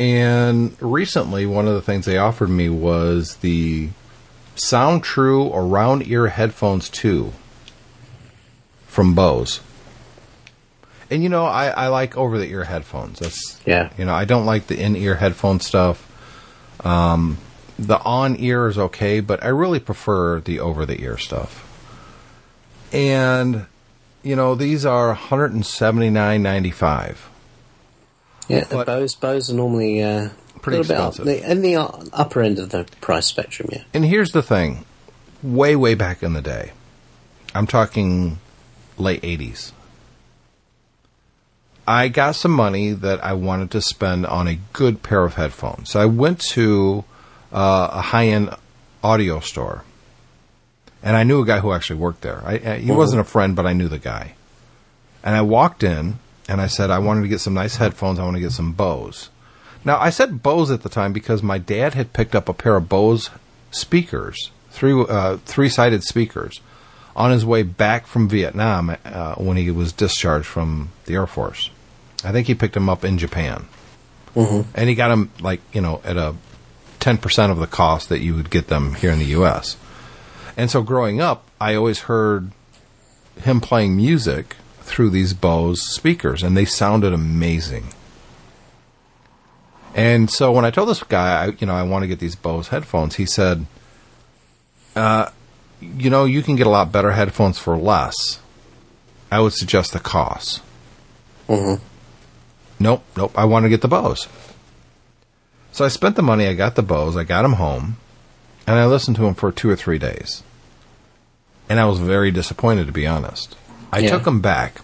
And 0.01 0.77
recently, 0.81 1.45
one 1.47 1.67
of 1.67 1.75
the 1.75 1.83
things 1.83 2.07
they 2.07 2.19
offered 2.19 2.51
me 2.51 2.69
was 2.69 3.37
the 3.37 3.91
SoundTrue 4.59 5.55
Around 5.55 6.07
Ear 6.07 6.29
Headphones 6.29 6.89
too 6.89 7.33
from 8.87 9.15
Bose. 9.15 9.61
And 11.11 11.23
you 11.23 11.29
know, 11.29 11.45
I, 11.47 11.69
I 11.69 11.87
like 11.89 12.17
over 12.17 12.39
the 12.39 12.51
ear 12.51 12.65
headphones. 12.65 13.21
That's 13.21 13.61
Yeah. 13.65 13.91
You 13.97 14.05
know, 14.05 14.13
I 14.15 14.25
don't 14.27 14.45
like 14.47 14.67
the 14.67 14.79
in 14.79 14.95
ear 14.97 15.15
headphone 15.15 15.61
stuff. 15.61 16.05
Um, 16.85 17.39
the 17.79 17.99
on 18.01 18.37
ear 18.39 18.69
is 18.69 18.77
okay, 18.79 19.21
but 19.21 19.43
I 19.43 19.49
really 19.49 19.81
prefer 19.81 20.41
the 20.41 20.61
over 20.61 20.85
the 20.85 21.01
ear 21.01 21.17
stuff. 21.17 21.65
And 22.93 23.65
you 24.23 24.37
know, 24.37 24.55
these 24.55 24.85
are 24.85 25.15
179.95. 25.15 27.17
Yeah, 28.49 28.65
the 28.65 28.77
But- 28.77 28.87
Bose 28.87 29.15
bows 29.15 29.51
are 29.51 29.55
normally 29.55 30.03
uh, 30.03 30.29
Pretty 30.69 30.77
a 30.79 30.95
little 30.95 30.97
bit 30.97 31.01
up- 31.03 31.09
expensive. 31.11 31.43
the- 31.45 31.51
in 31.51 31.63
the 31.63 31.77
upper 32.13 32.43
end 32.43 32.59
of 32.59 32.71
the 32.71 32.87
price 33.01 33.27
spectrum. 33.27 33.69
Yeah. 33.73 33.83
And 33.95 34.05
here's 34.05 34.33
the 34.33 34.43
thing 34.43 34.85
way, 35.43 35.77
way 35.77 35.95
back 35.95 36.23
in 36.23 36.33
the 36.33 36.43
day, 36.43 36.73
I'm 37.55 37.67
talking 37.67 38.39
late 38.97 39.23
80s. 39.23 39.73
I 41.87 42.09
got 42.09 42.35
some 42.35 42.51
money 42.51 42.93
that 42.93 43.25
I 43.25 43.33
wanted 43.33 43.71
to 43.71 43.81
spend 43.81 44.27
on 44.27 44.47
a 44.47 44.59
good 44.75 45.03
pair 45.03 45.25
of 45.25 45.35
headphones. 45.35 45.91
So 45.91 46.01
I 46.01 46.05
went 46.05 46.41
to 46.53 47.05
uh, 47.51 47.89
a 47.93 48.01
high 48.03 48.27
end 48.27 48.55
audio 49.03 49.41
store. 49.41 49.85
And 51.03 51.17
I 51.17 51.23
knew 51.23 51.41
a 51.41 51.47
guy 51.47 51.61
who 51.61 51.73
actually 51.73 52.01
worked 52.01 52.23
there. 52.23 52.43
I, 52.45 52.55
I, 52.55 52.79
he 52.79 52.91
wasn't 52.91 53.21
a 53.21 53.25
friend, 53.25 53.55
but 53.55 53.67
I 53.67 53.73
knew 53.73 53.89
the 53.89 53.99
guy. 53.99 54.35
And 55.23 55.35
I 55.37 55.43
walked 55.43 55.83
in 55.83 56.19
and 56.49 56.61
I 56.61 56.67
said, 56.67 56.91
I 56.91 56.99
wanted 56.99 57.23
to 57.23 57.29
get 57.29 57.41
some 57.41 57.55
nice 57.55 57.77
headphones. 57.77 58.19
I 58.19 58.25
want 58.25 58.35
to 58.37 58.41
get 58.41 58.53
some 58.53 58.73
Bose. 58.73 59.31
Now, 59.85 59.99
I 59.99 60.11
said 60.11 60.43
Bose 60.43 60.71
at 60.71 60.83
the 60.83 60.89
time 60.89 61.13
because 61.13 61.43
my 61.43 61.59
dad 61.59 61.95
had 61.95 62.13
picked 62.13 62.35
up 62.35 62.49
a 62.49 62.55
pair 62.55 62.77
of 62.77 62.89
Bose 62.89 63.31
speakers, 63.71 64.51
three 64.71 64.93
uh, 64.93 65.39
three 65.39 65.69
sided 65.69 66.03
speakers, 66.03 66.61
on 67.17 67.31
his 67.31 67.45
way 67.45 67.63
back 67.63 68.07
from 68.07 68.29
Vietnam 68.29 68.97
uh, 69.05 69.35
when 69.37 69.57
he 69.57 69.71
was 69.71 69.93
discharged 69.93 70.47
from 70.47 70.91
the 71.07 71.15
Air 71.15 71.27
Force. 71.27 71.71
I 72.25 72.33
think 72.33 72.47
he 72.47 72.55
picked 72.55 72.75
them 72.75 72.89
up 72.89 73.05
in 73.05 73.19
Japan, 73.19 73.67
mm-hmm. 74.35 74.69
and 74.75 74.89
he 74.89 74.95
got 74.95 75.09
them 75.09 75.31
like 75.41 75.61
you 75.73 75.81
know 75.81 76.01
at 76.05 76.17
a 76.17 76.35
ten 77.01 77.19
percent 77.19 77.53
of 77.53 77.59
the 77.59 77.67
cost 77.67 78.09
that 78.09 78.21
you 78.21 78.35
would 78.35 78.51
get 78.51 78.69
them 78.69 78.95
here 78.95 79.11
in 79.11 79.19
the 79.19 79.27
U.S. 79.27 79.77
And 80.57 80.71
so, 80.71 80.83
growing 80.83 81.21
up, 81.21 81.49
I 81.61 81.75
always 81.75 82.01
heard 82.01 82.51
him 83.43 83.61
playing 83.61 83.97
music 83.97 84.57
through 84.81 85.11
these 85.11 85.35
Bose 85.35 85.81
speakers, 85.83 86.43
and 86.43 86.57
they 86.57 86.65
sounded 86.65 87.13
amazing. 87.13 87.93
And 89.95 90.31
so 90.31 90.53
when 90.53 90.65
I 90.65 90.71
told 90.71 90.89
this 90.89 91.03
guy, 91.03 91.45
I, 91.45 91.47
you 91.59 91.67
know, 91.67 91.75
I 91.75 91.83
want 91.83 92.03
to 92.03 92.07
get 92.07 92.19
these 92.21 92.37
Bose 92.37 92.69
headphones, 92.69 93.17
he 93.17 93.27
said, 93.27 93.67
uh, 94.95 95.31
you 95.81 96.11
know, 96.11 96.25
you 96.25 96.43
can 96.43 96.57
get 96.57 96.67
a 96.67 96.71
lot 96.71 96.93
better 96.93 97.13
headphones 97.13 97.59
for 97.59 97.77
less. 97.77 98.41
I 99.31 99.41
would 99.41 99.53
suggest 99.53 99.93
the 99.93 99.99
Koss. 100.01 100.61
Mm-hmm. 101.49 101.83
Nope, 102.81 103.05
nope. 103.17 103.33
I 103.37 103.45
want 103.45 103.65
to 103.65 103.69
get 103.69 103.81
the 103.81 103.89
Bose. 103.89 104.29
So 105.73 105.85
I 105.85 105.89
spent 105.89 106.17
the 106.17 106.23
money. 106.23 106.47
I 106.47 106.55
got 106.55 106.75
the 106.77 106.83
Bose. 106.83 107.17
I 107.17 107.25
got 107.25 107.43
them 107.43 107.55
home, 107.55 107.97
and 108.67 108.77
I 108.79 108.87
listened 108.87 109.17
to 109.17 109.23
them 109.23 109.35
for 109.35 109.51
two 109.53 109.69
or 109.69 109.77
three 109.77 109.99
days. 109.99 110.43
And 111.69 111.79
I 111.79 111.85
was 111.87 111.99
very 111.99 112.31
disappointed, 112.31 112.87
to 112.87 112.93
be 112.93 113.07
honest. 113.07 113.57
I 113.93 114.01
Yeah. 114.01 114.11
took 114.11 114.25
them 114.25 114.41
back, 114.41 114.81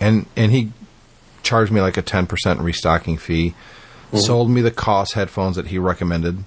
and 0.00 0.26
and 0.36 0.52
he 0.52 0.72
charged 1.42 1.72
me 1.72 1.80
like 1.80 1.96
a 1.96 2.02
ten 2.02 2.26
percent 2.26 2.60
restocking 2.60 3.16
fee. 3.16 3.54
Mm-hmm. 4.14 4.26
Sold 4.26 4.50
me 4.50 4.60
the 4.60 4.70
Koss 4.70 5.12
headphones 5.14 5.56
that 5.56 5.68
he 5.68 5.78
recommended, 5.78 6.44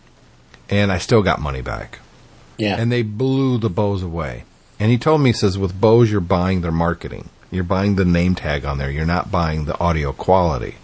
and 0.69 0.91
I 0.91 0.97
still 0.97 1.21
got 1.21 1.39
money 1.41 1.61
back 1.61 1.99
Yeah. 2.57 2.75
and 2.79 2.91
they 2.91 3.01
blew 3.03 3.57
the 3.57 3.69
Bose 3.69 4.03
away. 4.03 4.43
And 4.79 4.91
he 4.91 4.97
told 4.97 5.21
me, 5.21 5.29
he 5.29 5.33
says, 5.33 5.57
with 5.57 5.79
Bose, 5.79 6.11
you're 6.11 6.21
buying 6.21 6.61
their 6.61 6.71
marketing. 6.71 7.29
You're 7.49 7.63
buying 7.63 7.95
the 7.95 8.05
name 8.05 8.35
tag 8.35 8.63
on 8.65 8.77
there. 8.77 8.91
You're 8.91 9.05
not 9.05 9.31
buying 9.31 9.65
the 9.65 9.79
audio 9.79 10.11
quality. 10.13 10.75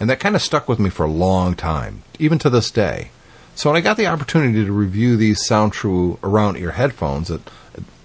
And 0.00 0.08
that 0.10 0.20
kind 0.20 0.34
of 0.34 0.42
stuck 0.42 0.68
with 0.68 0.78
me 0.78 0.90
for 0.90 1.04
a 1.04 1.10
long 1.10 1.54
time, 1.54 2.02
even 2.18 2.38
to 2.40 2.50
this 2.50 2.70
day. 2.70 3.10
So 3.54 3.68
when 3.70 3.76
I 3.76 3.80
got 3.80 3.96
the 3.96 4.06
opportunity 4.06 4.64
to 4.64 4.72
review 4.72 5.16
these 5.16 5.46
SoundTrue 5.48 6.18
around 6.22 6.56
ear 6.56 6.72
headphones 6.72 7.30
at, 7.30 7.40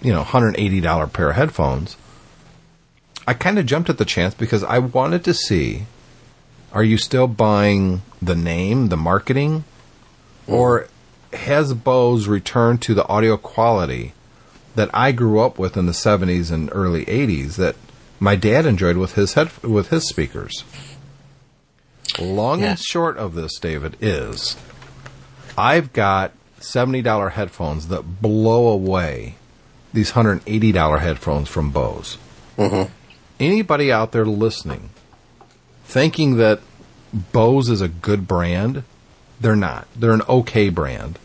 you 0.01 0.11
know, 0.11 0.23
$180 0.23 1.13
pair 1.13 1.29
of 1.29 1.35
headphones, 1.35 1.95
I 3.27 3.33
kind 3.33 3.57
of 3.59 3.65
jumped 3.65 3.89
at 3.89 3.97
the 3.97 4.05
chance 4.05 4.33
because 4.33 4.63
I 4.63 4.79
wanted 4.79 5.23
to 5.25 5.33
see 5.33 5.85
are 6.73 6.83
you 6.83 6.97
still 6.97 7.27
buying 7.27 8.01
the 8.21 8.35
name, 8.35 8.89
the 8.89 8.97
marketing, 8.97 9.63
or 10.47 10.87
has 11.31 11.73
Bose 11.73 12.27
returned 12.27 12.81
to 12.83 12.93
the 12.93 13.07
audio 13.07 13.37
quality 13.37 14.13
that 14.75 14.89
I 14.93 15.11
grew 15.11 15.39
up 15.39 15.59
with 15.59 15.77
in 15.77 15.85
the 15.85 15.91
70s 15.91 16.51
and 16.51 16.69
early 16.73 17.05
80s 17.05 17.55
that 17.57 17.75
my 18.19 18.35
dad 18.35 18.65
enjoyed 18.65 18.97
with 18.97 19.13
his 19.15 19.33
head 19.33 19.51
with 19.63 19.89
his 19.89 20.07
speakers? 20.09 20.63
Long 22.19 22.61
Yeah. 22.61 22.71
and 22.71 22.79
short 22.79 23.17
of 23.17 23.33
this, 23.35 23.57
David, 23.59 23.95
is 24.01 24.55
I've 25.57 25.93
got 25.93 26.31
$70 26.59 27.31
headphones 27.31 27.87
that 27.89 28.21
blow 28.21 28.67
away 28.69 29.35
these 29.93 30.11
$180 30.13 30.99
headphones 30.99 31.47
from 31.49 31.69
Bose. 31.69 32.17
Mm-hmm. 32.57 32.91
Anybody 33.39 33.91
out 33.91 34.11
there 34.11 34.25
listening 34.25 34.89
thinking 35.93 36.37
that 36.37 36.59
Bose 37.31 37.69
is 37.69 37.81
a 37.81 37.87
good 37.87 38.27
brand, 38.27 38.83
they're 39.39 39.55
not. 39.55 39.87
They're 39.95 40.11
an 40.11 40.23
okay 40.27 40.69
brand 40.69 41.19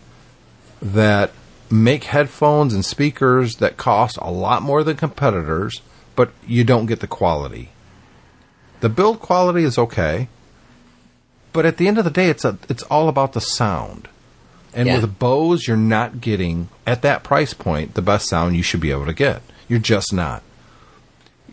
that 0.82 1.32
make 1.70 2.04
headphones 2.04 2.74
and 2.74 2.84
speakers 2.84 3.56
that 3.56 3.76
cost 3.78 4.18
a 4.20 4.30
lot 4.30 4.62
more 4.62 4.84
than 4.84 4.96
competitors, 4.96 5.80
but 6.14 6.30
you 6.46 6.64
don't 6.64 6.86
get 6.86 7.00
the 7.00 7.06
quality. 7.06 7.70
The 8.80 8.88
build 8.88 9.20
quality 9.20 9.64
is 9.64 9.78
okay, 9.78 10.28
but 11.52 11.64
at 11.66 11.78
the 11.78 11.88
end 11.88 11.98
of 11.98 12.04
the 12.04 12.10
day, 12.10 12.28
it's 12.28 12.44
a, 12.44 12.58
it's 12.68 12.82
all 12.84 13.08
about 13.08 13.32
the 13.32 13.40
sound. 13.40 14.08
And 14.74 14.86
Yeah. 14.86 15.00
with 15.00 15.18
Bose, 15.18 15.66
you're 15.66 15.76
not 15.76 16.20
getting 16.20 16.68
at 16.86 17.02
that 17.02 17.24
price 17.24 17.54
point 17.54 17.94
the 17.94 18.02
best 18.02 18.28
sound 18.28 18.54
you 18.54 18.62
should 18.62 18.80
be 18.80 18.90
able 18.90 19.06
to 19.06 19.14
get. 19.14 19.42
You're 19.66 19.78
just 19.80 20.12
not. 20.12 20.42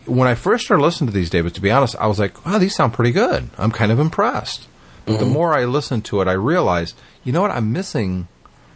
When 0.05 0.27
I 0.27 0.35
first 0.35 0.65
started 0.65 0.83
listening 0.83 1.07
to 1.07 1.13
these, 1.13 1.29
David, 1.29 1.53
to 1.55 1.61
be 1.61 1.71
honest, 1.71 1.95
I 1.97 2.07
was 2.07 2.19
like, 2.19 2.45
wow, 2.45 2.57
these 2.57 2.75
sound 2.75 2.93
pretty 2.93 3.11
good. 3.11 3.49
I'm 3.57 3.71
kind 3.71 3.91
of 3.91 3.99
impressed. 3.99 4.67
But 5.05 5.19
the 5.19 5.25
mm-hmm. 5.25 5.33
more 5.33 5.53
I 5.53 5.65
listened 5.65 6.05
to 6.05 6.21
it, 6.21 6.27
I 6.27 6.33
realized, 6.33 6.95
you 7.23 7.31
know 7.31 7.41
what, 7.41 7.51
I'm 7.51 7.71
missing 7.71 8.27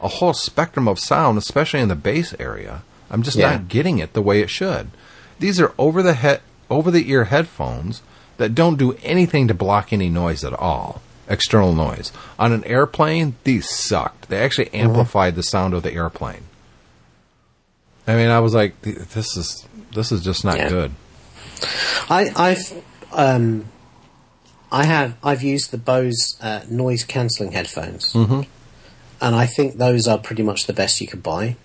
a 0.02 0.08
whole 0.08 0.34
spectrum 0.34 0.88
of 0.88 1.00
sound, 1.00 1.38
especially 1.38 1.80
in 1.80 1.90
the 1.90 1.96
bass 1.96 2.34
area. 2.40 2.84
I'm 3.10 3.24
just 3.24 3.38
Yeah. 3.38 3.52
not 3.52 3.68
getting 3.68 4.00
it 4.00 4.14
the 4.14 4.22
way 4.22 4.42
it 4.42 4.50
should. 4.50 4.92
These 5.40 5.60
are 5.60 5.74
over 5.78 6.04
the 6.04 6.14
head, 6.14 6.42
over 6.70 6.92
the 6.92 7.10
ear 7.10 7.26
headphones 7.26 8.02
that 8.38 8.56
don't 8.56 8.78
do 8.78 8.98
anything 9.04 9.48
to 9.48 9.54
block 9.54 9.92
any 9.92 10.10
noise 10.10 10.44
at 10.44 10.54
all, 10.54 11.02
external 11.28 11.74
noise. 11.74 12.12
On 12.38 12.52
an 12.52 12.64
airplane, 12.66 13.36
these 13.44 13.68
sucked. 13.70 14.30
They 14.30 14.38
actually 14.40 14.66
mm-hmm. 14.68 14.88
amplified 14.88 15.36
the 15.36 15.44
sound 15.44 15.74
of 15.74 15.84
the 15.84 15.94
airplane. 15.94 16.44
I 18.08 18.16
mean, 18.16 18.30
I 18.30 18.40
was 18.40 18.54
like, 18.54 18.82
this 18.82 19.36
is 19.36 19.66
this 19.94 20.12
is 20.12 20.24
just 20.24 20.46
not 20.46 20.58
Yeah. 20.58 20.70
good. 20.70 20.92
I, 22.10 22.32
I've 22.36 22.84
um, 23.12 23.66
I 24.72 24.86
have 24.86 25.18
I've 25.24 25.44
used 25.44 25.72
the 25.72 25.78
Bose 25.78 26.38
uh, 26.42 26.62
noise 26.70 27.04
cancelling 27.04 27.52
headphones, 27.52 28.14
mm-hmm. 28.14 28.42
and 29.22 29.36
I 29.36 29.46
think 29.46 29.78
those 29.78 30.08
are 30.08 30.18
pretty 30.18 30.44
much 30.44 30.68
the 30.68 30.74
best 30.74 31.02
you 31.02 31.08
could 31.08 31.24
buy. 31.24 31.56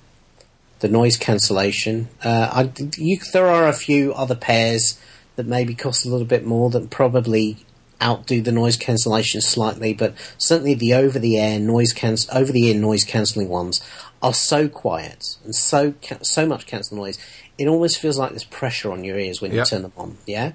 The 0.81 0.89
noise 0.89 1.17
cancellation. 1.17 2.09
Uh, 2.23 2.49
I, 2.53 2.73
you, 2.97 3.19
there 3.33 3.47
are 3.47 3.69
a 3.69 3.73
few 3.73 4.13
other 4.13 4.35
pairs 4.35 5.01
that 5.37 5.47
maybe 5.47 5.75
cost 5.75 6.05
a 6.05 6.09
little 6.09 6.27
bit 6.27 6.45
more 6.45 6.71
that 6.71 6.91
probably 6.91 7.59
outdo 8.03 8.43
the 8.43 8.53
noise 8.53 8.77
cancellation 8.77 9.41
slightly, 9.41 9.95
but 9.95 10.15
certainly 10.37 10.75
the 10.75 10.95
over-the-air 10.95 11.59
noise 11.59 11.93
cancel 11.93 12.37
over-the-ear 12.37 12.75
noise 12.75 13.05
cancelling 13.05 13.49
ones 13.49 13.81
are 14.23 14.35
so 14.35 14.69
quiet 14.69 15.37
and 15.45 15.55
so 15.55 15.95
ca- 16.03 16.23
so 16.23 16.47
much 16.47 16.67
cancel 16.67 16.97
noise. 16.97 17.19
It 17.59 17.69
almost 17.69 17.99
feels 17.99 18.19
like 18.19 18.31
there's 18.31 18.45
pressure 18.45 18.91
on 18.91 19.05
your 19.05 19.19
ears 19.19 19.41
when 19.41 19.53
you 19.53 19.59
Yep. 19.59 19.67
turn 19.69 19.83
them 19.83 19.93
on. 19.97 20.19
Yeah. 20.27 20.53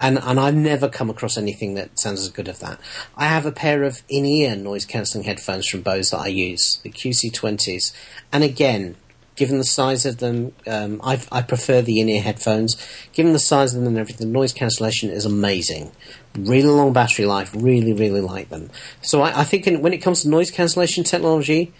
And 0.00 0.18
and 0.18 0.40
I've 0.40 0.56
never 0.56 0.88
come 0.88 1.08
across 1.08 1.38
anything 1.38 1.74
that 1.74 1.98
sounds 2.00 2.20
as 2.20 2.28
good 2.30 2.48
as 2.48 2.58
that. 2.58 2.78
I 3.16 3.26
have 3.26 3.46
a 3.46 3.52
pair 3.52 3.84
of 3.84 4.02
in-ear 4.08 4.56
noise 4.56 4.84
cancelling 4.84 5.24
headphones 5.24 5.68
from 5.68 5.82
Bose 5.82 6.10
that 6.10 6.18
I 6.18 6.26
use, 6.26 6.80
the 6.82 6.90
QC20s, 6.90 7.92
and 8.32 8.42
again, 8.42 8.96
given 9.36 9.58
the 9.58 9.64
size 9.64 10.04
of 10.04 10.18
them, 10.18 10.52
um, 10.66 11.00
I 11.04 11.20
I 11.30 11.42
prefer 11.42 11.80
the 11.80 12.00
in-ear 12.00 12.22
headphones. 12.22 12.76
Given 13.12 13.32
the 13.32 13.38
size 13.38 13.72
of 13.72 13.80
them 13.80 13.88
and 13.88 13.98
everything, 13.98 14.26
the 14.26 14.32
noise 14.32 14.52
cancellation 14.52 15.10
is 15.10 15.24
amazing. 15.24 15.92
Really 16.36 16.68
long 16.68 16.92
battery 16.92 17.24
life. 17.26 17.52
Really, 17.54 17.92
really 17.92 18.20
like 18.20 18.48
them. 18.48 18.70
So 19.00 19.22
I, 19.22 19.40
I 19.40 19.44
think 19.44 19.66
in, 19.68 19.80
when 19.80 19.92
it 19.92 19.98
comes 19.98 20.22
to 20.22 20.28
noise 20.28 20.50
cancellation 20.50 21.04
technology, 21.04 21.72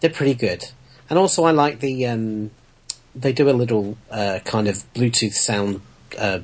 they're 0.00 0.10
pretty 0.10 0.34
good. 0.34 0.64
And 1.08 1.18
also, 1.18 1.44
I 1.44 1.52
like 1.52 1.78
the 1.80 2.06
um, 2.06 2.50
they 3.14 3.32
do 3.32 3.48
a 3.48 3.52
little 3.52 3.96
uh, 4.10 4.38
kind 4.44 4.68
of 4.68 4.84
Bluetooth 4.94 5.34
sound 5.34 5.80
uh, 6.18 6.40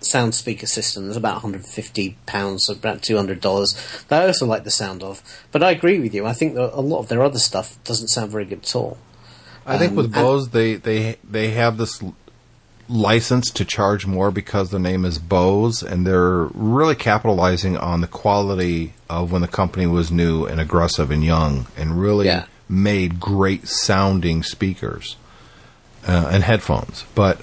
sound 0.00 0.34
speaker 0.34 0.66
system. 0.66 1.04
There's 1.04 1.16
about 1.16 1.34
150 1.34 2.16
pounds, 2.26 2.66
so 2.66 2.72
about 2.74 3.02
200 3.02 3.40
dollars. 3.40 3.74
That 4.08 4.22
I 4.22 4.26
also 4.26 4.46
like 4.46 4.64
the 4.64 4.70
sound 4.70 5.02
of. 5.02 5.22
But 5.52 5.62
I 5.62 5.70
agree 5.70 5.98
with 6.00 6.14
you. 6.14 6.26
I 6.26 6.32
think 6.32 6.54
that 6.54 6.76
a 6.76 6.80
lot 6.80 6.98
of 7.00 7.08
their 7.08 7.22
other 7.22 7.38
stuff 7.38 7.78
doesn't 7.84 8.08
sound 8.08 8.30
very 8.32 8.44
good 8.44 8.62
at 8.64 8.76
all. 8.76 8.98
I 9.66 9.78
think 9.78 9.90
Um, 9.90 9.96
with 9.96 10.06
and- 10.06 10.14
Bose, 10.14 10.48
they 10.50 10.74
they 10.74 11.16
they 11.28 11.50
have 11.52 11.76
this 11.78 12.02
license 12.88 13.50
to 13.50 13.64
charge 13.64 14.06
more 14.06 14.30
because 14.30 14.70
their 14.70 14.80
name 14.80 15.04
is 15.06 15.18
Bose, 15.18 15.82
and 15.82 16.06
they're 16.06 16.44
really 16.52 16.94
capitalizing 16.94 17.76
on 17.78 18.02
the 18.02 18.06
quality 18.06 18.92
of 19.08 19.32
when 19.32 19.40
the 19.40 19.48
company 19.48 19.86
was 19.86 20.10
new 20.10 20.44
and 20.44 20.60
aggressive 20.60 21.10
and 21.10 21.24
young, 21.24 21.66
and 21.78 21.98
really 21.98 22.26
Yeah. 22.26 22.44
made 22.68 23.20
great 23.20 23.66
sounding 23.68 24.42
speakers 24.42 25.16
uh, 26.06 26.30
and 26.32 26.42
headphones. 26.44 27.04
But 27.14 27.40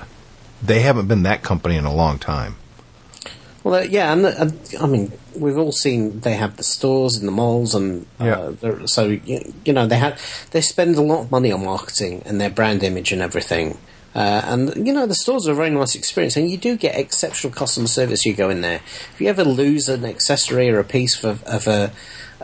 they 0.61 0.81
haven't 0.81 1.07
been 1.07 1.23
that 1.23 1.41
company 1.43 1.75
in 1.75 1.85
a 1.85 1.93
long 1.93 2.19
time. 2.19 2.55
Well, 3.63 3.75
uh, 3.81 3.83
yeah, 3.83 4.11
and, 4.11 4.25
uh, 4.25 4.49
I 4.83 4.87
mean, 4.87 5.11
we've 5.35 5.57
all 5.57 5.71
seen 5.71 6.21
they 6.21 6.33
have 6.33 6.57
the 6.57 6.63
stores 6.63 7.17
in 7.17 7.25
the 7.27 7.31
malls, 7.31 7.75
and 7.75 8.05
uh, 8.19 8.53
Yeah. 8.61 8.85
so 8.85 9.07
you, 9.07 9.53
you 9.65 9.73
know 9.73 9.85
they 9.85 9.97
have 9.97 10.19
they 10.51 10.61
spend 10.61 10.95
a 10.95 11.01
lot 11.01 11.21
of 11.21 11.31
money 11.31 11.51
on 11.51 11.63
marketing 11.63 12.23
and 12.25 12.41
their 12.41 12.49
brand 12.49 12.83
image 12.83 13.11
and 13.11 13.21
everything. 13.21 13.77
Uh, 14.13 14.41
and 14.43 14.87
you 14.87 14.91
know 14.91 15.05
the 15.05 15.15
stores 15.15 15.47
are 15.47 15.51
a 15.51 15.55
very 15.55 15.69
nice 15.69 15.95
experience, 15.95 16.35
and 16.35 16.49
you 16.49 16.57
do 16.57 16.75
get 16.75 16.95
exceptional 16.95 17.53
customer 17.53 17.87
service. 17.87 18.25
You 18.25 18.33
go 18.33 18.49
in 18.49 18.61
there. 18.61 18.81
If 19.13 19.21
you 19.21 19.27
ever 19.29 19.43
lose 19.43 19.87
an 19.87 20.05
accessory 20.05 20.69
or 20.69 20.79
a 20.79 20.83
piece 20.83 21.23
of, 21.23 21.43
of 21.43 21.67
a 21.67 21.91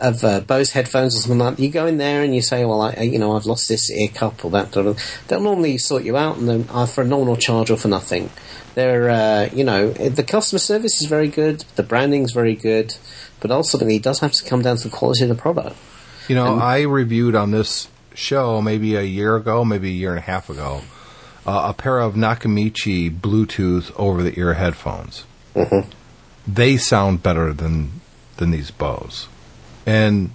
of 0.00 0.24
uh, 0.24 0.40
Bose 0.40 0.72
headphones 0.72 1.16
or 1.16 1.20
something 1.20 1.38
like 1.38 1.56
that, 1.56 1.62
you 1.62 1.70
go 1.70 1.86
in 1.86 1.98
there 1.98 2.22
and 2.22 2.34
you 2.34 2.42
say, 2.42 2.64
"Well, 2.64 2.80
I, 2.80 3.02
you 3.02 3.18
know, 3.18 3.36
I've 3.36 3.46
lost 3.46 3.68
this 3.68 3.90
ear 3.90 4.08
cup 4.08 4.44
or 4.44 4.50
that." 4.52 4.72
They'll 4.72 5.40
normally 5.40 5.78
sort 5.78 6.04
you 6.04 6.16
out 6.16 6.38
and 6.38 6.48
then 6.48 6.66
uh, 6.70 6.86
for 6.86 7.02
a 7.02 7.06
nominal 7.06 7.36
charge 7.36 7.70
or 7.70 7.76
for 7.76 7.88
nothing. 7.88 8.30
They're, 8.74 9.10
uh, 9.10 9.48
you 9.52 9.64
know, 9.64 9.90
the 9.90 10.22
customer 10.22 10.60
service 10.60 11.00
is 11.00 11.08
very 11.08 11.28
good, 11.28 11.64
the 11.74 11.82
branding's 11.82 12.32
very 12.32 12.54
good, 12.54 12.94
but 13.40 13.50
ultimately 13.50 13.96
it 13.96 14.02
does 14.02 14.20
have 14.20 14.32
to 14.32 14.44
come 14.44 14.62
down 14.62 14.76
to 14.76 14.84
the 14.84 14.94
quality 14.94 15.24
of 15.24 15.28
the 15.28 15.34
product. 15.34 15.76
You 16.28 16.36
know, 16.36 16.58
I 16.58 16.82
reviewed 16.82 17.34
on 17.34 17.50
this 17.50 17.88
show 18.14 18.60
maybe 18.62 18.94
a 18.94 19.02
year 19.02 19.36
ago, 19.36 19.64
maybe 19.64 19.88
a 19.88 19.92
year 19.92 20.10
and 20.10 20.18
a 20.18 20.22
half 20.22 20.48
ago, 20.50 20.82
uh, 21.46 21.70
a 21.70 21.74
pair 21.74 21.98
of 21.98 22.14
Nakamichi 22.14 23.10
Bluetooth 23.10 23.90
over 23.96 24.22
the 24.22 24.38
ear 24.38 24.54
headphones. 24.54 25.24
They 26.46 26.76
sound 26.76 27.22
better 27.22 27.52
than 27.52 28.00
than 28.36 28.50
these 28.52 28.70
Bose, 28.70 29.28
and 29.88 30.30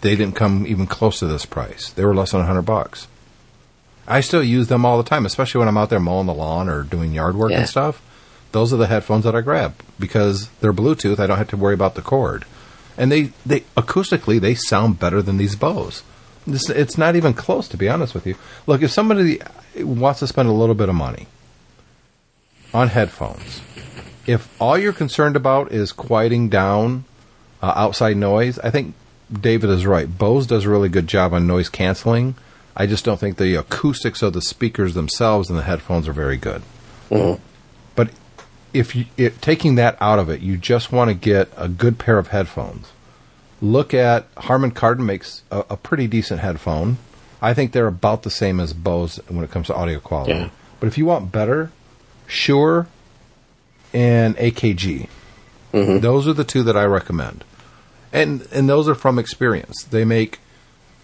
they 0.00 0.16
didn't 0.16 0.34
come 0.36 0.66
even 0.66 0.86
close 0.86 1.18
to 1.18 1.26
this 1.26 1.44
price. 1.44 1.90
They 1.90 2.04
were 2.04 2.14
less 2.14 2.32
than 2.32 2.42
hundred 2.44 2.62
bucks. 2.62 3.06
I 4.06 4.20
still 4.22 4.42
use 4.42 4.68
them 4.68 4.86
all 4.86 4.96
the 4.96 5.08
time, 5.08 5.26
especially 5.26 5.58
when 5.58 5.68
I'm 5.68 5.76
out 5.76 5.90
there 5.90 6.00
mowing 6.00 6.26
the 6.26 6.32
lawn 6.34 6.68
or 6.70 6.82
doing 6.82 7.12
yard 7.12 7.36
work 7.36 7.50
Yeah. 7.50 7.58
and 7.60 7.68
stuff. 7.68 8.00
Those 8.52 8.72
are 8.72 8.78
the 8.78 8.86
headphones 8.86 9.24
that 9.24 9.34
I 9.36 9.42
grab 9.42 9.74
because 10.00 10.48
they're 10.60 10.72
Bluetooth. 10.72 11.18
I 11.18 11.26
don't 11.26 11.36
have 11.36 11.50
to 11.50 11.56
worry 11.58 11.74
about 11.74 11.94
the 11.96 12.00
cord 12.02 12.46
and 12.96 13.12
they, 13.12 13.32
they 13.44 13.60
acoustically 13.76 14.40
they 14.40 14.54
sound 14.54 14.98
better 14.98 15.20
than 15.20 15.36
these 15.36 15.54
Bose. 15.54 16.02
This, 16.46 16.70
it's 16.70 16.96
not 16.96 17.14
even 17.14 17.34
close, 17.34 17.68
to 17.68 17.76
be 17.76 17.90
honest 17.90 18.14
with 18.14 18.26
you. 18.26 18.36
Look, 18.66 18.80
if 18.82 18.90
somebody 18.90 19.40
wants 19.76 20.20
to 20.20 20.26
spend 20.26 20.48
a 20.48 20.52
little 20.52 20.74
bit 20.74 20.88
of 20.88 20.94
money 20.94 21.26
on 22.72 22.88
headphones, 22.88 23.60
if 24.26 24.48
all 24.60 24.78
you're 24.78 24.94
concerned 24.94 25.36
about 25.36 25.70
is 25.72 25.92
quieting 25.92 26.48
down 26.48 27.04
uh, 27.62 27.72
outside 27.74 28.16
noise, 28.16 28.58
I 28.60 28.70
think 28.70 28.94
David 29.32 29.70
is 29.70 29.86
right. 29.86 30.18
Bose 30.18 30.46
does 30.46 30.64
a 30.64 30.70
really 30.70 30.88
good 30.88 31.06
job 31.06 31.32
on 31.34 31.46
noise 31.46 31.68
canceling. 31.68 32.34
I 32.76 32.86
just 32.86 33.04
don't 33.04 33.18
think 33.18 33.36
the 33.36 33.56
acoustics 33.56 34.22
of 34.22 34.32
the 34.32 34.42
speakers 34.42 34.94
themselves 34.94 35.50
and 35.50 35.58
the 35.58 35.64
headphones 35.64 36.06
are 36.06 36.12
very 36.12 36.36
good. 36.36 36.62
But 37.96 38.10
if 38.72 38.94
you 38.94 39.06
it, 39.16 39.42
taking 39.42 39.74
that 39.74 39.96
out 40.00 40.18
of 40.18 40.28
it, 40.28 40.40
you 40.40 40.56
just 40.56 40.92
want 40.92 41.08
to 41.10 41.14
get 41.14 41.48
a 41.56 41.68
good 41.68 41.98
pair 41.98 42.18
of 42.18 42.28
headphones. 42.28 42.92
Look 43.60 43.92
at 43.92 44.26
Harman 44.36 44.70
Kardon 44.70 45.04
makes 45.04 45.42
a, 45.50 45.64
a 45.70 45.76
pretty 45.76 46.06
decent 46.06 46.40
headphone. 46.40 46.98
I 47.42 47.54
think 47.54 47.72
they're 47.72 47.88
about 47.88 48.22
the 48.22 48.30
same 48.30 48.60
as 48.60 48.72
Bose 48.72 49.18
when 49.28 49.42
it 49.44 49.50
comes 49.50 49.66
to 49.68 49.74
audio 49.74 49.98
quality. 49.98 50.32
Yeah. 50.32 50.48
But 50.78 50.86
if 50.86 50.96
you 50.96 51.06
want 51.06 51.32
better, 51.32 51.72
Shure 52.28 52.86
and 53.92 54.36
AKG. 54.36 55.08
Those 56.00 56.28
are 56.28 56.32
the 56.32 56.44
two 56.44 56.62
that 56.62 56.76
I 56.76 56.84
recommend. 56.84 57.44
And 58.12 58.46
and 58.52 58.68
those 58.68 58.88
are 58.88 58.94
from 58.94 59.18
experience. 59.18 59.82
They 59.84 60.04
make 60.04 60.38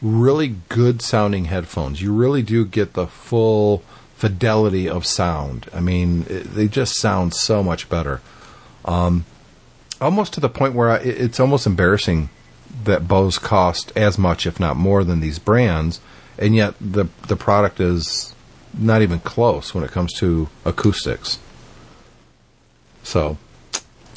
really 0.02 0.56
good 0.68 1.00
sounding 1.02 1.46
headphones. 1.46 2.00
You 2.02 2.12
really 2.12 2.42
do 2.42 2.64
get 2.64 2.92
the 2.94 3.06
full 3.06 3.82
fidelity 4.16 4.88
of 4.88 5.04
sound. 5.06 5.66
I 5.74 5.80
mean, 5.80 6.24
it, 6.28 6.54
they 6.54 6.68
just 6.68 6.96
sound 6.96 7.34
so 7.34 7.62
much 7.62 7.88
better. 7.88 8.20
Um, 8.84 9.24
almost 10.00 10.32
to 10.34 10.40
the 10.40 10.48
point 10.48 10.74
where 10.74 10.90
I, 10.90 10.96
it- 10.98 11.20
it's 11.20 11.40
almost 11.40 11.66
embarrassing 11.66 12.28
that 12.84 13.06
Bose 13.08 13.38
cost 13.38 13.92
as 13.96 14.18
much, 14.18 14.46
if 14.46 14.58
not 14.58 14.76
more, 14.76 15.04
than 15.04 15.20
these 15.20 15.38
brands, 15.38 16.00
and 16.38 16.54
yet 16.54 16.74
the 16.80 17.06
the 17.28 17.36
product 17.36 17.80
is 17.80 18.34
not 18.76 19.02
even 19.02 19.20
close 19.20 19.74
when 19.74 19.84
it 19.84 19.90
comes 19.92 20.12
to 20.14 20.48
acoustics. 20.64 21.38
So 23.02 23.36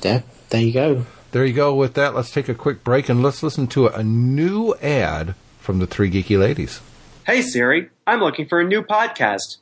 Yeah, 0.02 0.22
there 0.50 0.62
you 0.62 0.74
go. 0.74 1.06
There 1.32 1.46
you 1.46 1.54
go. 1.54 1.74
With 1.76 1.94
that, 1.96 2.16
let's 2.16 2.32
take 2.32 2.50
a 2.50 2.56
quick 2.56 2.84
break 2.84 3.10
and 3.10 3.22
let's 3.24 3.44
listen 3.44 3.68
to 3.68 3.88
a 3.88 4.04
new 4.04 4.76
ad 4.76 5.36
from 5.60 5.80
the 5.80 5.88
Three 5.88 6.10
Geeky 6.10 6.40
Ladies. 6.40 6.82
Hey 7.26 7.42
Siri, 7.42 7.90
I'm 8.06 8.22
looking 8.22 8.48
for 8.48 8.62
a 8.62 8.66
new 8.66 8.82
podcast. 8.82 9.58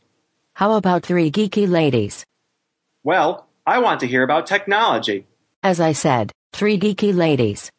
How 0.53 0.73
about 0.73 1.03
three 1.03 1.31
geeky 1.31 1.67
ladies? 1.67 2.23
Well, 3.03 3.47
I 3.65 3.79
want 3.79 3.99
to 4.01 4.07
hear 4.07 4.21
about 4.21 4.45
technology. 4.45 5.25
As 5.63 5.79
I 5.79 5.93
said, 5.93 6.31
three 6.53 6.79
geeky 6.79 7.13
ladies. 7.13 7.71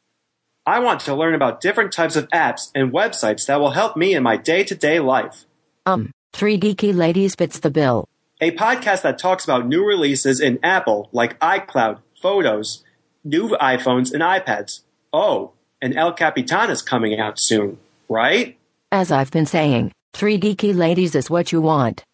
I 0.66 0.80
want 0.80 1.00
to 1.02 1.14
learn 1.14 1.34
about 1.34 1.60
different 1.60 1.92
types 1.92 2.16
of 2.16 2.28
apps 2.30 2.72
and 2.74 2.92
websites 2.92 3.46
that 3.46 3.60
will 3.60 3.70
help 3.70 3.96
me 3.96 4.14
in 4.14 4.24
my 4.24 4.36
day 4.36 4.64
to 4.64 4.74
day 4.74 4.98
life. 4.98 5.44
Um, 5.86 6.10
three 6.32 6.58
geeky 6.58 6.92
ladies 6.92 7.36
fits 7.36 7.60
the 7.60 7.70
bill. 7.70 8.08
A 8.40 8.50
podcast 8.50 9.02
that 9.02 9.18
talks 9.18 9.44
about 9.44 9.68
new 9.68 9.86
releases 9.86 10.40
in 10.40 10.58
Apple, 10.64 11.08
like 11.12 11.38
iCloud, 11.38 12.00
Photos, 12.20 12.82
new 13.26 13.48
iPhones, 13.60 14.12
and 14.12 14.22
iPads. 14.22 14.80
Oh, 15.12 15.52
and 15.82 15.96
El 15.96 16.12
Capitan 16.12 16.70
is 16.70 16.82
coming 16.82 17.18
out 17.18 17.38
soon, 17.38 17.78
right? 18.08 18.56
As 18.90 19.12
I've 19.12 19.30
been 19.30 19.46
saying, 19.46 19.92
three 20.14 20.38
geeky 20.38 20.74
ladies 20.74 21.14
is 21.14 21.28
what 21.28 21.52
you 21.52 21.60
want. 21.60 22.04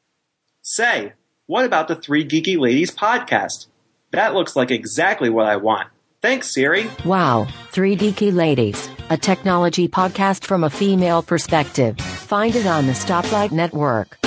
Say, 0.62 1.12
What 1.46 1.64
about 1.64 1.88
the 1.88 1.96
Three 1.96 2.26
Geeky 2.26 2.58
Ladies 2.58 2.90
podcast? 2.90 3.66
That 4.12 4.32
looks 4.34 4.54
like 4.54 4.70
exactly 4.70 5.28
what 5.28 5.46
I 5.46 5.56
want. 5.56 5.88
Thanks, 6.22 6.54
Siri. 6.54 6.88
Wow, 7.04 7.48
3 7.72 7.96
Geeky 7.96 8.32
Ladies, 8.32 8.88
a 9.10 9.16
technology 9.16 9.88
podcast 9.88 10.44
from 10.44 10.62
a 10.62 10.70
female 10.70 11.20
perspective. 11.20 11.98
Find 11.98 12.54
it 12.54 12.64
on 12.66 12.86
the 12.86 12.92
Stoplight 12.92 13.50
Network. 13.50 14.21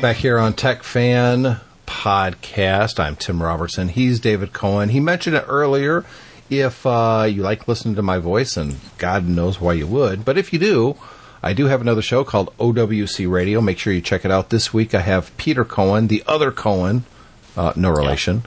Back 0.00 0.16
here 0.16 0.38
on 0.38 0.52
Tech 0.52 0.84
Fan 0.84 1.60
Podcast, 1.86 3.00
I'm 3.00 3.16
Tim 3.16 3.42
Robertson. 3.42 3.88
He's 3.88 4.20
David 4.20 4.52
Cohen. 4.52 4.90
He 4.90 5.00
mentioned 5.00 5.34
it 5.34 5.44
earlier. 5.48 6.04
If 6.48 6.86
uh, 6.86 7.26
you 7.28 7.42
like 7.42 7.66
listening 7.66 7.96
to 7.96 8.02
my 8.02 8.18
voice, 8.18 8.56
and 8.56 8.76
God 8.98 9.26
knows 9.26 9.60
why 9.60 9.72
you 9.74 9.86
would, 9.88 10.24
but 10.24 10.38
if 10.38 10.52
you 10.52 10.58
do, 10.60 10.96
I 11.42 11.52
do 11.52 11.66
have 11.66 11.80
another 11.80 12.00
show 12.00 12.22
called 12.22 12.56
OWC 12.58 13.28
Radio. 13.30 13.60
Make 13.60 13.78
sure 13.78 13.92
you 13.92 14.00
check 14.00 14.24
it 14.24 14.30
out. 14.30 14.50
This 14.50 14.72
week 14.72 14.94
I 14.94 15.00
have 15.00 15.36
Peter 15.36 15.64
Cohen, 15.64 16.06
the 16.06 16.22
other 16.28 16.52
Cohen, 16.52 17.04
uh, 17.56 17.72
no 17.74 17.90
relation, 17.90 18.44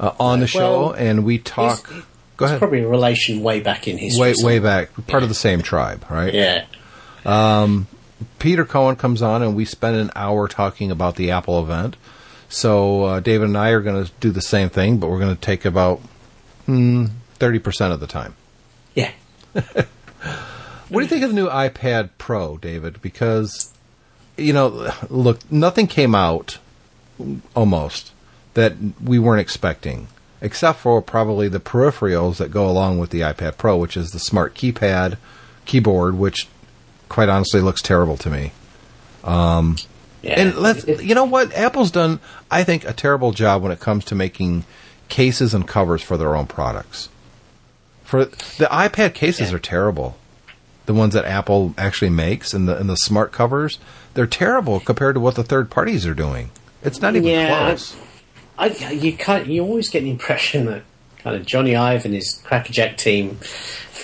uh, 0.00 0.12
on 0.18 0.40
the 0.40 0.46
show, 0.46 0.80
Well, 0.86 0.92
and 0.92 1.24
we 1.24 1.38
talk. 1.38 1.86
He's- 1.88 2.02
Go 2.36 2.46
ahead. 2.46 2.58
probably 2.58 2.80
a 2.80 2.88
relation 2.88 3.42
way 3.44 3.60
back 3.60 3.86
in 3.86 3.96
history. 3.98 4.20
Way, 4.20 4.34
way 4.42 4.58
back, 4.58 4.88
part 5.06 5.22
of 5.22 5.28
the 5.28 5.36
same 5.36 5.62
tribe, 5.62 6.04
right? 6.10 6.34
Yeah. 6.34 6.64
Peter 8.38 8.64
Cohen 8.64 8.96
comes 8.96 9.22
on 9.22 9.42
and 9.42 9.56
we 9.56 9.64
spend 9.64 9.96
an 9.96 10.10
hour 10.14 10.48
talking 10.48 10.90
about 10.90 11.16
the 11.16 11.30
Apple 11.30 11.60
event. 11.62 11.96
So 12.48 13.04
uh, 13.04 13.20
David 13.20 13.48
and 13.48 13.58
I 13.58 13.70
are 13.70 13.80
going 13.80 14.04
to 14.04 14.10
do 14.20 14.30
the 14.30 14.42
same 14.42 14.68
thing, 14.68 14.98
but 14.98 15.08
we're 15.08 15.18
going 15.18 15.34
to 15.34 15.40
take 15.40 15.64
about 15.64 16.00
hmm, 16.66 17.06
thirty 17.34 17.58
percent 17.58 17.92
of 17.92 18.00
the 18.00 18.06
time. 18.06 18.36
Yeah. 18.94 19.12
What 20.94 21.00
do 21.00 21.04
you 21.06 21.08
think 21.08 21.24
of 21.24 21.30
the 21.30 21.34
new 21.34 21.48
iPad 21.48 22.10
Pro, 22.18 22.58
David? 22.58 23.00
Because 23.00 23.72
you 24.36 24.52
know, 24.52 24.92
look, 25.08 25.50
nothing 25.50 25.86
came 25.86 26.14
out 26.14 26.58
almost 27.56 28.12
that 28.54 28.74
we 29.02 29.18
weren't 29.18 29.40
expecting, 29.40 30.08
except 30.40 30.80
for 30.80 31.00
probably 31.00 31.48
the 31.48 31.60
peripherals 31.60 32.36
that 32.36 32.50
go 32.50 32.68
along 32.68 32.98
with 32.98 33.10
the 33.10 33.22
iPad 33.22 33.56
Pro, 33.56 33.76
which 33.76 33.96
is 33.96 34.10
the 34.10 34.18
smart 34.18 34.54
keypad, 34.54 35.16
keyboard, 35.64 36.16
which 36.16 36.48
quite 37.08 37.28
honestly 37.28 37.60
looks 37.60 37.82
terrible 37.82 38.16
to 38.18 38.30
me. 38.30 38.52
Um, 39.22 39.76
yeah. 40.22 40.40
And 40.40 40.54
let's, 40.56 40.86
you 40.86 41.14
know 41.14 41.24
what? 41.24 41.54
Apple's 41.54 41.90
done, 41.90 42.20
I 42.50 42.64
think, 42.64 42.84
a 42.84 42.92
terrible 42.92 43.32
job 43.32 43.62
when 43.62 43.72
it 43.72 43.80
comes 43.80 44.04
to 44.06 44.14
making 44.14 44.64
cases 45.08 45.52
and 45.54 45.68
covers 45.68 46.02
for 46.02 46.16
their 46.16 46.34
own 46.34 46.46
products. 46.46 47.08
For 48.04 48.24
the 48.24 48.68
iPad 48.70 49.14
cases 49.14 49.50
Yeah. 49.50 49.56
are 49.56 49.60
terrible. 49.60 50.16
The 50.86 50.94
ones 50.94 51.14
that 51.14 51.24
Apple 51.24 51.74
actually 51.78 52.10
makes 52.10 52.52
and 52.52 52.68
the 52.68 52.76
and 52.76 52.88
the 52.90 52.96
smart 52.96 53.32
covers, 53.32 53.78
they're 54.12 54.26
terrible 54.26 54.80
compared 54.80 55.14
to 55.14 55.20
what 55.20 55.34
the 55.34 55.42
third 55.42 55.70
parties 55.70 56.06
are 56.06 56.14
doing. 56.14 56.50
It's 56.82 57.00
not 57.00 57.16
even 57.16 57.28
Yeah, 57.30 57.48
close. 57.68 57.96
I, 58.58 58.66
you 58.92 59.14
can't, 59.14 59.46
you 59.46 59.62
always 59.62 59.88
get 59.88 60.02
the 60.02 60.10
impression 60.10 60.66
that 60.66 60.82
kind 61.24 61.36
of 61.36 61.46
Jony 61.46 61.76
Ive 61.76 62.04
and 62.04 62.14
his 62.14 62.40
Crackerjack 62.44 62.96
team 62.98 63.38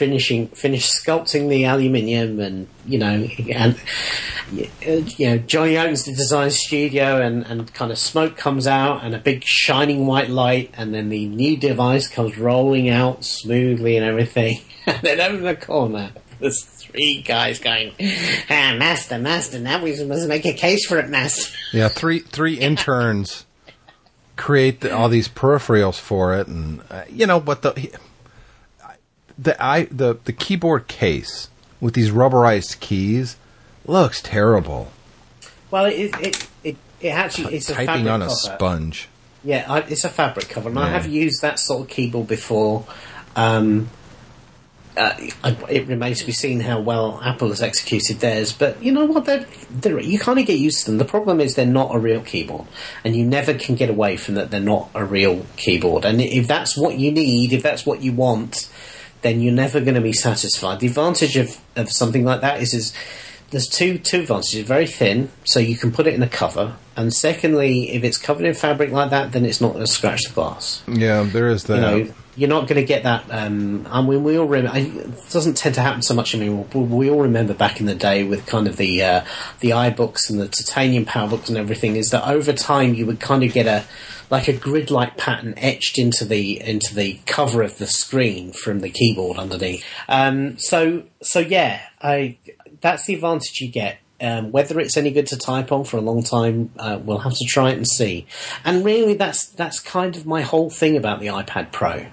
finishing 0.00 0.48
finished 0.48 0.90
sculpting 0.90 1.50
the 1.50 1.64
aluminium 1.66 2.40
and 2.40 2.66
you 2.86 2.98
know 2.98 3.28
and 3.52 3.78
you 4.50 5.28
know 5.28 5.36
Johnny 5.36 5.76
owns 5.76 6.06
the 6.06 6.12
design 6.12 6.50
studio 6.50 7.20
and 7.20 7.44
and 7.44 7.72
kind 7.74 7.92
of 7.92 7.98
smoke 7.98 8.38
comes 8.38 8.66
out 8.66 9.04
and 9.04 9.14
a 9.14 9.18
big 9.18 9.44
shining 9.44 10.06
white 10.06 10.30
light 10.30 10.72
and 10.72 10.94
then 10.94 11.10
the 11.10 11.28
new 11.28 11.58
device 11.58 12.08
comes 12.08 12.38
rolling 12.38 12.88
out 12.88 13.24
smoothly 13.24 13.96
and 13.96 14.04
everything. 14.04 14.60
And 14.86 15.02
then 15.02 15.20
over 15.20 15.42
the 15.42 15.54
corner 15.54 16.10
there's 16.40 16.64
three 16.64 17.20
guys 17.20 17.58
going 17.60 17.92
ah 18.48 18.74
master 18.78 19.18
master 19.18 19.58
now 19.58 19.82
we 19.84 20.02
must 20.04 20.26
make 20.26 20.46
a 20.46 20.54
case 20.54 20.86
for 20.86 20.98
it 20.98 21.10
master. 21.10 21.54
Yeah, 21.74 21.88
three 21.88 22.20
three 22.20 22.54
interns 22.68 23.44
create 24.40 24.80
the, 24.80 24.94
all 24.96 25.10
these 25.10 25.28
peripherals 25.28 26.00
for 26.00 26.34
it, 26.34 26.46
and 26.48 26.80
uh, 26.90 27.02
you 27.10 27.26
know 27.26 27.38
what 27.38 27.60
the 27.62 27.90
the 29.38 29.62
i 29.62 29.84
the 29.84 30.18
the 30.24 30.32
keyboard 30.32 30.88
case 30.88 31.50
with 31.80 31.94
these 31.94 32.10
rubberized 32.10 32.80
keys 32.80 33.36
looks 33.86 34.22
terrible. 34.22 34.90
Well, 35.70 35.84
it 35.86 36.18
it 36.20 36.48
it, 36.64 36.76
it 37.00 37.08
actually 37.08 37.54
it's 37.54 37.68
a 37.68 37.74
Typing 37.74 37.86
fabric 37.86 38.12
on 38.12 38.22
a 38.22 38.26
cover. 38.26 38.36
sponge. 38.36 39.08
Yeah, 39.44 39.64
I, 39.68 39.78
it's 39.80 40.04
a 40.04 40.08
fabric 40.10 40.48
cover, 40.48 40.68
and 40.68 40.78
I 40.78 40.88
have 40.90 41.06
used 41.06 41.42
that 41.42 41.58
sort 41.58 41.82
of 41.82 41.88
keyboard 41.88 42.26
before. 42.26 42.86
Um, 43.36 43.88
uh, 44.96 45.14
it 45.68 45.86
remains 45.86 46.18
to 46.18 46.26
be 46.26 46.32
seen 46.32 46.60
how 46.60 46.80
well 46.80 47.20
Apple 47.22 47.48
has 47.48 47.62
executed 47.62 48.20
theirs, 48.20 48.52
but 48.52 48.82
you 48.82 48.90
know 48.92 49.04
what? 49.04 49.24
They're, 49.24 49.46
they're, 49.70 50.00
you 50.00 50.18
kind 50.18 50.38
of 50.38 50.46
get 50.46 50.58
used 50.58 50.84
to 50.84 50.90
them. 50.90 50.98
The 50.98 51.04
problem 51.04 51.40
is 51.40 51.54
they're 51.54 51.66
not 51.66 51.94
a 51.94 51.98
real 51.98 52.20
keyboard, 52.22 52.66
and 53.04 53.14
you 53.14 53.24
never 53.24 53.54
can 53.54 53.76
get 53.76 53.88
away 53.88 54.16
from 54.16 54.34
that. 54.34 54.50
They're 54.50 54.60
not 54.60 54.90
a 54.94 55.04
real 55.04 55.46
keyboard, 55.56 56.04
and 56.04 56.20
if 56.20 56.48
that's 56.48 56.76
what 56.76 56.98
you 56.98 57.12
need, 57.12 57.52
if 57.52 57.62
that's 57.62 57.86
what 57.86 58.02
you 58.02 58.12
want, 58.12 58.68
then 59.22 59.40
you're 59.40 59.54
never 59.54 59.80
going 59.80 59.94
to 59.94 60.00
be 60.00 60.12
satisfied. 60.12 60.80
The 60.80 60.88
advantage 60.88 61.36
of, 61.36 61.60
of 61.76 61.90
something 61.90 62.24
like 62.24 62.40
that 62.40 62.60
is, 62.60 62.74
is 62.74 62.92
there's 63.50 63.68
two 63.68 63.98
two 63.98 64.22
advantages. 64.22 64.66
Very 64.66 64.86
thin, 64.86 65.30
so 65.44 65.60
you 65.60 65.76
can 65.76 65.92
put 65.92 66.06
it 66.08 66.14
in 66.14 66.22
a 66.22 66.28
cover, 66.28 66.76
and 66.96 67.14
secondly, 67.14 67.90
if 67.90 68.02
it's 68.02 68.18
covered 68.18 68.44
in 68.44 68.54
fabric 68.54 68.90
like 68.90 69.10
that, 69.10 69.32
then 69.32 69.44
it's 69.44 69.60
not 69.60 69.74
going 69.74 69.84
to 69.84 69.90
scratch 69.90 70.22
the 70.24 70.34
glass. 70.34 70.82
Yeah, 70.88 71.22
there 71.22 71.48
is 71.48 71.64
that. 71.64 71.76
You 71.76 72.04
know, 72.04 72.14
you're 72.40 72.48
not 72.48 72.66
going 72.66 72.80
to 72.80 72.86
get 72.86 73.02
that. 73.02 73.26
Um, 73.30 73.86
I 73.90 74.00
mean, 74.00 74.24
we 74.24 74.38
all 74.38 74.46
remember. 74.46 74.78
It 74.78 75.30
doesn't 75.30 75.58
tend 75.58 75.74
to 75.74 75.82
happen 75.82 76.00
so 76.00 76.14
much 76.14 76.34
anymore. 76.34 76.66
But 76.72 76.80
we 76.80 77.10
all 77.10 77.20
remember 77.20 77.52
back 77.52 77.80
in 77.80 77.86
the 77.86 77.94
day 77.94 78.24
with 78.24 78.46
kind 78.46 78.66
of 78.66 78.78
the 78.78 79.02
uh, 79.02 79.24
the 79.60 79.70
iBooks 79.70 80.30
and 80.30 80.40
the 80.40 80.48
titanium 80.48 81.04
PowerBooks 81.04 81.50
and 81.50 81.58
everything. 81.58 81.96
Is 81.96 82.08
that 82.10 82.26
over 82.26 82.54
time 82.54 82.94
you 82.94 83.04
would 83.04 83.20
kind 83.20 83.44
of 83.44 83.52
get 83.52 83.66
a 83.66 83.84
like 84.30 84.48
a 84.48 84.54
grid-like 84.54 85.18
pattern 85.18 85.52
etched 85.58 85.98
into 85.98 86.24
the 86.24 86.58
into 86.66 86.94
the 86.94 87.20
cover 87.26 87.62
of 87.62 87.76
the 87.76 87.86
screen 87.86 88.52
from 88.52 88.80
the 88.80 88.88
keyboard 88.88 89.36
underneath. 89.36 89.84
Um, 90.08 90.56
so 90.56 91.02
so 91.20 91.40
yeah, 91.40 91.82
I 92.00 92.38
that's 92.80 93.04
the 93.04 93.16
advantage 93.16 93.60
you 93.60 93.68
get. 93.68 93.98
Um, 94.22 94.52
whether 94.52 94.78
it's 94.78 94.98
any 94.98 95.10
good 95.10 95.26
to 95.28 95.38
type 95.38 95.72
on 95.72 95.84
for 95.84 95.96
a 95.96 96.02
long 96.02 96.22
time, 96.22 96.70
uh, 96.78 96.98
we'll 97.02 97.18
have 97.18 97.34
to 97.34 97.44
try 97.46 97.70
it 97.70 97.78
and 97.78 97.88
see. 97.88 98.26
And 98.64 98.84
really, 98.84 99.14
that's 99.14 99.46
that's 99.46 99.80
kind 99.80 100.14
of 100.14 100.26
my 100.26 100.42
whole 100.42 100.68
thing 100.68 100.96
about 100.96 101.20
the 101.20 101.28
iPad 101.28 101.72
Pro, 101.72 102.06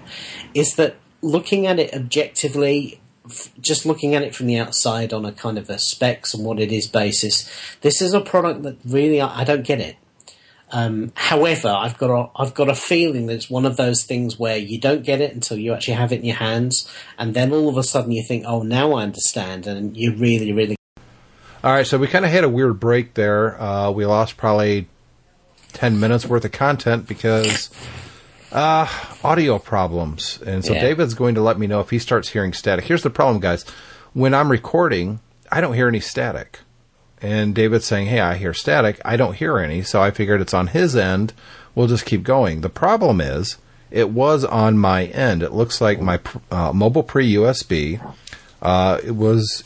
is 0.54 0.74
that 0.76 0.96
looking 1.20 1.66
at 1.66 1.78
it 1.78 1.94
objectively, 1.94 3.00
f- 3.26 3.50
just 3.60 3.84
looking 3.84 4.14
at 4.14 4.22
it 4.22 4.34
from 4.34 4.46
the 4.46 4.56
outside 4.56 5.12
on 5.12 5.26
a 5.26 5.32
kind 5.32 5.58
of 5.58 5.68
a 5.68 5.78
specs 5.78 6.32
and 6.32 6.46
what 6.46 6.58
it 6.58 6.72
is 6.72 6.86
basis, 6.86 7.50
this 7.82 8.00
is 8.00 8.14
a 8.14 8.20
product 8.20 8.62
that 8.62 8.76
really 8.86 9.20
I, 9.20 9.40
I 9.40 9.44
don't 9.44 9.64
get 9.64 9.80
it. 9.80 9.96
Um, 10.70 11.12
however, 11.14 11.68
I've 11.68 11.98
got 11.98 12.10
a, 12.10 12.30
I've 12.36 12.54
got 12.54 12.68
a 12.68 12.74
feeling 12.74 13.26
that 13.26 13.34
it's 13.34 13.50
one 13.50 13.64
of 13.66 13.76
those 13.76 14.04
things 14.04 14.38
where 14.38 14.56
you 14.58 14.78
don't 14.78 15.02
get 15.02 15.20
it 15.20 15.34
until 15.34 15.58
you 15.58 15.72
actually 15.72 15.94
have 15.94 16.12
it 16.12 16.20
in 16.20 16.24
your 16.24 16.36
hands, 16.36 16.90
and 17.18 17.34
then 17.34 17.52
all 17.52 17.68
of 17.68 17.76
a 17.76 17.82
sudden 17.82 18.12
you 18.12 18.22
think, 18.22 18.44
oh, 18.46 18.62
now 18.62 18.92
I 18.92 19.02
understand, 19.02 19.66
and 19.66 19.96
you 19.96 20.14
really, 20.14 20.52
really 20.52 20.77
All 21.64 21.72
right, 21.72 21.86
so 21.86 21.98
we 21.98 22.06
kind 22.06 22.24
of 22.24 22.30
had 22.30 22.44
a 22.44 22.48
weird 22.48 22.78
break 22.78 23.14
there. 23.14 23.60
Uh, 23.60 23.90
we 23.90 24.06
lost 24.06 24.36
probably 24.36 24.86
ten 25.72 25.98
minutes 25.98 26.24
worth 26.24 26.44
of 26.44 26.52
content 26.52 27.08
because 27.08 27.70
uh, 28.52 28.86
audio 29.24 29.58
problems, 29.58 30.40
and 30.46 30.64
so 30.64 30.72
Yeah. 30.74 30.82
David's 30.82 31.14
going 31.14 31.34
to 31.34 31.40
let 31.42 31.58
me 31.58 31.66
know 31.66 31.80
if 31.80 31.90
he 31.90 31.98
starts 31.98 32.28
hearing 32.28 32.52
static. 32.52 32.84
Here's 32.84 33.02
the 33.02 33.10
problem, 33.10 33.40
guys: 33.40 33.64
when 34.12 34.34
I'm 34.34 34.50
recording, 34.50 35.18
I 35.50 35.60
don't 35.60 35.74
hear 35.74 35.88
any 35.88 36.00
static, 36.00 36.60
and 37.20 37.56
David's 37.56 37.86
saying, 37.86 38.06
"Hey, 38.06 38.20
I 38.20 38.36
hear 38.36 38.54
static." 38.54 39.00
I 39.04 39.16
don't 39.16 39.34
hear 39.34 39.58
any, 39.58 39.82
so 39.82 40.00
I 40.00 40.12
figured 40.12 40.40
it's 40.40 40.54
on 40.54 40.68
his 40.68 40.94
end. 40.94 41.32
We'll 41.74 41.88
just 41.88 42.06
keep 42.06 42.22
going. 42.22 42.60
The 42.60 42.68
problem 42.70 43.20
is, 43.20 43.56
it 43.90 44.10
was 44.10 44.44
on 44.44 44.78
my 44.78 45.06
end. 45.06 45.42
It 45.42 45.52
looks 45.52 45.80
like 45.80 46.00
my 46.00 46.20
uh, 46.52 46.72
mobile 46.72 47.02
pre 47.02 47.32
USB. 47.34 48.00
Uh, 48.62 48.98
it 49.04 49.16
was 49.16 49.64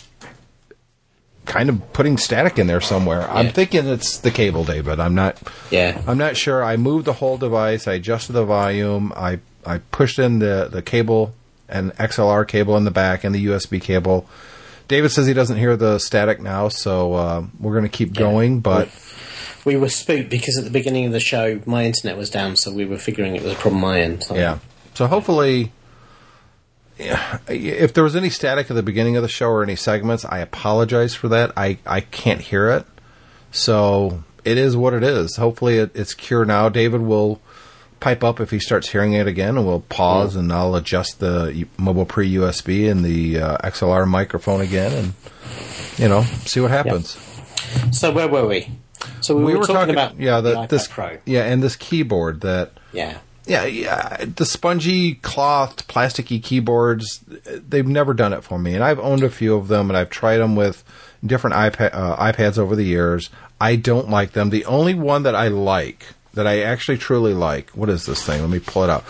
kind 1.44 1.68
of 1.68 1.92
putting 1.92 2.16
static 2.16 2.58
in 2.58 2.66
there 2.66 2.80
somewhere. 2.80 3.28
I'm 3.30 3.50
thinking 3.50 3.86
it's 3.86 4.18
the 4.18 4.30
cable, 4.30 4.64
David. 4.64 5.00
I'm 5.00 5.14
not. 5.14 5.40
Yeah. 5.70 6.00
I'm 6.06 6.18
not 6.18 6.36
sure. 6.36 6.62
I 6.62 6.76
moved 6.76 7.04
the 7.06 7.12
whole 7.12 7.36
device. 7.36 7.86
I 7.86 7.94
adjusted 7.94 8.32
the 8.32 8.44
volume. 8.44 9.12
I 9.16 9.40
I 9.64 9.78
pushed 9.78 10.18
in 10.18 10.38
the 10.38 10.68
the 10.70 10.82
cable 10.82 11.34
and 11.68 11.92
XLR 11.94 12.46
cable 12.46 12.76
in 12.76 12.84
the 12.84 12.90
back 12.90 13.24
and 13.24 13.34
the 13.34 13.46
USB 13.46 13.80
cable. 13.80 14.26
David 14.88 15.10
says 15.10 15.26
he 15.26 15.32
doesn't 15.32 15.56
hear 15.56 15.76
the 15.76 15.98
static 15.98 16.40
now, 16.40 16.68
so 16.68 17.14
uh, 17.14 17.44
we're 17.58 17.72
going 17.72 17.84
to 17.84 17.96
keep 17.96 18.12
going. 18.12 18.60
But 18.60 18.90
we 19.64 19.76
were 19.76 19.88
spooked 19.88 20.28
because 20.28 20.58
at 20.58 20.64
the 20.64 20.70
beginning 20.70 21.06
of 21.06 21.12
the 21.12 21.20
show 21.20 21.60
my 21.66 21.84
internet 21.84 22.18
was 22.18 22.30
down, 22.30 22.56
so 22.56 22.72
we 22.72 22.84
were 22.84 22.98
figuring 22.98 23.34
it 23.34 23.42
was 23.42 23.52
a 23.52 23.56
problem 23.56 23.80
my 23.80 24.00
end. 24.00 24.24
So. 24.24 24.34
yeah, 24.34 24.58
so 24.94 25.06
hopefully. 25.06 25.72
Yeah, 27.02 27.38
If 27.48 27.94
there 27.94 28.04
was 28.04 28.16
any 28.16 28.30
static 28.30 28.70
at 28.70 28.74
the 28.74 28.82
beginning 28.82 29.16
of 29.16 29.22
the 29.22 29.28
show 29.28 29.48
or 29.48 29.62
any 29.62 29.76
segments, 29.76 30.24
I 30.24 30.38
apologize 30.38 31.14
for 31.14 31.28
that. 31.28 31.52
I, 31.56 31.78
I 31.86 32.00
can't 32.00 32.40
hear 32.40 32.68
it. 32.70 32.86
So 33.50 34.22
it 34.44 34.58
is 34.58 34.76
what 34.76 34.94
it 34.94 35.02
is. 35.02 35.36
Hopefully 35.36 35.78
it, 35.78 35.90
it's 35.94 36.14
cured 36.14 36.48
now. 36.48 36.68
David 36.68 37.02
will 37.02 37.40
pipe 38.00 38.24
up 38.24 38.40
if 38.40 38.50
he 38.50 38.58
starts 38.58 38.88
hearing 38.88 39.12
it 39.12 39.26
again, 39.26 39.56
and 39.56 39.66
we'll 39.66 39.80
pause 39.80 40.34
and 40.34 40.52
I'll 40.52 40.74
adjust 40.74 41.20
the 41.20 41.66
mobile 41.76 42.06
pre 42.06 42.32
USB 42.34 42.90
and 42.90 43.04
the 43.04 43.38
uh, 43.38 43.58
XLR 43.58 44.08
microphone 44.08 44.60
again, 44.60 44.92
and 44.92 45.12
you 45.98 46.08
know, 46.08 46.22
see 46.44 46.60
what 46.60 46.70
happens. 46.70 47.16
So 47.92 48.12
where 48.12 48.28
were 48.28 48.46
we? 48.46 48.68
So 49.20 49.36
we, 49.36 49.54
were, 49.54 49.64
talking, 49.64 49.94
about 49.94 50.18
yeah, 50.18 50.40
the, 50.40 50.52
the, 50.52 50.66
this 50.66 50.88
Pro. 50.88 51.18
yeah, 51.24 51.44
and 51.44 51.62
this 51.62 51.76
keyboard 51.76 52.42
that 52.42 52.72
Yeah. 52.92 53.18
Yeah, 53.44 53.64
yeah, 53.64 54.24
the 54.36 54.46
spongy 54.46 55.14
cloth, 55.16 55.88
plasticky 55.88 56.40
keyboards, 56.42 57.18
they've 57.68 57.86
never 57.86 58.14
done 58.14 58.32
it 58.32 58.44
for 58.44 58.56
me. 58.58 58.74
And 58.74 58.84
I've 58.84 59.00
owned 59.00 59.24
a 59.24 59.30
few 59.30 59.56
of 59.56 59.66
them 59.68 59.90
and 59.90 59.96
I've 59.96 60.10
tried 60.10 60.38
them 60.38 60.54
with 60.54 60.84
different 61.26 61.56
iPad, 61.56 61.90
uh, 61.92 62.16
iPads 62.32 62.56
over 62.56 62.76
the 62.76 62.84
years. 62.84 63.30
I 63.60 63.74
don't 63.76 64.08
like 64.08 64.32
them. 64.32 64.50
The 64.50 64.64
only 64.64 64.94
one 64.94 65.24
that 65.24 65.34
I 65.34 65.48
like, 65.48 66.06
that 66.34 66.46
I 66.46 66.60
actually 66.60 66.98
truly 66.98 67.34
like, 67.34 67.70
what 67.70 67.88
is 67.90 68.06
this 68.06 68.24
thing? 68.24 68.40
Let 68.40 68.50
me 68.50 68.60
pull 68.60 68.84
it 68.84 68.90
out. 68.90 69.04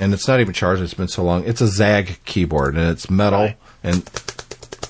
And 0.00 0.14
it's 0.14 0.28
not 0.28 0.38
even 0.40 0.54
charged. 0.54 0.80
It's 0.82 0.94
been 0.94 1.08
so 1.08 1.24
long. 1.24 1.44
It's 1.44 1.60
a 1.60 1.66
ZAGG 1.68 2.24
keyboard 2.24 2.76
and 2.76 2.88
it's 2.88 3.10
metal 3.10 3.40
Right. 3.40 3.56
and 3.82 3.96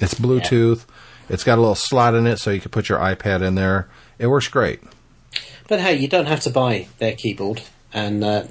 it's 0.01 0.15
Bluetooth. 0.15 0.85
It's 1.31 1.45
got 1.45 1.57
a 1.57 1.61
little 1.63 1.75
slot 1.75 2.15
in 2.15 2.27
it 2.27 2.39
so 2.39 2.51
you 2.51 2.61
can 2.61 2.71
put 2.71 2.91
your 2.91 2.99
iPad 2.99 3.41
in 3.41 3.55
there. 3.55 3.89
It 4.19 4.27
works 4.27 4.49
great. 4.49 4.81
But 5.67 5.81
hey, 5.81 5.97
you 5.97 6.09
don't 6.09 6.27
have 6.27 6.41
to 6.41 6.51
buy 6.51 6.89
their 6.99 7.15
keyboard. 7.15 7.63
And 7.95 8.25
uh, 8.25 8.45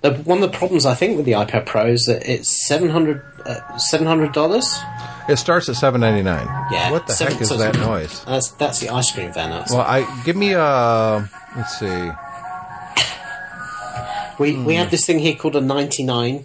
the, 0.00 0.14
one 0.14 0.42
of 0.42 0.50
the 0.50 0.56
problems 0.56 0.86
I 0.86 0.94
think 0.94 1.16
with 1.16 1.26
the 1.26 1.32
iPad 1.32 1.66
Pro 1.66 1.86
is 1.86 2.04
that 2.06 2.28
it's 2.28 2.66
seven 2.66 2.88
hundred 2.90 3.22
uh, 3.44 3.76
seven 3.78 4.06
hundred 4.06 4.32
dollars. 4.32 4.66
It 5.28 5.36
starts 5.36 5.68
at 5.68 5.76
seven 5.76 6.00
ninety 6.00 6.22
nine. 6.22 6.46
Yeah. 6.72 6.90
What 6.90 7.06
the 7.06 7.12
seven- 7.12 7.34
heck 7.34 7.42
is 7.42 7.48
so- 7.48 7.56
that 7.58 7.76
noise? 7.76 8.24
That's 8.24 8.50
that's 8.52 8.80
the 8.80 8.88
ice 8.90 9.12
cream 9.12 9.32
van. 9.32 9.52
Outside. 9.52 9.76
Well, 9.76 9.86
I 9.86 10.22
give 10.24 10.36
me 10.36 10.52
a 10.54 11.28
let's 11.56 11.78
see. 11.78 12.10
we 14.38 14.56
we 14.56 14.74
have 14.76 14.90
this 14.90 15.04
thing 15.04 15.18
here 15.18 15.34
called 15.34 15.56
a 15.56 15.60
ninety 15.60 16.02
nine. 16.04 16.38
Hmm. 16.38 16.44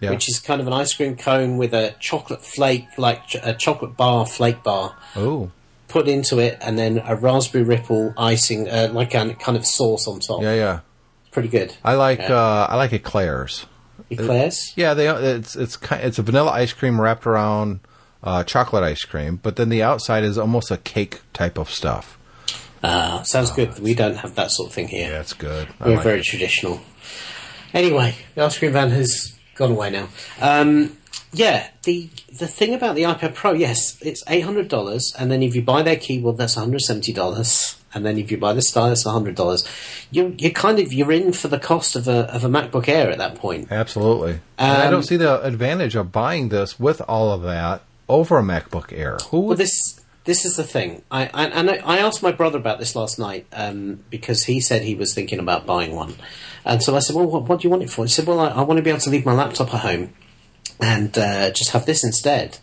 Yeah. 0.00 0.10
Which 0.10 0.28
is 0.28 0.38
kind 0.40 0.60
of 0.60 0.66
an 0.66 0.72
ice 0.72 0.92
cream 0.92 1.16
cone 1.16 1.56
with 1.56 1.72
a 1.72 1.94
chocolate 1.98 2.44
flake, 2.44 2.86
like 2.98 3.26
ch- 3.28 3.36
a 3.42 3.54
chocolate 3.54 3.96
bar, 3.96 4.26
flake 4.26 4.62
bar, 4.62 4.96
Oh, 5.16 5.50
put 5.88 6.08
into 6.08 6.40
it, 6.40 6.58
and 6.60 6.76
then 6.78 7.00
a 7.06 7.14
raspberry 7.16 7.64
ripple 7.64 8.12
icing, 8.18 8.68
uh, 8.68 8.90
like 8.92 9.14
a 9.14 9.32
kind 9.34 9.56
of 9.56 9.64
sauce 9.64 10.06
on 10.06 10.20
top. 10.20 10.42
yeah, 10.42 10.54
yeah. 10.54 10.80
Pretty 11.34 11.48
good. 11.48 11.74
I 11.84 11.94
like 11.96 12.20
Yeah. 12.20 12.32
uh 12.34 12.66
I 12.70 12.76
like 12.76 12.92
eclairs. 12.94 13.66
Eclairs? 14.10 14.72
Yeah, 14.76 14.94
they 14.94 15.08
it's 15.08 15.54
it's 15.56 15.76
ki- 15.76 15.96
it's 15.96 16.18
a 16.18 16.22
vanilla 16.22 16.50
ice 16.52 16.72
cream 16.72 16.98
wrapped 17.00 17.26
around 17.26 17.80
uh, 18.22 18.42
chocolate 18.44 18.82
ice 18.84 19.04
cream, 19.04 19.38
but 19.42 19.56
then 19.56 19.68
the 19.68 19.82
outside 19.82 20.24
is 20.24 20.38
almost 20.38 20.70
a 20.70 20.78
cake 20.78 21.20
type 21.34 21.58
of 21.58 21.68
stuff. 21.70 22.16
Ah, 22.82 23.20
sounds 23.24 23.50
good. 23.50 23.78
We 23.80 23.94
don't 23.94 24.16
have 24.16 24.34
that 24.36 24.50
sort 24.50 24.68
of 24.68 24.74
thing 24.74 24.88
here. 24.88 25.10
Yeah, 25.10 25.20
it's 25.20 25.32
good. 25.34 25.68
I 25.80 25.88
We're 25.88 25.94
like 25.96 26.04
very 26.04 26.18
it. 26.20 26.24
traditional. 26.24 26.80
Anyway, 27.72 28.14
the 28.34 28.44
ice 28.44 28.58
cream 28.58 28.72
van 28.72 28.90
has 28.90 29.34
gone 29.56 29.72
away 29.72 29.90
now. 29.90 30.08
Um, 30.40 30.96
yeah, 31.32 31.68
the 31.82 32.08
the 32.38 32.46
thing 32.46 32.72
about 32.74 32.94
the 32.94 33.02
iPad 33.02 33.34
Pro, 33.34 33.52
yes, 33.52 33.98
it's 34.00 34.22
eight 34.28 34.40
hundred 34.44 34.68
dollars, 34.68 35.12
and 35.18 35.30
then 35.30 35.42
if 35.42 35.54
you 35.56 35.62
buy 35.62 35.82
their 35.82 35.96
keyboard, 35.96 36.36
that's 36.38 36.56
one 36.56 36.66
hundred 36.66 36.80
seventy 36.82 37.12
dollars, 37.12 37.76
and 37.94 38.04
then 38.04 38.18
if 38.18 38.30
you 38.30 38.36
buy 38.38 38.52
the 38.52 38.62
stylus, 38.62 39.04
hundred 39.04 39.34
dollars. 39.36 39.66
You 40.10 40.34
you 40.38 40.52
kind 40.52 40.78
of 40.78 40.92
you're 40.92 41.12
in 41.12 41.32
for 41.32 41.48
the 41.48 41.58
cost 41.58 41.96
of 41.96 42.08
a 42.08 42.32
of 42.34 42.44
a 42.44 42.48
MacBook 42.48 42.88
Air 42.88 43.10
at 43.10 43.18
that 43.18 43.36
point. 43.36 43.68
Absolutely. 43.70 44.40
and 44.58 44.82
I 44.82 44.86
Um, 44.86 44.90
don't 44.90 45.02
see 45.04 45.16
the 45.16 45.42
advantage 45.42 45.94
of 45.94 46.12
buying 46.12 46.48
this 46.48 46.78
with 46.78 47.00
all 47.08 47.32
of 47.32 47.42
that 47.42 47.82
over 48.08 48.38
a 48.38 48.42
MacBook 48.42 48.92
Air. 48.92 49.18
Who 49.30 49.40
Well, 49.40 49.56
this 49.56 50.00
this 50.24 50.44
is 50.44 50.56
the 50.56 50.64
thing. 50.64 51.02
I, 51.10 51.30
I 51.34 51.44
and 51.46 51.70
I, 51.70 51.76
I 51.84 51.98
asked 51.98 52.22
my 52.22 52.32
brother 52.32 52.58
about 52.58 52.78
this 52.78 52.96
last 52.96 53.18
night 53.18 53.46
um, 53.52 54.04
because 54.10 54.44
he 54.44 54.60
said 54.60 54.82
he 54.82 54.94
was 54.94 55.14
thinking 55.14 55.38
about 55.38 55.66
buying 55.66 55.94
one, 55.94 56.14
and 56.64 56.82
so 56.82 56.96
I 56.96 57.00
said, 57.00 57.14
"Well, 57.14 57.26
what, 57.26 57.42
what 57.48 57.60
do 57.60 57.66
you 57.66 57.70
want 57.70 57.82
it 57.82 57.90
for?" 57.90 58.04
He 58.04 58.10
said, 58.10 58.26
"Well, 58.26 58.40
I, 58.40 58.48
I 58.48 58.62
want 58.62 58.78
to 58.78 58.82
be 58.82 58.90
able 58.90 59.00
to 59.00 59.10
leave 59.10 59.26
my 59.26 59.34
laptop 59.34 59.72
at 59.74 59.80
home 59.80 60.14
and 60.80 61.16
uh, 61.18 61.50
just 61.50 61.70
have 61.72 61.84
this 61.86 62.02
instead." 62.04 62.58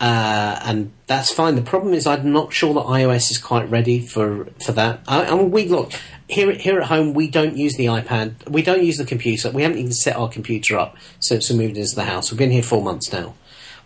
Uh, 0.00 0.60
and 0.62 0.92
that's 1.08 1.32
fine. 1.32 1.56
The 1.56 1.62
problem 1.62 1.92
is, 1.92 2.06
I'm 2.06 2.32
not 2.32 2.52
sure 2.52 2.72
that 2.74 2.84
iOS 2.84 3.30
is 3.32 3.38
quite 3.38 3.68
ready 3.68 3.98
for 4.00 4.46
for 4.64 4.72
that. 4.72 5.00
I, 5.08 5.24
I 5.24 5.34
mean, 5.34 5.50
we 5.50 5.66
look 5.66 5.92
here 6.28 6.52
here 6.52 6.80
at 6.80 6.86
home. 6.86 7.14
We 7.14 7.28
don't 7.28 7.56
use 7.56 7.74
the 7.76 7.86
iPad. 7.86 8.48
We 8.48 8.62
don't 8.62 8.84
use 8.84 8.98
the 8.98 9.04
computer. 9.04 9.50
We 9.50 9.62
haven't 9.62 9.78
even 9.78 9.92
set 9.92 10.16
our 10.16 10.28
computer 10.28 10.78
up 10.78 10.96
since 11.18 11.50
we 11.50 11.56
moved 11.56 11.76
into 11.76 11.96
the 11.96 12.04
house. 12.04 12.30
We've 12.30 12.38
been 12.38 12.52
here 12.52 12.62
four 12.62 12.82
months 12.82 13.12
now. 13.12 13.34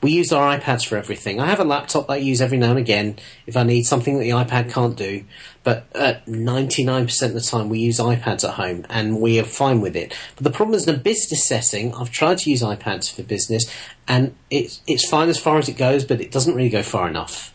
We 0.02 0.10
use 0.10 0.32
our 0.32 0.58
iPads 0.58 0.84
for 0.84 0.96
everything. 0.96 1.38
I 1.38 1.46
have 1.46 1.60
a 1.60 1.64
laptop 1.64 2.08
that 2.08 2.14
I 2.14 2.16
use 2.16 2.40
every 2.40 2.58
now 2.58 2.70
and 2.70 2.78
again 2.78 3.18
if 3.46 3.56
I 3.56 3.62
need 3.62 3.84
something 3.84 4.18
that 4.18 4.24
the 4.24 4.30
iPad 4.30 4.72
can't 4.72 4.96
do. 4.96 5.24
But 5.62 5.86
at 5.94 6.26
99% 6.26 7.22
of 7.22 7.34
the 7.34 7.40
time, 7.40 7.68
we 7.68 7.78
use 7.78 8.00
iPads 8.00 8.42
at 8.42 8.54
home 8.54 8.84
and 8.88 9.20
we 9.20 9.38
are 9.38 9.44
fine 9.44 9.80
with 9.80 9.94
it. 9.94 10.12
But 10.34 10.42
the 10.42 10.50
problem 10.50 10.74
is 10.74 10.88
in 10.88 10.96
a 10.96 10.98
business 10.98 11.46
setting, 11.46 11.94
I've 11.94 12.10
tried 12.10 12.38
to 12.38 12.50
use 12.50 12.62
iPads 12.62 13.14
for 13.14 13.22
business 13.22 13.72
and 14.08 14.34
it's, 14.50 14.82
it's 14.88 15.08
fine 15.08 15.28
as 15.28 15.38
far 15.38 15.58
as 15.58 15.68
it 15.68 15.76
goes, 15.76 16.04
but 16.04 16.20
it 16.20 16.32
doesn't 16.32 16.54
really 16.56 16.68
go 16.68 16.82
far 16.82 17.06
enough. 17.08 17.54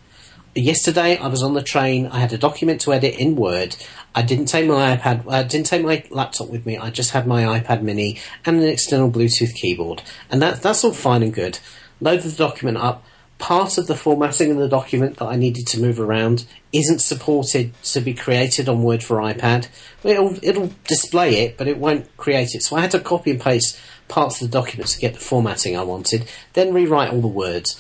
Yesterday, 0.56 1.18
I 1.18 1.28
was 1.28 1.44
on 1.44 1.54
the 1.54 1.62
train. 1.62 2.08
I 2.08 2.20
had 2.20 2.34
a 2.34 2.38
document 2.38 2.82
to 2.82 2.94
edit 2.94 3.16
in 3.20 3.36
Word. 3.36 3.76
I 4.16 4.24
didn't 4.24 4.46
take 4.46 4.68
my 4.68 4.96
iPad. 4.96 5.32
I 5.32 5.44
didn't 5.44 5.68
take 5.68 5.84
my 5.84 6.04
laptop 6.10 6.50
with 6.50 6.66
me. 6.66 6.78
I 6.78 6.90
just 6.90 7.12
had 7.12 7.28
my 7.28 7.44
iPad 7.44 7.84
Mini 7.84 8.18
and 8.44 8.58
an 8.58 8.68
external 8.68 9.12
Bluetooth 9.12 9.54
keyboard, 9.54 10.02
and 10.32 10.42
that 10.42 10.64
that's 10.64 10.84
all 10.84 10.94
fine 10.94 11.22
and 11.22 11.32
good. 11.32 11.60
Loaded 12.02 12.24
the 12.24 12.38
document 12.38 12.78
up. 12.78 13.04
Part 13.40 13.78
of 13.78 13.86
the 13.86 13.96
formatting 13.96 14.52
of 14.52 14.58
the 14.58 14.68
document 14.68 15.18
that 15.18 15.26
I 15.26 15.36
needed 15.36 15.68
to 15.68 15.80
move 15.80 16.00
around 16.00 16.46
isn't 16.74 17.02
supported 17.02 17.72
to 17.84 18.02
be 18.02 18.16
created 18.16 18.68
on 18.68 18.82
Word 18.82 19.04
for 19.04 19.18
iPad. 19.18 19.68
It'll 20.04 20.38
it'll 20.42 20.72
display 20.88 21.44
it, 21.44 21.58
but 21.58 21.68
it 21.68 21.78
won't 21.78 22.16
create 22.18 22.56
it. 22.56 22.64
So 22.64 22.76
I 22.76 22.82
had 22.82 22.92
to 22.92 23.00
copy 23.00 23.30
and 23.30 23.40
paste 23.40 23.80
parts 24.08 24.42
of 24.42 24.50
the 24.50 24.58
document 24.58 24.90
to 24.90 25.00
get 25.00 25.14
the 25.14 25.20
formatting 25.20 25.78
I 25.78 25.84
wanted, 25.84 26.28
then 26.54 26.74
rewrite 26.74 27.12
all 27.12 27.22
the 27.22 27.28
words 27.28 27.80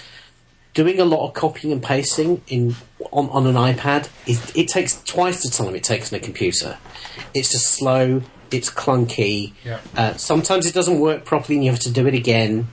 doing 0.78 0.99
a 0.99 1.05
lot 1.05 1.28
of 1.28 1.34
copying 1.34 1.74
and 1.74 1.82
pasting 1.82 2.39
in 2.47 2.76
on, 3.11 3.28
on 3.30 3.47
an 3.47 3.55
iPad, 3.55 4.07
it, 4.28 4.55
it 4.55 4.68
takes 4.68 5.01
twice 5.05 5.41
the 5.41 5.49
time 5.49 5.74
it 5.74 5.84
takes 5.84 6.13
on 6.13 6.20
a 6.20 6.22
computer. 6.22 6.78
It's 7.34 7.49
just 7.49 7.65
slow. 7.70 8.22
It's 8.51 8.70
clunky. 8.70 9.53
Yeah. 9.65 9.80
Uh, 9.95 10.13
sometimes 10.18 10.68
it 10.68 10.76
doesn't 10.76 10.99
work 10.99 11.26
properly, 11.26 11.55
and 11.55 11.65
you 11.65 11.72
have 11.72 11.80
to 11.82 11.91
do 11.91 12.05
it 12.05 12.13
again. 12.13 12.68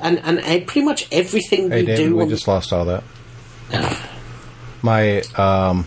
And 0.00 0.18
and, 0.20 0.66
pretty 0.66 0.84
much 0.84 1.06
everything 1.12 1.70
Hey, 1.70 1.80
you 1.80 1.86
David, 1.86 2.08
do. 2.10 2.16
we 2.16 2.26
just 2.26 2.48
lost 2.48 2.72
all 2.72 2.84
that. 2.86 3.04
My 4.82 5.20
um. 5.36 5.86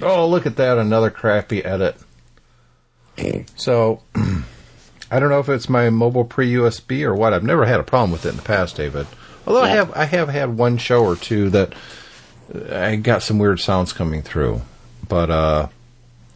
Oh, 0.00 0.26
look 0.28 0.46
at 0.46 0.56
that! 0.56 0.78
Another 0.78 1.10
crappy 1.10 1.64
edit. 1.64 1.96
So, 3.56 4.02
I 5.10 5.20
don't 5.20 5.28
know 5.30 5.38
if 5.38 5.48
it's 5.48 5.68
my 5.68 5.90
mobile 5.90 6.24
pre 6.24 6.52
USB 6.52 7.02
or 7.04 7.14
what. 7.14 7.32
I've 7.32 7.44
never 7.44 7.64
had 7.66 7.78
a 7.78 7.84
problem 7.84 8.10
with 8.10 8.26
it 8.26 8.30
in 8.30 8.36
the 8.36 8.42
past, 8.42 8.76
David. 8.76 9.06
Although 9.46 9.62
I 9.62 9.68
have, 9.68 9.92
I 9.94 10.04
have 10.04 10.28
had 10.28 10.56
one 10.56 10.78
show 10.78 11.04
or 11.04 11.16
two 11.16 11.50
that 11.50 11.74
I 12.70 12.96
got 12.96 13.22
some 13.22 13.38
weird 13.38 13.60
sounds 13.60 13.92
coming 13.92 14.22
through. 14.22 14.62
But 15.08 15.30
uh, 15.30 15.68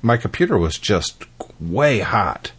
my 0.02 0.16
computer 0.16 0.58
was 0.58 0.78
just 0.78 1.24
way 1.60 2.00
hot. 2.00 2.52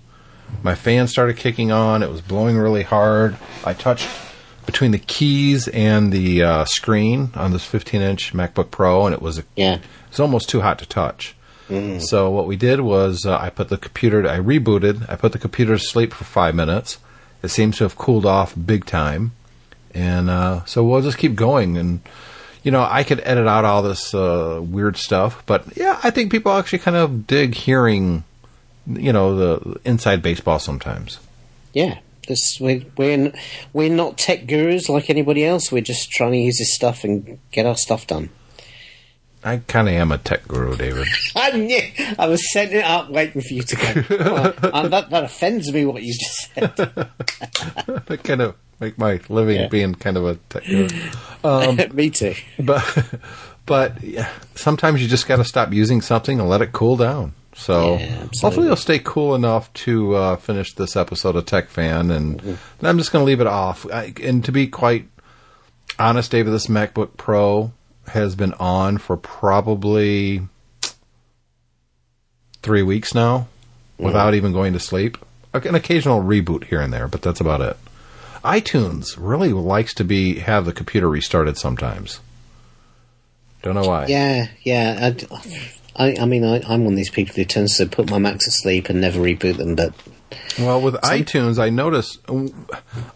My 0.64 0.76
fan 0.76 1.08
started 1.08 1.38
kicking 1.38 1.72
on. 1.72 2.04
It 2.04 2.10
was 2.10 2.22
blowing 2.22 2.58
really 2.58 2.84
hard. 2.84 3.38
I 3.66 3.74
touched 3.74 4.10
between 4.66 4.92
the 4.92 5.00
keys 5.00 5.68
and 5.70 6.12
the 6.12 6.44
uh, 6.44 6.66
screen 6.66 7.32
on 7.36 7.54
this 7.54 7.66
15-inch 7.66 8.34
MacBook 8.34 8.70
Pro, 8.70 9.06
and 9.06 9.14
it 9.14 9.22
was 9.22 9.42
yeah. 9.56 9.80
it's 10.10 10.20
almost 10.20 10.50
too 10.50 10.62
hot 10.62 10.80
to 10.80 10.86
touch. 10.86 11.36
So 12.00 12.30
what 12.30 12.48
we 12.48 12.56
did 12.56 12.80
was 12.80 13.26
uh, 13.26 13.38
I 13.38 13.50
put 13.50 13.68
the 13.70 13.78
computer. 13.78 14.26
I 14.28 14.40
rebooted. 14.40 15.10
I 15.10 15.16
put 15.18 15.34
the 15.34 15.40
computer 15.40 15.78
to 15.78 15.84
sleep 15.84 16.14
for 16.14 16.24
five 16.24 16.56
minutes. 16.56 16.98
It 17.44 17.50
seems 17.50 17.78
to 17.78 17.84
have 17.84 17.98
cooled 17.98 18.26
off 18.26 18.54
big 18.66 18.86
time, 18.86 19.34
and 19.94 20.30
uh, 20.30 20.64
so 20.66 20.84
we'll 20.84 21.02
just 21.02 21.18
keep 21.18 21.36
going. 21.36 21.78
And 21.78 22.00
you 22.64 22.72
know, 22.72 22.88
I 22.90 23.04
could 23.04 23.22
edit 23.24 23.48
out 23.48 23.66
all 23.66 23.82
this 23.84 24.14
uh, 24.14 24.62
weird 24.64 24.98
stuff, 24.98 25.44
but 25.46 25.76
yeah, 25.76 26.00
I 26.04 26.10
think 26.10 26.32
people 26.32 26.54
actually 26.54 26.80
kind 26.80 26.98
of 26.98 27.28
dig 27.28 27.54
hearing, 27.54 28.24
you 28.88 29.12
know, 29.14 29.36
the 29.36 29.80
inside 29.86 30.22
baseball 30.22 30.60
sometimes. 30.60 31.20
Yeah. 31.74 32.00
This, 32.28 32.58
we're, 32.60 32.84
we're, 32.98 33.32
we're 33.72 33.90
not 33.94 34.18
tech 34.18 34.48
gurus 34.48 34.90
like 34.90 35.10
anybody 35.10 35.46
else. 35.46 35.72
We're 35.72 35.82
just 35.82 36.10
trying 36.12 36.34
to 36.34 36.38
use 36.38 36.58
this 36.58 36.74
stuff 36.76 37.04
and 37.06 37.40
get 37.52 37.66
our 37.66 37.78
stuff 37.78 38.06
done. 38.08 38.30
I 39.44 39.58
kind 39.58 39.88
of 39.88 39.94
am 39.94 40.12
a 40.12 40.18
tech 40.18 40.46
guru, 40.48 40.76
David. 40.76 41.08
I 41.36 41.52
knew. 41.52 41.82
I 42.20 42.28
was 42.28 42.52
setting 42.52 42.80
it 42.80 42.84
up 42.84 43.10
waiting 43.10 43.42
for 43.42 43.54
you 43.54 43.62
to 43.62 43.76
go. 43.78 44.16
And 44.18 44.22
uh, 44.74 44.88
that, 44.90 45.10
that 45.10 45.24
offends 45.24 45.72
me 45.72 45.86
what 45.86 46.04
you 46.04 46.14
just 46.14 46.54
said. 46.54 46.76
that 46.76 48.22
kind 48.24 48.42
of 48.42 48.56
make 48.82 48.98
my 48.98 49.22
living 49.30 49.62
Yeah. 49.62 49.68
being 49.70 49.96
kind 49.96 50.18
of 50.18 50.26
a 50.26 50.36
tech 50.50 50.66
guru. 50.66 50.90
Um, 51.46 51.80
me 51.94 52.10
too. 52.10 52.36
but 52.60 52.84
but 53.66 54.04
yeah, 54.04 54.30
sometimes 54.56 55.02
you 55.02 55.08
just 55.08 55.28
got 55.28 55.38
to 55.38 55.46
stop 55.46 55.72
using 55.72 56.02
something 56.02 56.40
and 56.42 56.50
let 56.50 56.62
it 56.62 56.74
cool 56.74 56.98
down. 56.98 57.34
So 57.58 57.98
Yeah, 57.98 58.28
hopefully 58.40 58.68
it'll 58.68 58.76
stay 58.78 59.00
cool 59.00 59.34
enough 59.36 59.74
to 59.74 60.16
uh, 60.16 60.36
finish 60.38 60.74
this 60.76 60.96
episode 60.96 61.36
of 61.36 61.46
Tech 61.46 61.70
Fan, 61.70 62.12
and, 62.12 62.40
and 62.42 62.60
I'm 62.84 62.98
just 62.98 63.12
going 63.12 63.24
to 63.24 63.26
leave 63.26 63.42
it 63.42 63.48
off. 63.48 63.86
I, 63.92 64.14
and 64.24 64.46
to 64.46 64.52
be 64.52 64.68
quite 64.68 65.08
honest, 65.98 66.32
David, 66.32 66.54
this 66.54 66.68
MacBook 66.68 67.18
Pro 67.18 67.74
has 68.10 68.36
been 68.36 68.54
on 68.54 69.00
for 69.00 69.18
probably 69.18 70.48
three 72.62 72.84
weeks 72.84 73.14
now, 73.16 73.48
without 73.98 74.34
even 74.36 74.54
going 74.54 74.74
to 74.74 74.80
sleep. 74.80 75.18
An 75.54 75.74
occasional 75.74 76.22
reboot 76.22 76.66
here 76.66 76.80
and 76.82 76.94
there, 76.94 77.08
but 77.08 77.24
that's 77.24 77.42
about 77.42 77.62
it. 77.62 77.76
iTunes 78.44 79.16
really 79.18 79.52
likes 79.52 79.96
to 79.96 80.04
be 80.04 80.40
have 80.40 80.66
the 80.66 80.74
computer 80.74 81.10
restarted 81.10 81.58
sometimes. 81.58 82.20
Don't 83.64 83.74
know 83.74 83.88
why. 83.88 84.06
Yeah, 84.06 84.50
yeah. 84.62 85.12
I, 85.12 85.38
I, 85.98 86.16
I 86.20 86.26
mean, 86.26 86.44
I, 86.44 86.62
I'm 86.68 86.84
one 86.84 86.94
of 86.94 86.98
these 86.98 87.10
people 87.10 87.36
who 87.36 87.46
tends 87.46 87.78
to 87.78 87.86
put 87.86 88.10
my 88.10 88.20
Macs 88.20 88.46
to 88.46 88.52
sleep 88.52 88.90
and 88.90 89.02
never 89.02 89.20
reboot 89.20 89.58
them, 89.58 89.76
but 89.76 89.94
Well, 90.60 90.82
with 90.82 90.96
iTunes, 90.96 91.60
I 91.60 91.70
notice 91.70 92.18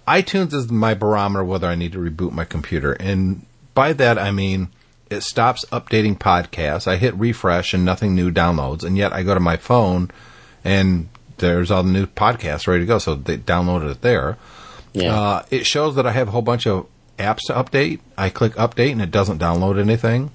iTunes 0.08 0.54
is 0.54 0.72
my 0.72 0.94
barometer 0.94 1.44
whether 1.44 1.68
I 1.68 1.76
need 1.76 1.92
to 1.94 2.00
reboot 2.00 2.32
my 2.32 2.46
computer, 2.46 2.94
and 2.94 3.46
by 3.74 3.94
that 3.94 4.18
I 4.18 4.32
mean 4.32 4.70
it 5.10 5.24
stops 5.24 5.66
updating 5.72 6.18
podcasts. 6.18 6.88
I 6.88 6.96
hit 6.96 7.14
refresh 7.16 7.74
and 7.74 7.84
nothing 7.84 8.16
new 8.16 8.32
downloads, 8.32 8.84
and 8.84 8.98
yet 8.98 9.14
I 9.14 9.24
go 9.24 9.34
to 9.34 9.40
my 9.40 9.58
phone 9.58 10.10
and 10.64 11.10
there's 11.38 11.70
all 11.70 11.84
the 11.84 11.92
new 11.92 12.06
podcasts 12.06 12.68
ready 12.68 12.82
to 12.82 12.86
go. 12.86 12.98
So 12.98 13.16
they 13.16 13.38
downloaded 13.38 13.92
it 13.92 14.02
there. 14.02 14.38
yeah. 14.94 15.14
Uh, 15.14 15.46
it 15.52 15.66
shows 15.66 15.96
that 15.96 16.08
I 16.08 16.12
have 16.12 16.30
a 16.30 16.32
whole 16.32 16.42
bunch 16.42 16.66
of 16.66 16.88
apps 17.20 17.42
to 17.48 17.54
update. 17.54 18.00
I 18.18 18.30
click 18.30 18.54
update 18.54 18.94
and 18.94 19.02
it 19.02 19.12
doesn't 19.12 19.40
download 19.40 19.80
anything. 19.80 20.32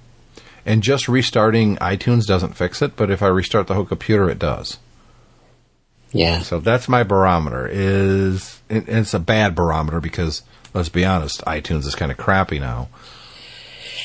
And 0.67 0.83
just 0.83 1.09
restarting 1.09 1.77
iTunes 1.77 2.27
doesn't 2.27 2.57
fix 2.57 2.83
it, 2.83 2.97
but 2.97 3.11
if 3.11 3.23
I 3.23 3.29
restart 3.29 3.69
the 3.69 3.75
whole 3.75 3.85
computer, 3.87 4.29
it 4.29 4.39
does. 4.39 4.79
yeah. 6.13 6.41
So 6.41 6.59
that's 6.61 6.89
my 6.89 7.05
barometer. 7.05 7.69
Is 7.71 8.61
it's 8.69 9.15
a 9.15 9.21
bad 9.21 9.55
barometer 9.55 10.01
because 10.01 10.43
let's 10.75 10.89
be 10.89 11.05
honest, 11.05 11.41
iTunes 11.47 11.87
is 11.87 11.95
kind 11.95 12.11
of 12.11 12.19
crappy 12.19 12.59
now. 12.59 12.89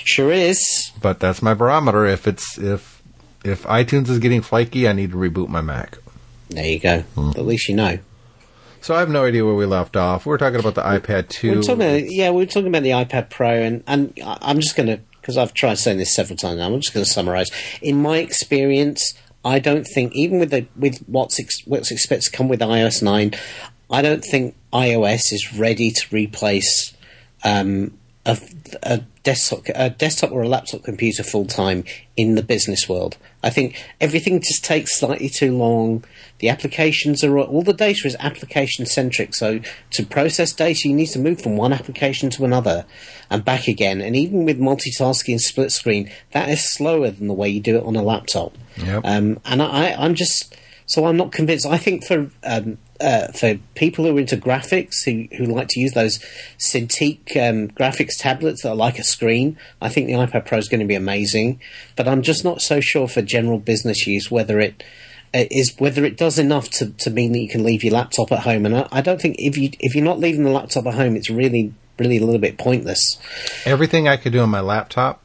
Sure 0.04 0.32
is. 0.32 0.92
But 1.02 1.20
that's 1.20 1.42
my 1.42 1.54
barometer. 1.56 2.06
If 2.06 2.28
it's 2.28 2.58
if 2.60 3.02
if 3.44 3.64
iTunes 3.64 4.08
is 4.10 4.20
getting 4.20 4.42
flaky, 4.42 4.88
I 4.88 4.94
need 4.94 5.12
to 5.12 5.18
reboot 5.18 5.48
my 5.50 5.62
Mac. 5.62 5.98
There 6.50 6.66
you 6.66 6.80
go. 6.80 7.00
Hmm. 7.02 7.32
At 7.32 7.46
least 7.46 7.70
you 7.70 7.76
know. 7.76 7.98
So 8.82 8.96
I 8.96 9.00
have 9.00 9.10
no 9.10 9.26
idea 9.26 9.46
where 9.46 9.54
we 9.56 9.66
left 9.66 9.96
off. 9.96 10.26
We're 10.26 10.38
talking 10.40 10.60
about 10.60 10.76
the 10.76 10.82
iPad 10.82 11.30
2. 11.30 11.50
We 11.50 11.56
We're 11.58 11.62
talking 11.62 11.82
about, 11.82 12.12
yeah, 12.12 12.32
we 12.32 12.44
are 12.44 12.48
talking 12.48 12.68
about 12.68 12.82
the 12.82 12.90
iPad 12.90 13.30
Pro, 13.30 13.50
and, 13.52 13.84
and 13.86 14.12
I'm 14.24 14.60
just 14.60 14.76
going 14.76 14.88
to, 14.88 15.00
because 15.22 15.38
I've 15.38 15.54
tried 15.54 15.78
saying 15.78 15.98
this 15.98 16.14
several 16.14 16.38
times 16.38 16.58
now, 16.58 16.68
I'm 16.68 16.80
just 16.82 16.94
going 16.94 17.06
to 17.06 17.12
summarize. 17.12 17.52
In 17.82 18.02
my 18.02 18.18
experience, 18.18 19.14
I 19.46 19.60
don't 19.60 19.86
think, 19.86 20.14
even 20.16 20.40
with 20.40 20.52
the 20.52 20.66
with 20.76 21.00
what's 21.08 21.40
ex, 21.40 21.66
what's 21.66 21.92
expected 21.92 22.32
to 22.32 22.38
come 22.38 22.48
with 22.48 22.60
iOS 22.60 23.02
9, 23.02 23.34
I 23.90 24.02
don't 24.02 24.24
think 24.24 24.56
iOS 24.74 25.32
is 25.32 25.54
ready 25.58 25.92
to 25.92 26.06
replace 26.12 26.94
um, 27.44 27.98
a, 28.26 28.38
a 28.84 29.02
desktop 29.24 29.62
a 29.76 29.90
desktop 29.90 30.32
or 30.32 30.44
a 30.44 30.48
laptop 30.48 30.84
computer 30.84 31.24
full 31.24 31.46
time 31.46 31.84
in 32.16 32.36
the 32.36 32.44
business 32.44 32.88
world. 32.88 33.18
I 33.44 33.50
think 33.50 33.84
everything 34.00 34.42
just 34.42 34.64
takes 34.64 34.98
slightly 34.98 35.30
too 35.30 35.56
long. 35.56 36.04
The 36.42 36.50
applications 36.50 37.24
are 37.24 37.38
all 37.38 37.62
the 37.62 37.72
data 37.72 38.08
is 38.08 38.18
application 38.20 38.86
centric. 38.88 39.36
So 39.36 39.62
to 39.92 40.06
process 40.06 40.52
data, 40.52 40.90
you 40.90 40.96
need 40.96 41.08
to 41.08 41.20
move 41.20 41.40
from 41.40 41.56
one 41.56 41.72
application 41.72 42.32
to 42.32 42.46
another 42.46 42.86
and 43.30 43.46
back 43.46 43.68
again. 43.68 44.02
And 44.02 44.16
even 44.16 44.46
with 44.46 44.60
multitasking 44.60 45.34
and 45.34 45.42
split 45.42 45.72
screen, 45.72 46.12
that 46.32 46.50
is 46.50 46.74
slower 46.74 47.12
than 47.12 47.28
the 47.28 47.34
way 47.34 47.48
you 47.48 47.62
do 47.62 47.78
it 47.78 47.86
on 47.86 47.96
a 47.96 48.02
laptop. 48.02 48.58
Yep. 48.78 49.04
Um, 49.06 49.40
and 49.46 49.62
I, 49.62 49.94
I'm 49.94 50.16
just 50.16 50.56
so 50.88 51.06
I'm 51.06 51.16
not 51.16 51.32
convinced. 51.32 51.66
I 51.68 51.78
think 51.78 52.06
for 52.06 52.32
um, 52.44 52.80
uh, 53.00 53.28
for 53.28 53.58
people 53.76 54.04
who 54.04 54.18
are 54.18 54.20
into 54.20 54.36
graphics, 54.36 55.06
who 55.06 55.28
who 55.38 55.46
like 55.46 55.68
to 55.70 55.80
use 55.80 55.94
those 55.94 56.20
Cintiq 56.58 57.38
um, 57.38 57.70
graphics 57.70 58.18
tablets 58.18 58.64
that 58.64 58.72
are 58.72 58.76
like 58.76 59.00
a 59.00 59.04
screen, 59.04 59.58
I 59.80 59.90
think 59.90 60.08
the 60.08 60.14
iPad 60.14 60.46
Pro 60.48 60.58
is 60.58 60.68
going 60.68 60.82
to 60.82 60.86
be 60.88 60.96
amazing. 60.96 61.62
But 61.96 62.08
I'm 62.08 62.24
just 62.24 62.44
not 62.44 62.62
so 62.62 62.82
sure 62.82 63.08
for 63.08 63.22
general 63.22 63.60
business 63.60 64.08
use 64.08 64.32
whether 64.32 64.60
it 64.60 64.84
is 65.34 65.76
whether 65.80 66.04
it 66.06 66.18
does 66.18 66.38
enough 66.40 66.70
to, 66.70 66.92
to 66.92 67.10
mean 67.10 67.32
that 67.32 67.40
you 67.40 67.50
can 67.50 67.64
leave 67.64 67.84
your 67.84 67.94
laptop 67.94 68.32
at 68.32 68.40
home. 68.40 68.66
And 68.66 68.76
I, 68.76 68.88
I 68.92 69.02
don't 69.02 69.22
think 69.22 69.38
if 69.40 69.58
you 69.58 69.72
if 69.80 69.96
you're 69.96 70.04
not 70.04 70.20
leaving 70.20 70.44
the 70.44 70.50
laptop 70.52 70.86
at 70.88 70.94
home, 70.94 71.16
it's 71.16 71.30
really 71.30 71.74
really 71.98 72.18
a 72.18 72.26
little 72.26 72.42
bit 72.42 72.58
pointless. 72.58 73.18
Everything 73.66 74.08
I 74.08 74.18
could 74.18 74.34
do 74.34 74.40
on 74.42 74.50
my 74.50 74.62
laptop, 74.62 75.22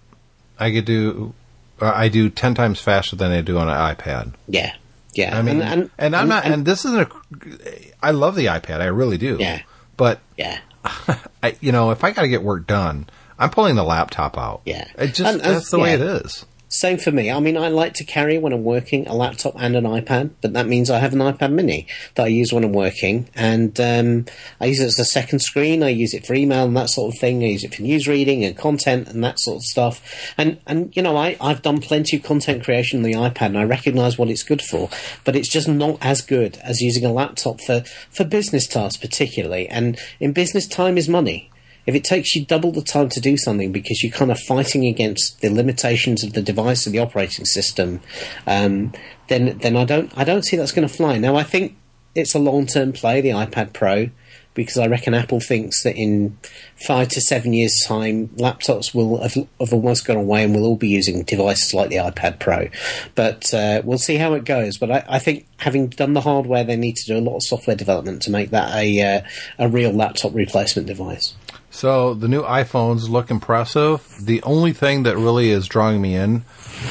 I 0.59 0.71
could 0.71 0.85
do. 0.85 1.35
Uh, 1.81 1.93
I 1.95 2.09
do 2.09 2.31
ten 2.31 2.55
times 2.55 2.81
faster 2.81 3.17
than 3.17 3.33
I 3.33 3.41
do 3.41 3.59
on 3.59 3.69
an 3.69 3.75
iPad. 3.75 4.35
Yeah, 4.49 4.75
yeah. 5.15 5.37
I 5.37 5.43
mean, 5.43 5.61
and, 5.61 5.83
and, 5.83 5.91
and 5.99 6.17
I'm 6.17 6.29
not. 6.29 6.45
And, 6.45 6.65
this 6.65 6.85
isn't 6.85 7.01
a. 7.01 7.93
I 8.03 8.13
love 8.13 8.35
the 8.35 8.47
iPad. 8.47 8.81
I 8.81 8.87
really 8.87 9.19
do. 9.19 9.37
Yeah. 9.41 9.63
But 9.97 10.21
yeah. 10.37 10.61
I, 11.43 11.57
you 11.61 11.73
know, 11.73 11.91
if 11.91 12.05
I 12.05 12.13
got 12.13 12.23
to 12.23 12.29
get 12.29 12.43
work 12.43 12.67
done, 12.67 13.09
I'm 13.39 13.51
pulling 13.51 13.75
the 13.77 13.85
laptop 13.85 14.39
out. 14.39 14.63
Yeah. 14.65 14.87
It 14.97 15.09
just 15.09 15.21
And- 15.21 15.43
and- 15.43 15.57
that's 15.57 15.71
the 15.71 15.79
way 15.79 15.95
it 15.95 16.01
yeah. 16.01 16.17
is. 16.19 16.47
Same 16.79 16.99
for 16.99 17.11
me. 17.11 17.31
I 17.31 17.41
mean, 17.41 17.57
I 17.57 17.69
like 17.69 17.95
to 17.95 18.05
carry 18.05 18.37
when 18.37 18.53
I'm 18.53 18.65
working 18.65 19.07
a 19.07 19.15
laptop 19.15 19.55
and 19.57 19.77
an 19.77 19.85
iPad, 19.85 20.31
but 20.43 20.53
that 20.53 20.67
means 20.67 20.91
I 20.91 20.99
have 20.99 21.15
an 21.15 21.21
iPad 21.21 21.53
Mini 21.53 21.87
that 22.15 22.25
I 22.25 22.29
use 22.29 22.53
when 22.53 22.65
I'm 22.65 22.73
working, 22.73 23.29
and 23.35 23.79
um, 23.81 24.27
I 24.61 24.67
use 24.67 24.81
it 24.81 24.87
as 24.87 24.99
a 24.99 25.05
second 25.05 25.39
screen. 25.39 25.83
I 25.83 25.89
use 25.89 26.13
it 26.13 26.27
for 26.27 26.35
email 26.35 26.65
and 26.65 26.77
that 26.77 26.91
sort 26.91 27.15
of 27.15 27.21
thing. 27.21 27.43
I 27.43 27.47
use 27.47 27.65
it 27.65 27.75
for 27.75 27.83
news 27.83 28.07
reading 28.07 28.45
and 28.45 28.57
content 28.57 29.09
and 29.09 29.25
that 29.25 29.41
sort 29.41 29.57
of 29.57 29.63
stuff. 29.63 30.35
And 30.37 30.61
and 30.67 30.95
you 30.95 31.03
know, 31.03 31.17
I 31.17 31.37
I've 31.41 31.63
done 31.63 31.81
plenty 31.81 32.19
of 32.19 32.23
content 32.23 32.65
creation 32.65 32.99
on 32.99 33.03
the 33.05 33.15
iPad, 33.15 33.47
and 33.47 33.59
I 33.59 33.65
recognise 33.65 34.19
what 34.19 34.29
it's 34.29 34.43
good 34.43 34.61
for, 34.61 34.91
but 35.25 35.35
it's 35.35 35.49
just 35.49 35.69
not 35.69 35.99
as 36.03 36.21
good 36.21 36.59
as 36.59 36.83
using 36.83 37.05
a 37.05 37.13
laptop 37.13 37.61
for 37.61 37.85
for 38.11 38.25
business 38.25 38.67
tasks, 38.67 39.01
particularly. 39.01 39.67
And 39.69 39.99
in 40.21 40.33
business, 40.33 40.67
time 40.67 40.99
is 40.99 41.09
money 41.09 41.51
if 41.87 41.95
it 41.95 42.05
takes 42.05 42.35
you 42.35 42.45
double 42.45 42.73
the 42.73 42.83
time 42.83 43.09
to 43.11 43.21
do 43.21 43.37
something 43.37 43.73
because 43.73 44.03
you're 44.03 44.13
kind 44.13 44.31
of 44.31 44.39
fighting 44.41 44.87
against 44.87 45.41
the 45.41 45.49
limitations 45.49 46.25
of 46.25 46.33
the 46.33 46.43
device 46.43 46.87
or 46.87 46.91
the 46.91 46.99
operating 46.99 47.45
system, 47.45 48.01
um, 48.47 48.93
then 49.29 49.59
then 49.59 49.77
I 49.77 49.85
don't 49.85 50.13
I 50.17 50.25
don't 50.25 50.45
see 50.45 50.57
that's 50.57 50.73
going 50.73 50.87
to 50.87 50.93
fly. 50.93 51.19
Now 51.19 51.37
I 51.37 51.43
think 51.43 51.77
it's 52.15 52.35
a 52.35 52.39
long 52.39 52.67
term 52.67 52.93
play, 52.93 53.21
the 53.21 53.31
iPad 53.31 53.73
Pro, 53.73 54.09
because 54.55 54.79
I 54.79 54.87
reckon 54.87 55.15
Apple 55.15 55.39
thinks 55.39 55.83
that 55.85 55.97
in 55.97 56.37
five 56.77 57.09
to 57.09 57.21
seven 57.21 57.53
years' 57.53 57.85
time, 57.87 58.29
laptops 58.29 58.95
will 58.95 59.23
have, 59.23 59.35
have 59.61 59.73
almost 59.73 60.07
gone 60.07 60.17
away 60.17 60.43
and 60.43 60.55
we'll 60.55 60.65
all 60.65 60.77
be 60.77 60.89
using 60.89 61.23
devices 61.23 61.75
like 61.75 61.91
the 61.91 61.97
iPad 61.97 62.41
Pro. 62.41 62.69
But 63.15 63.53
uh, 63.55 63.83
we'll 63.85 63.99
see 63.99 64.17
how 64.17 64.33
it 64.33 64.45
goes. 64.45 64.79
But 64.79 64.91
I, 64.91 65.05
I 65.07 65.19
think 65.19 65.47
having 65.59 65.89
done 65.89 66.15
the 66.15 66.23
hardware, 66.23 66.65
they 66.65 66.77
need 66.77 66.97
to 66.97 67.07
do 67.07 67.19
a 67.19 67.21
lot 67.21 67.37
of 67.37 67.43
software 67.43 67.77
development 67.77 68.23
to 68.23 68.31
make 68.31 68.51
that 68.51 68.75
a 68.75 69.19
uh, 69.19 69.23
a 69.59 69.69
real 69.69 69.93
laptop 69.93 70.35
replacement 70.35 70.89
device. 70.89 71.35
So 71.77 72.15
the 72.15 72.27
new 72.27 72.43
iPhones 72.43 73.11
look 73.11 73.31
impressive. 73.31 74.03
The 74.19 74.43
only 74.45 74.73
thing 74.73 75.03
that 75.03 75.19
really 75.19 75.51
is 75.51 75.67
drawing 75.67 76.01
me 76.01 76.15
in 76.15 76.45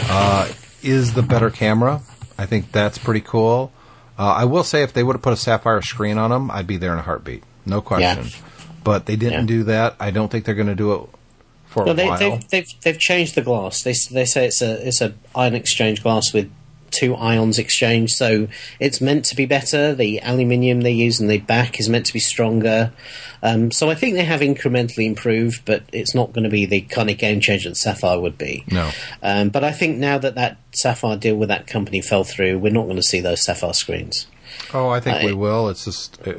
uh, 0.04 0.48
is 0.84 1.14
the 1.16 1.24
better 1.24 1.50
camera. 1.50 2.02
I 2.38 2.46
think 2.46 2.72
that's 2.72 3.00
pretty 3.00 3.22
cool. 3.22 3.72
Uh, 4.20 4.28
I 4.28 4.46
will 4.46 4.64
say, 4.64 4.84
if 4.84 4.94
they 4.94 5.02
would 5.04 5.16
have 5.16 5.24
put 5.24 5.34
a 5.34 5.38
sapphire 5.38 5.82
screen 5.82 6.20
on 6.20 6.30
them, 6.30 6.52
I'd 6.52 6.68
be 6.68 6.78
there 6.78 6.94
in 6.94 7.00
a 7.00 7.02
heartbeat, 7.02 7.44
no 7.66 7.82
question. 7.82 8.28
But 8.84 9.08
they 9.08 9.16
didn't 9.16 9.42
Yeah. 9.42 9.56
do 9.58 9.64
that. 9.64 9.96
I 10.00 10.12
don't 10.12 10.30
think 10.32 10.46
they're 10.46 10.54
going 10.54 10.68
to 10.68 10.76
do 10.76 10.94
it 10.94 11.02
for 11.66 11.86
No, 11.86 11.92
a 11.92 11.96
they, 11.96 12.06
while. 12.08 12.20
they've, 12.20 12.48
they've 12.50 12.68
they've 12.84 13.00
changed 13.00 13.34
the 13.34 13.42
glass. 13.42 13.82
They 13.82 13.96
they 14.12 14.26
say 14.26 14.46
it's 14.46 14.62
a 14.62 14.88
it's 14.88 15.02
a 15.02 15.16
ion 15.36 15.56
exchange 15.56 16.04
glass 16.04 16.32
with 16.32 16.52
two 16.96 17.16
ions 17.16 17.60
exchange, 17.60 18.12
so 18.12 18.48
it's 18.80 19.02
meant 19.02 19.26
to 19.26 19.36
be 19.36 19.46
better. 19.46 19.94
The 19.94 20.20
aluminium 20.22 20.82
they 20.82 20.92
use 20.92 21.20
in 21.20 21.28
the 21.28 21.38
back 21.40 21.80
is 21.80 21.90
meant 21.90 22.06
to 22.08 22.14
be 22.14 22.20
stronger. 22.20 22.92
Um, 23.44 23.70
so 23.72 23.90
I 23.90 23.96
think 23.96 24.16
they 24.16 24.24
have 24.24 24.40
incrementally 24.42 25.06
improved, 25.06 25.66
but 25.66 25.84
it's 25.92 26.16
not 26.16 26.34
going 26.34 26.46
to 26.46 26.50
be 26.50 26.66
the 26.66 26.82
kind 26.82 27.10
of 27.10 27.18
game 27.18 27.40
changer 27.42 27.70
that 27.70 27.76
Sapphire 27.76 28.20
would 28.20 28.38
be. 28.38 28.64
No. 28.72 28.90
Um, 29.22 29.50
but 29.50 29.64
I 29.64 29.72
think 29.72 29.98
now 29.98 30.18
that 30.18 30.36
that 30.36 30.58
Sapphire 30.72 31.18
deal 31.18 31.36
with 31.36 31.50
that 31.50 31.68
company 31.68 32.02
fell 32.02 32.24
through, 32.24 32.58
we're 32.60 32.72
not 32.74 32.86
going 32.86 32.96
to 32.96 33.04
see 33.04 33.20
those 33.20 33.44
Sapphire 33.44 33.74
screens. 33.74 34.28
oh, 34.74 34.90
I 34.90 35.00
think 35.00 35.18
I- 35.18 35.26
we 35.26 35.34
will. 35.34 35.70
It's 35.70 35.86
just 35.86 36.20
uh, 36.28 36.34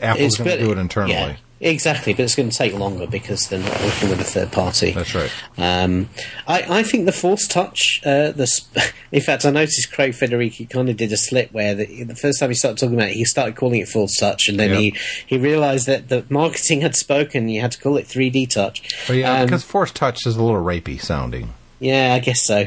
Apple's 0.00 0.36
going 0.36 0.50
to 0.50 0.64
do 0.64 0.72
it 0.72 0.78
internally. 0.78 1.12
Yeah, 1.14 1.36
exactly, 1.60 2.12
but 2.14 2.22
it's 2.22 2.34
going 2.34 2.50
to 2.50 2.56
take 2.56 2.74
longer 2.74 3.06
because 3.06 3.48
they're 3.48 3.58
not 3.60 3.80
working 3.82 4.08
with 4.10 4.20
a 4.20 4.24
third 4.24 4.52
party. 4.52 4.90
That's 4.92 5.14
right. 5.14 5.30
Um, 5.56 6.08
I, 6.46 6.78
I 6.80 6.82
think 6.82 7.06
the 7.06 7.12
Force 7.12 7.46
Touch, 7.48 8.00
uh, 8.04 8.32
the 8.32 8.46
sp- 8.46 8.78
in 9.12 9.20
fact, 9.20 9.44
I 9.44 9.50
noticed 9.50 9.92
Craig 9.92 10.12
Federighi 10.12 10.68
kind 10.68 10.88
of 10.88 10.96
did 10.96 11.12
a 11.12 11.16
slip 11.16 11.52
where 11.52 11.74
the, 11.74 12.04
the 12.04 12.14
first 12.16 12.40
time 12.40 12.50
he 12.50 12.54
started 12.54 12.78
talking 12.78 12.94
about 12.96 13.08
it, 13.08 13.14
he 13.14 13.24
started 13.24 13.56
calling 13.56 13.80
it 13.80 13.88
Force 13.88 14.16
Touch, 14.18 14.48
and 14.48 14.58
then 14.58 14.70
Yeah. 14.70 14.76
he, 14.76 14.96
he 15.26 15.38
realised 15.38 15.86
that 15.86 16.08
the 16.08 16.24
marketing 16.28 16.80
had 16.82 16.94
spoken. 16.96 17.48
You 17.48 17.60
had 17.60 17.72
to 17.72 17.80
call 17.80 17.96
it 17.96 18.06
3D 18.06 18.50
Touch. 18.50 18.82
But 19.06 19.16
yeah, 19.16 19.40
Um, 19.40 19.46
because 19.46 19.64
Force 19.64 19.90
Touch 19.92 20.26
is 20.26 20.36
a 20.36 20.42
little 20.42 20.62
rapey 20.62 21.00
sounding. 21.00 21.54
yeah, 21.80 22.14
I 22.14 22.18
guess 22.18 22.44
so. 22.44 22.66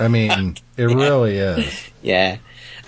I 0.00 0.08
mean, 0.08 0.56
it 0.76 0.84
really 0.84 1.36
is. 1.38 1.88
Yeah. 2.02 2.38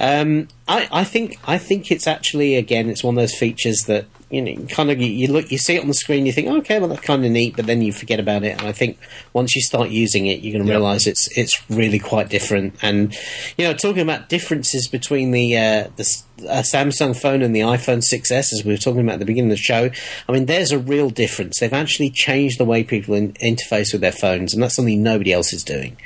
Um, 0.01 0.47
I, 0.69 0.89
I 0.93 1.05
think 1.05 1.39
I 1.45 1.59
think 1.59 1.91
it's 1.91 2.07
actually 2.07 2.55
again 2.55 2.89
it's 2.89 3.03
one 3.03 3.17
of 3.17 3.21
those 3.21 3.35
features 3.37 3.79
that 3.89 4.07
you 4.31 4.43
know 4.43 4.67
kind 4.67 4.91
of 4.91 5.01
you, 5.01 5.07
you 5.07 5.27
look 5.33 5.51
you 5.51 5.57
see 5.57 5.77
it 5.77 5.81
on 5.81 5.89
the 5.89 5.95
screen 5.95 6.27
you 6.27 6.33
think 6.33 6.49
okay 6.49 6.79
well 6.79 6.89
that's 6.89 7.01
kind 7.01 7.25
of 7.25 7.31
neat 7.31 7.57
but 7.57 7.65
then 7.67 7.81
you 7.81 7.93
forget 7.93 8.21
about 8.21 8.45
it 8.45 8.59
and 8.59 8.63
I 8.69 8.73
think 8.73 8.99
once 9.33 9.57
you 9.57 9.63
start 9.63 9.89
using 9.89 10.27
it 10.27 10.41
you're 10.41 10.53
going 10.53 10.65
to 10.65 10.69
Yeah. 10.69 10.77
realize 10.77 11.07
it's 11.07 11.29
it's 11.37 11.59
really 11.71 11.99
quite 11.99 12.29
different 12.29 12.75
and 12.83 13.17
you 13.57 13.65
know 13.67 13.73
talking 13.73 14.03
about 14.03 14.29
differences 14.29 14.87
between 14.87 15.31
the 15.31 15.57
uh, 15.57 15.89
the 15.97 16.23
uh, 16.47 16.63
Samsung 16.63 17.19
phone 17.19 17.41
and 17.43 17.57
the 17.57 17.61
iPhone 17.61 17.99
6s 18.03 18.31
as 18.53 18.63
we 18.65 18.73
were 18.73 18.77
talking 18.79 19.01
about 19.01 19.15
at 19.15 19.19
the 19.21 19.25
beginning 19.25 19.51
of 19.51 19.57
the 19.57 19.63
show 19.63 19.89
I 20.29 20.33
mean 20.33 20.45
there's 20.45 20.73
a 20.73 20.79
real 20.79 21.09
difference 21.09 21.61
they've 21.61 21.73
actually 21.73 22.11
changed 22.11 22.61
the 22.61 22.67
way 22.67 22.85
people 22.85 23.15
in, 23.15 23.33
interface 23.35 23.93
with 23.93 24.03
their 24.03 24.13
phones 24.13 24.53
and 24.53 24.63
that's 24.63 24.75
something 24.77 25.03
nobody 25.03 25.33
else 25.33 25.55
is 25.55 25.65
doing 25.65 25.97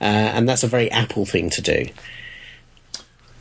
uh, 0.00 0.04
and 0.04 0.48
that's 0.48 0.62
a 0.62 0.68
very 0.68 0.90
Apple 0.92 1.26
thing 1.26 1.50
to 1.50 1.60
do. 1.60 1.86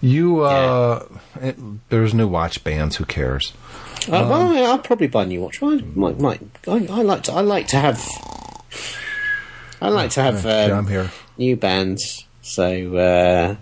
You, 0.01 0.41
uh, 0.41 1.07
it, 1.41 1.55
there's 1.89 2.13
new 2.13 2.27
watch 2.27 2.61
bands. 2.65 2.97
Who 2.97 3.05
cares? 3.05 3.53
Uh, 4.07 4.27
well, 4.29 4.53
yeah, 4.53 4.61
I'll 4.63 4.79
probably 4.79 5.07
buy 5.07 5.23
a 5.23 5.25
new 5.25 5.41
watch. 5.41 5.61
I 5.63 5.75
might, 5.95 6.19
might. 6.19 6.41
I, 6.67 6.73
I 6.89 7.01
like 7.01 7.23
to. 7.23 7.33
I 7.33 7.41
like 7.41 7.67
to 7.67 7.77
have. 7.77 8.03
I 9.81 9.89
like 9.89 10.11
to 10.11 10.21
have 10.21 10.45
Yeah, 10.45 10.65
um, 10.65 10.71
I'm 10.79 10.87
here. 10.87 11.11
new 11.37 11.55
bands. 11.55 12.25
So 12.41 12.95
uh, 12.95 13.55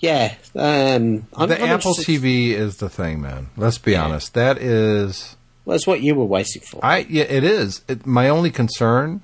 yeah, 0.00 0.34
um, 0.54 1.26
I'm, 1.34 1.48
the 1.48 1.56
I'm 1.62 1.68
Apple 1.70 1.90
interested- 1.92 2.06
TV 2.06 2.50
is 2.50 2.76
the 2.78 2.88
thing, 2.88 3.20
man. 3.20 3.48
Let's 3.56 3.78
be 3.78 3.96
honest. 3.96 4.34
That 4.34 4.58
is, 4.58 5.36
Well, 5.64 5.74
that's 5.74 5.86
what 5.86 6.00
you 6.02 6.14
were 6.14 6.24
waiting 6.24 6.62
for. 6.62 6.84
I 6.84 7.06
yeah, 7.08 7.24
it 7.24 7.44
is. 7.44 7.82
It, 7.88 8.06
my 8.06 8.28
only 8.28 8.50
concern 8.50 9.22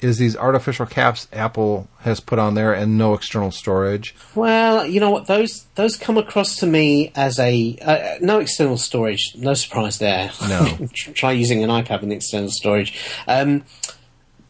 is 0.00 0.18
these 0.18 0.36
artificial 0.36 0.86
caps 0.86 1.26
Apple 1.32 1.88
has 2.00 2.20
put 2.20 2.38
on 2.38 2.54
there 2.54 2.72
and 2.72 2.96
no 2.96 3.14
external 3.14 3.50
storage. 3.50 4.14
Well, 4.34 4.86
you 4.86 5.00
know 5.00 5.10
what? 5.10 5.26
Those 5.26 5.66
those 5.74 5.96
come 5.96 6.16
across 6.16 6.56
to 6.56 6.66
me 6.66 7.12
as 7.14 7.38
a 7.38 7.76
uh, 7.82 8.18
no 8.20 8.38
external 8.38 8.76
storage. 8.76 9.32
No 9.36 9.54
surprise 9.54 9.98
there. 9.98 10.30
No. 10.48 10.88
Try 10.94 11.32
using 11.32 11.64
an 11.64 11.70
iPad 11.70 12.00
with 12.00 12.12
external 12.12 12.50
storage. 12.50 12.98
Um, 13.26 13.64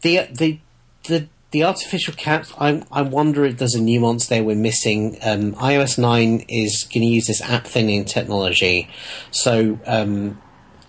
the 0.01 0.27
the 0.31 0.59
the 1.07 1.27
the 1.51 1.63
artificial 1.63 2.13
caps. 2.13 2.53
I 2.59 2.83
I 2.91 3.01
wonder 3.01 3.45
if 3.45 3.57
there's 3.57 3.75
a 3.75 3.81
nuance 3.81 4.27
there 4.27 4.43
we're 4.43 4.55
missing. 4.55 5.17
Um, 5.23 5.53
iOS 5.55 5.97
nine 5.97 6.45
is 6.47 6.83
going 6.83 7.01
to 7.01 7.07
use 7.07 7.27
this 7.27 7.41
app 7.41 7.65
thinning 7.65 8.05
technology, 8.05 8.89
so. 9.31 9.79
Um, 9.85 10.41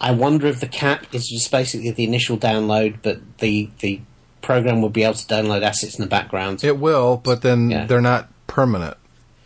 I 0.03 0.13
wonder 0.13 0.47
if 0.47 0.61
the 0.61 0.67
cap 0.67 1.15
is 1.15 1.29
just 1.29 1.51
basically 1.51 1.91
the 1.91 2.05
initial 2.05 2.39
download, 2.39 3.01
but 3.03 3.21
the 3.37 3.69
the 3.81 4.01
program 4.43 4.81
will 4.83 4.89
be 4.91 5.03
able 5.05 5.15
to 5.15 5.27
download 5.27 5.63
assets 5.63 5.99
in 5.99 6.03
the 6.05 6.09
background. 6.09 6.63
It 6.65 6.79
will, 6.79 7.17
but 7.17 7.43
then 7.43 7.71
Yeah. 7.71 7.87
they're 7.87 8.01
not 8.01 8.29
permanent. 8.47 8.97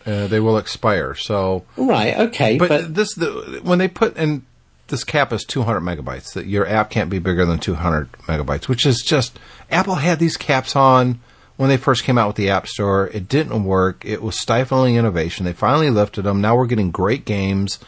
Uh, 0.06 0.26
they 0.26 0.40
will 0.40 0.58
expire. 0.58 1.14
So, 1.14 1.64
Right. 1.76 2.16
Okay. 2.18 2.58
but, 2.58 2.68
but 2.68 2.94
this 2.94 3.14
the 3.14 3.60
when 3.62 3.78
they 3.78 3.88
put 3.88 4.16
in 4.16 4.42
this 4.88 5.02
cap 5.04 5.32
is 5.32 5.44
200 5.44 5.80
megabytes. 5.80 6.34
That 6.34 6.46
your 6.46 6.66
app 6.68 6.90
can't 6.90 7.08
be 7.08 7.18
bigger 7.18 7.46
than 7.46 7.58
200 7.58 8.12
megabytes, 8.26 8.68
which 8.68 8.84
is 8.84 9.00
just 9.02 9.38
Apple 9.70 9.94
had 9.96 10.18
these 10.18 10.36
caps 10.36 10.76
on 10.76 11.20
when 11.56 11.70
they 11.70 11.78
first 11.78 12.04
came 12.04 12.18
out 12.18 12.26
with 12.26 12.36
the 12.36 12.50
App 12.50 12.66
Store. 12.68 13.08
It 13.14 13.26
didn't 13.28 13.64
work. 13.64 14.04
It 14.04 14.22
was 14.22 14.38
stifling 14.38 14.96
innovation. 14.96 15.46
They 15.46 15.54
finally 15.54 15.88
lifted 15.88 16.22
them. 16.22 16.42
Now 16.42 16.54
we're 16.54 16.66
getting 16.66 16.90
great 16.90 17.24
games 17.24 17.78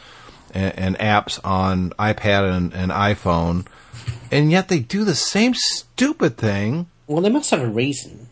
and, 0.54 0.72
and 0.78 0.98
apps 0.98 1.38
on 1.44 1.90
iPad 1.98 2.50
and, 2.56 2.72
and 2.72 2.90
iPhone, 2.90 3.66
and 4.32 4.50
yet 4.50 4.68
they 4.68 4.78
do 4.78 5.04
the 5.04 5.14
same 5.14 5.52
stupid 5.54 6.38
thing. 6.38 6.86
Well, 7.06 7.22
they 7.22 7.30
must 7.30 7.50
have 7.50 7.62
a 7.62 7.68
reason. 7.68 8.28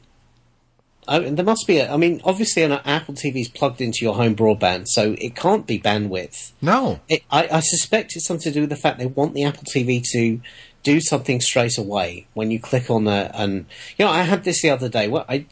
I 1.07 1.19
mean, 1.19 1.35
there 1.35 1.45
must 1.45 1.67
be. 1.67 1.79
A, 1.79 1.93
I 1.93 1.97
mean, 1.97 2.21
obviously, 2.25 2.63
an 2.63 2.73
Apple 2.73 3.15
TV 3.15 3.43
is 3.43 3.49
plugged 3.49 3.81
into 3.81 4.05
your 4.05 4.15
home 4.15 4.35
broadband, 4.35 4.89
so 4.89 5.15
it 5.19 5.37
can't 5.37 5.67
be 5.67 5.79
bandwidth. 5.79 6.53
No, 6.63 7.01
It, 7.09 7.23
I, 7.31 7.49
I 7.53 7.61
suspect 7.61 8.17
it's 8.17 8.27
something 8.27 8.51
to 8.51 8.55
do 8.55 8.61
with 8.63 8.71
the 8.71 8.77
fact 8.77 8.99
they 8.99 9.07
want 9.07 9.35
the 9.35 9.45
Apple 9.45 9.65
TV 9.65 10.03
to 10.13 10.41
do 10.83 11.01
something 11.01 11.41
straight 11.41 11.77
away 11.79 12.27
when 12.35 12.51
you 12.51 12.59
click 12.59 12.91
on 12.91 13.05
the. 13.05 13.31
And 13.35 13.67
you 13.99 14.07
know, 14.07 14.11
I 14.11 14.23
had 14.23 14.45
this 14.45 14.63
the 14.63 14.71
other 14.71 14.89
day. 14.89 15.09
Well, 15.09 15.27
I 15.29 15.47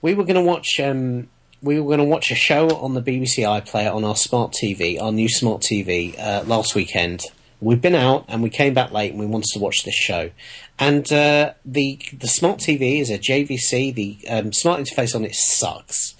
we 0.00 0.14
were 0.14 0.24
going 0.24 0.36
to 0.36 0.42
watch. 0.42 0.78
Um, 0.78 1.28
we 1.60 1.80
were 1.80 1.86
going 1.86 1.98
to 1.98 2.04
watch 2.04 2.30
a 2.30 2.34
show 2.34 2.68
on 2.76 2.92
the 2.92 3.00
BBC 3.00 3.38
iPlayer 3.38 3.92
on 3.92 4.04
our 4.04 4.16
smart 4.16 4.52
TV, 4.52 5.00
our 5.00 5.10
new 5.10 5.28
smart 5.28 5.62
TV, 5.62 6.16
uh, 6.18 6.44
last 6.46 6.74
weekend. 6.74 7.22
We'd 7.60 7.80
been 7.80 7.94
out 7.94 8.26
and 8.28 8.42
we 8.42 8.50
came 8.50 8.74
back 8.74 8.92
late 8.92 9.12
and 9.12 9.18
we 9.18 9.24
wanted 9.24 9.48
to 9.54 9.58
watch 9.58 9.84
this 9.84 9.94
show. 9.94 10.30
And 10.78 11.10
uh, 11.12 11.54
the 11.64 12.00
the 12.12 12.26
smart 12.26 12.58
TV 12.58 13.00
is 13.00 13.10
a 13.10 13.18
JVC. 13.18 13.94
The 13.94 14.18
um, 14.28 14.52
smart 14.52 14.80
interface 14.80 15.14
on 15.14 15.24
it 15.24 15.34
sucks. 15.34 16.14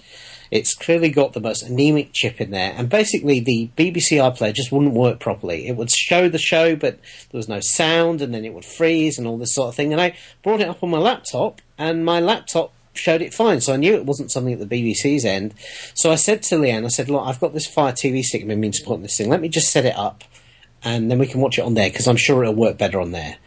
It's 0.51 0.73
clearly 0.73 1.09
got 1.09 1.33
the 1.33 1.41
most 1.41 1.63
anemic 1.63 2.13
chip 2.13 2.39
in 2.39 2.51
there, 2.51 2.73
and 2.77 2.87
basically 2.87 3.39
the 3.39 3.69
BBC 3.77 4.17
iPlayer 4.17 4.53
just 4.53 4.71
wouldn't 4.71 4.93
work 4.93 5.19
properly. 5.19 5.67
It 5.67 5.75
would 5.75 5.91
show 5.91 6.29
the 6.29 6.37
show, 6.37 6.75
but 6.75 6.99
there 7.31 7.37
was 7.37 7.49
no 7.49 7.59
sound, 7.61 8.21
and 8.21 8.33
then 8.33 8.45
it 8.45 8.53
would 8.53 8.63
freeze 8.63 9.17
and 9.17 9.27
all 9.27 9.37
this 9.37 9.55
sort 9.55 9.69
of 9.69 9.75
thing. 9.75 9.91
And 9.91 10.01
I 10.01 10.15
brought 10.43 10.61
it 10.61 10.69
up 10.69 10.83
on 10.83 10.89
my 10.89 10.99
laptop, 10.99 11.61
and 11.77 12.05
my 12.05 12.19
laptop 12.19 12.71
showed 12.93 13.21
it 13.21 13.33
fine, 13.33 13.59
so 13.59 13.73
I 13.73 13.77
knew 13.77 13.95
it 13.95 14.05
wasn't 14.05 14.31
something 14.31 14.53
at 14.53 14.69
the 14.69 14.93
BBC's 14.93 15.25
end. 15.25 15.53
So 15.93 16.11
I 16.11 16.15
said 16.15 16.43
to 16.43 16.55
Leanne, 16.55 16.85
I 16.85 16.89
said, 16.89 17.09
"Look, 17.09 17.23
I've 17.25 17.39
got 17.41 17.53
this 17.53 17.67
Fire 17.67 17.91
TV 17.91 18.23
stick 18.23 18.41
I've 18.41 18.47
been 18.47 18.71
to 18.71 18.97
this 18.97 19.17
thing. 19.17 19.29
Let 19.29 19.41
me 19.41 19.49
just 19.49 19.71
set 19.71 19.85
it 19.85 19.97
up, 19.97 20.23
and 20.83 21.11
then 21.11 21.19
we 21.19 21.27
can 21.27 21.41
watch 21.41 21.57
it 21.57 21.65
on 21.65 21.73
there 21.73 21.89
because 21.89 22.07
I'm 22.07 22.15
sure 22.15 22.43
it'll 22.43 22.55
work 22.55 22.77
better 22.77 23.01
on 23.01 23.11
there." 23.11 23.37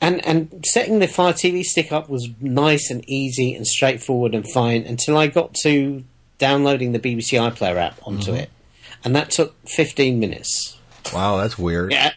And 0.00 0.24
and 0.26 0.64
setting 0.66 0.98
the 0.98 1.08
Fire 1.08 1.32
TV 1.32 1.62
stick 1.62 1.92
up 1.92 2.08
was 2.08 2.28
nice 2.40 2.90
and 2.90 3.08
easy 3.08 3.54
and 3.54 3.66
straightforward 3.66 4.34
and 4.34 4.50
fine 4.50 4.82
until 4.82 5.16
I 5.16 5.26
got 5.26 5.54
to 5.62 6.04
downloading 6.38 6.92
the 6.92 6.98
BBC 6.98 7.38
iPlayer 7.40 7.76
app 7.76 7.98
onto 8.06 8.32
it, 8.32 8.50
and 9.04 9.16
that 9.16 9.30
took 9.30 9.54
15 9.68 10.20
minutes. 10.20 10.78
wow, 11.12 11.36
that's 11.38 11.58
weird. 11.58 11.92
Yeah, 11.92 12.12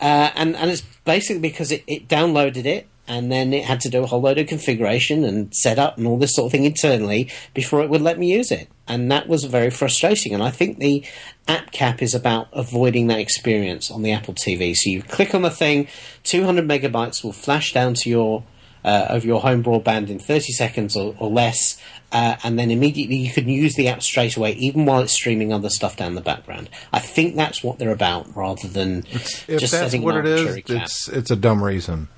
uh, 0.00 0.30
and 0.34 0.56
and 0.56 0.70
it's 0.70 0.82
basically 1.04 1.40
because 1.40 1.72
it, 1.72 1.84
it 1.86 2.08
downloaded 2.08 2.66
it 2.66 2.86
and 3.08 3.30
then 3.30 3.52
it 3.52 3.64
had 3.64 3.80
to 3.80 3.88
do 3.88 4.02
a 4.02 4.06
whole 4.06 4.20
load 4.20 4.38
of 4.38 4.46
configuration 4.46 5.24
and 5.24 5.54
setup 5.54 5.98
and 5.98 6.06
all 6.06 6.18
this 6.18 6.34
sort 6.34 6.46
of 6.46 6.52
thing 6.52 6.64
internally 6.64 7.30
before 7.54 7.82
it 7.82 7.90
would 7.90 8.02
let 8.02 8.18
me 8.18 8.32
use 8.32 8.50
it, 8.50 8.68
and 8.86 9.10
that 9.10 9.28
was 9.28 9.44
very 9.44 9.70
frustrating. 9.70 10.32
And 10.34 10.42
I 10.42 10.50
think 10.50 10.78
the 10.78 11.04
app 11.48 11.70
cap 11.72 12.02
is 12.02 12.14
about 12.14 12.48
avoiding 12.52 13.06
that 13.08 13.18
experience 13.18 13.90
on 13.90 14.02
the 14.02 14.12
Apple 14.12 14.34
TV. 14.34 14.76
So 14.76 14.90
you 14.90 15.02
click 15.02 15.34
on 15.34 15.42
the 15.42 15.50
thing, 15.50 15.88
200 16.24 16.66
megabytes 16.66 17.22
will 17.22 17.32
flash 17.32 17.72
down 17.72 17.94
to 17.94 18.10
your 18.10 18.44
uh, 18.84 19.06
of 19.10 19.24
your 19.24 19.40
home 19.40 19.64
broadband 19.64 20.08
in 20.08 20.18
30 20.18 20.52
seconds 20.52 20.96
or, 20.96 21.16
or 21.18 21.28
less, 21.28 21.80
uh, 22.12 22.36
and 22.44 22.56
then 22.56 22.70
immediately 22.70 23.16
you 23.16 23.32
can 23.32 23.48
use 23.48 23.74
the 23.74 23.88
app 23.88 24.00
straight 24.00 24.36
away, 24.36 24.52
even 24.52 24.86
while 24.86 25.00
it's 25.00 25.12
streaming 25.12 25.52
other 25.52 25.68
stuff 25.68 25.96
down 25.96 26.14
the 26.14 26.20
background. 26.20 26.70
I 26.92 27.00
think 27.00 27.34
that's 27.34 27.64
what 27.64 27.80
they're 27.80 27.90
about, 27.90 28.34
rather 28.36 28.68
than 28.68 28.98
If 29.10 29.46
just 29.48 29.72
that's 29.72 29.90
setting 29.90 30.02
what 30.02 30.16
it 30.16 30.26
is, 30.26 30.54
cap. 30.62 30.82
it's 30.82 31.08
it's 31.08 31.30
a 31.32 31.36
dumb 31.36 31.64
reason. 31.64 32.08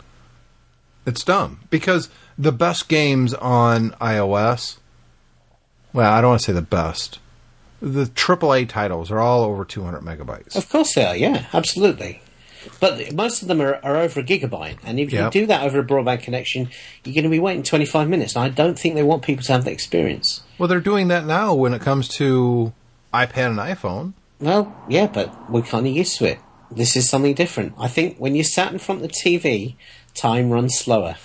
It's 1.08 1.24
dumb 1.24 1.60
because 1.70 2.08
the 2.38 2.52
best 2.52 2.88
games 2.88 3.32
on 3.34 3.90
iOS. 4.00 4.76
Well, 5.92 6.12
I 6.12 6.20
don't 6.20 6.30
want 6.30 6.40
to 6.42 6.44
say 6.46 6.52
the 6.52 6.62
best. 6.62 7.18
The 7.80 8.04
AAA 8.06 8.68
titles 8.68 9.10
are 9.10 9.18
all 9.20 9.42
over 9.44 9.64
200 9.64 10.02
megabytes. 10.02 10.54
Of 10.56 10.68
course 10.68 10.94
they 10.94 11.04
are, 11.04 11.16
yeah, 11.16 11.46
absolutely. 11.54 12.20
But 12.80 13.12
most 13.14 13.40
of 13.40 13.48
them 13.48 13.60
are, 13.62 13.76
are 13.84 13.96
over 13.96 14.20
a 14.20 14.22
gigabyte, 14.22 14.78
and 14.84 14.98
if 15.00 15.12
Yep. 15.12 15.34
you 15.34 15.40
do 15.42 15.46
that 15.46 15.62
over 15.62 15.78
a 15.78 15.84
broadband 15.84 16.22
connection, 16.22 16.68
you're 17.04 17.14
going 17.14 17.24
to 17.24 17.30
be 17.30 17.38
waiting 17.38 17.62
25 17.62 18.08
minutes. 18.08 18.34
And 18.36 18.44
I 18.44 18.48
don't 18.48 18.78
think 18.78 18.94
they 18.96 19.02
want 19.04 19.22
people 19.22 19.44
to 19.44 19.52
have 19.52 19.64
that 19.64 19.70
experience. 19.72 20.42
Well, 20.58 20.68
they're 20.68 20.80
doing 20.80 21.08
that 21.08 21.24
now 21.24 21.54
when 21.54 21.72
it 21.72 21.80
comes 21.80 22.08
to 22.16 22.72
iPad 23.14 23.50
and 23.50 23.58
iPhone. 23.58 24.12
Well, 24.40 24.76
yeah, 24.88 25.06
but 25.06 25.50
we're 25.50 25.62
kind 25.62 25.86
of 25.86 25.92
used 25.92 26.18
to 26.18 26.26
it. 26.26 26.38
This 26.70 26.96
is 26.96 27.08
something 27.08 27.32
different. 27.34 27.72
I 27.78 27.88
think 27.88 28.18
when 28.18 28.34
you're 28.34 28.44
sat 28.44 28.72
in 28.72 28.78
front 28.78 29.02
of 29.02 29.08
the 29.08 29.14
TV, 29.14 29.76
time 30.20 30.50
runs 30.50 30.76
slower. 30.78 31.16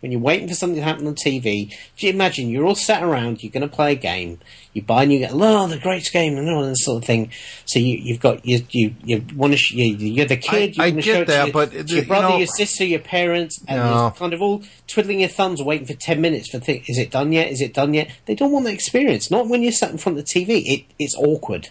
When 0.00 0.10
you're 0.10 0.20
waiting 0.20 0.48
for 0.48 0.54
something 0.54 0.78
to 0.80 0.82
happen 0.82 1.06
on 1.06 1.14
TV, 1.14 1.70
do 1.96 2.06
you 2.08 2.12
imagine 2.12 2.48
you're 2.48 2.66
all 2.66 2.74
sat 2.74 3.04
around, 3.04 3.40
you're 3.40 3.52
going 3.52 3.68
to 3.68 3.72
play 3.72 3.92
a 3.92 3.94
game, 3.94 4.40
you 4.72 4.82
buy 4.82 5.04
and 5.04 5.12
you 5.12 5.20
get, 5.20 5.30
oh, 5.32 5.68
the 5.68 5.78
greatest 5.78 6.12
game, 6.12 6.36
and 6.36 6.50
all 6.50 6.64
this 6.64 6.78
sort 6.84 7.02
of 7.02 7.06
thing. 7.06 7.30
So 7.66 7.78
you, 7.78 7.98
you've 7.98 8.18
got, 8.18 8.44
you, 8.44 8.66
you, 8.70 8.96
you 9.04 9.24
want 9.36 9.52
to, 9.52 9.56
sh- 9.56 9.74
you, 9.74 9.94
you're 9.94 10.26
the 10.26 10.36
kid, 10.36 10.74
I 10.80 10.86
you 10.86 10.94
want 10.94 11.04
to 11.04 11.12
get 11.12 11.18
show 11.18 11.24
that, 11.26 11.40
to, 11.42 11.46
your, 11.46 11.52
but 11.52 11.70
to 11.70 11.76
your 11.86 12.02
you 12.02 12.04
brother, 12.08 12.28
know- 12.30 12.38
your 12.38 12.48
sister, 12.48 12.84
your 12.84 12.98
parents, 12.98 13.62
and 13.68 13.78
No. 13.78 13.92
you're 14.02 14.10
kind 14.10 14.32
of 14.32 14.42
all 14.42 14.64
twiddling 14.88 15.20
your 15.20 15.28
thumbs 15.28 15.62
waiting 15.62 15.86
for 15.86 15.94
10 15.94 16.20
minutes 16.20 16.50
for 16.50 16.58
thing. 16.58 16.82
Is 16.88 16.98
it 16.98 17.12
done 17.12 17.30
yet? 17.30 17.52
Is 17.52 17.60
it 17.60 17.72
done 17.72 17.94
yet? 17.94 18.10
They 18.26 18.34
don't 18.34 18.50
want 18.50 18.64
the 18.64 18.72
experience. 18.72 19.30
Not 19.30 19.46
when 19.46 19.62
you're 19.62 19.70
sat 19.70 19.92
in 19.92 19.98
front 19.98 20.18
of 20.18 20.26
the 20.26 20.30
TV. 20.32 20.62
It, 20.66 20.84
it's 20.98 21.14
awkward. 21.16 21.68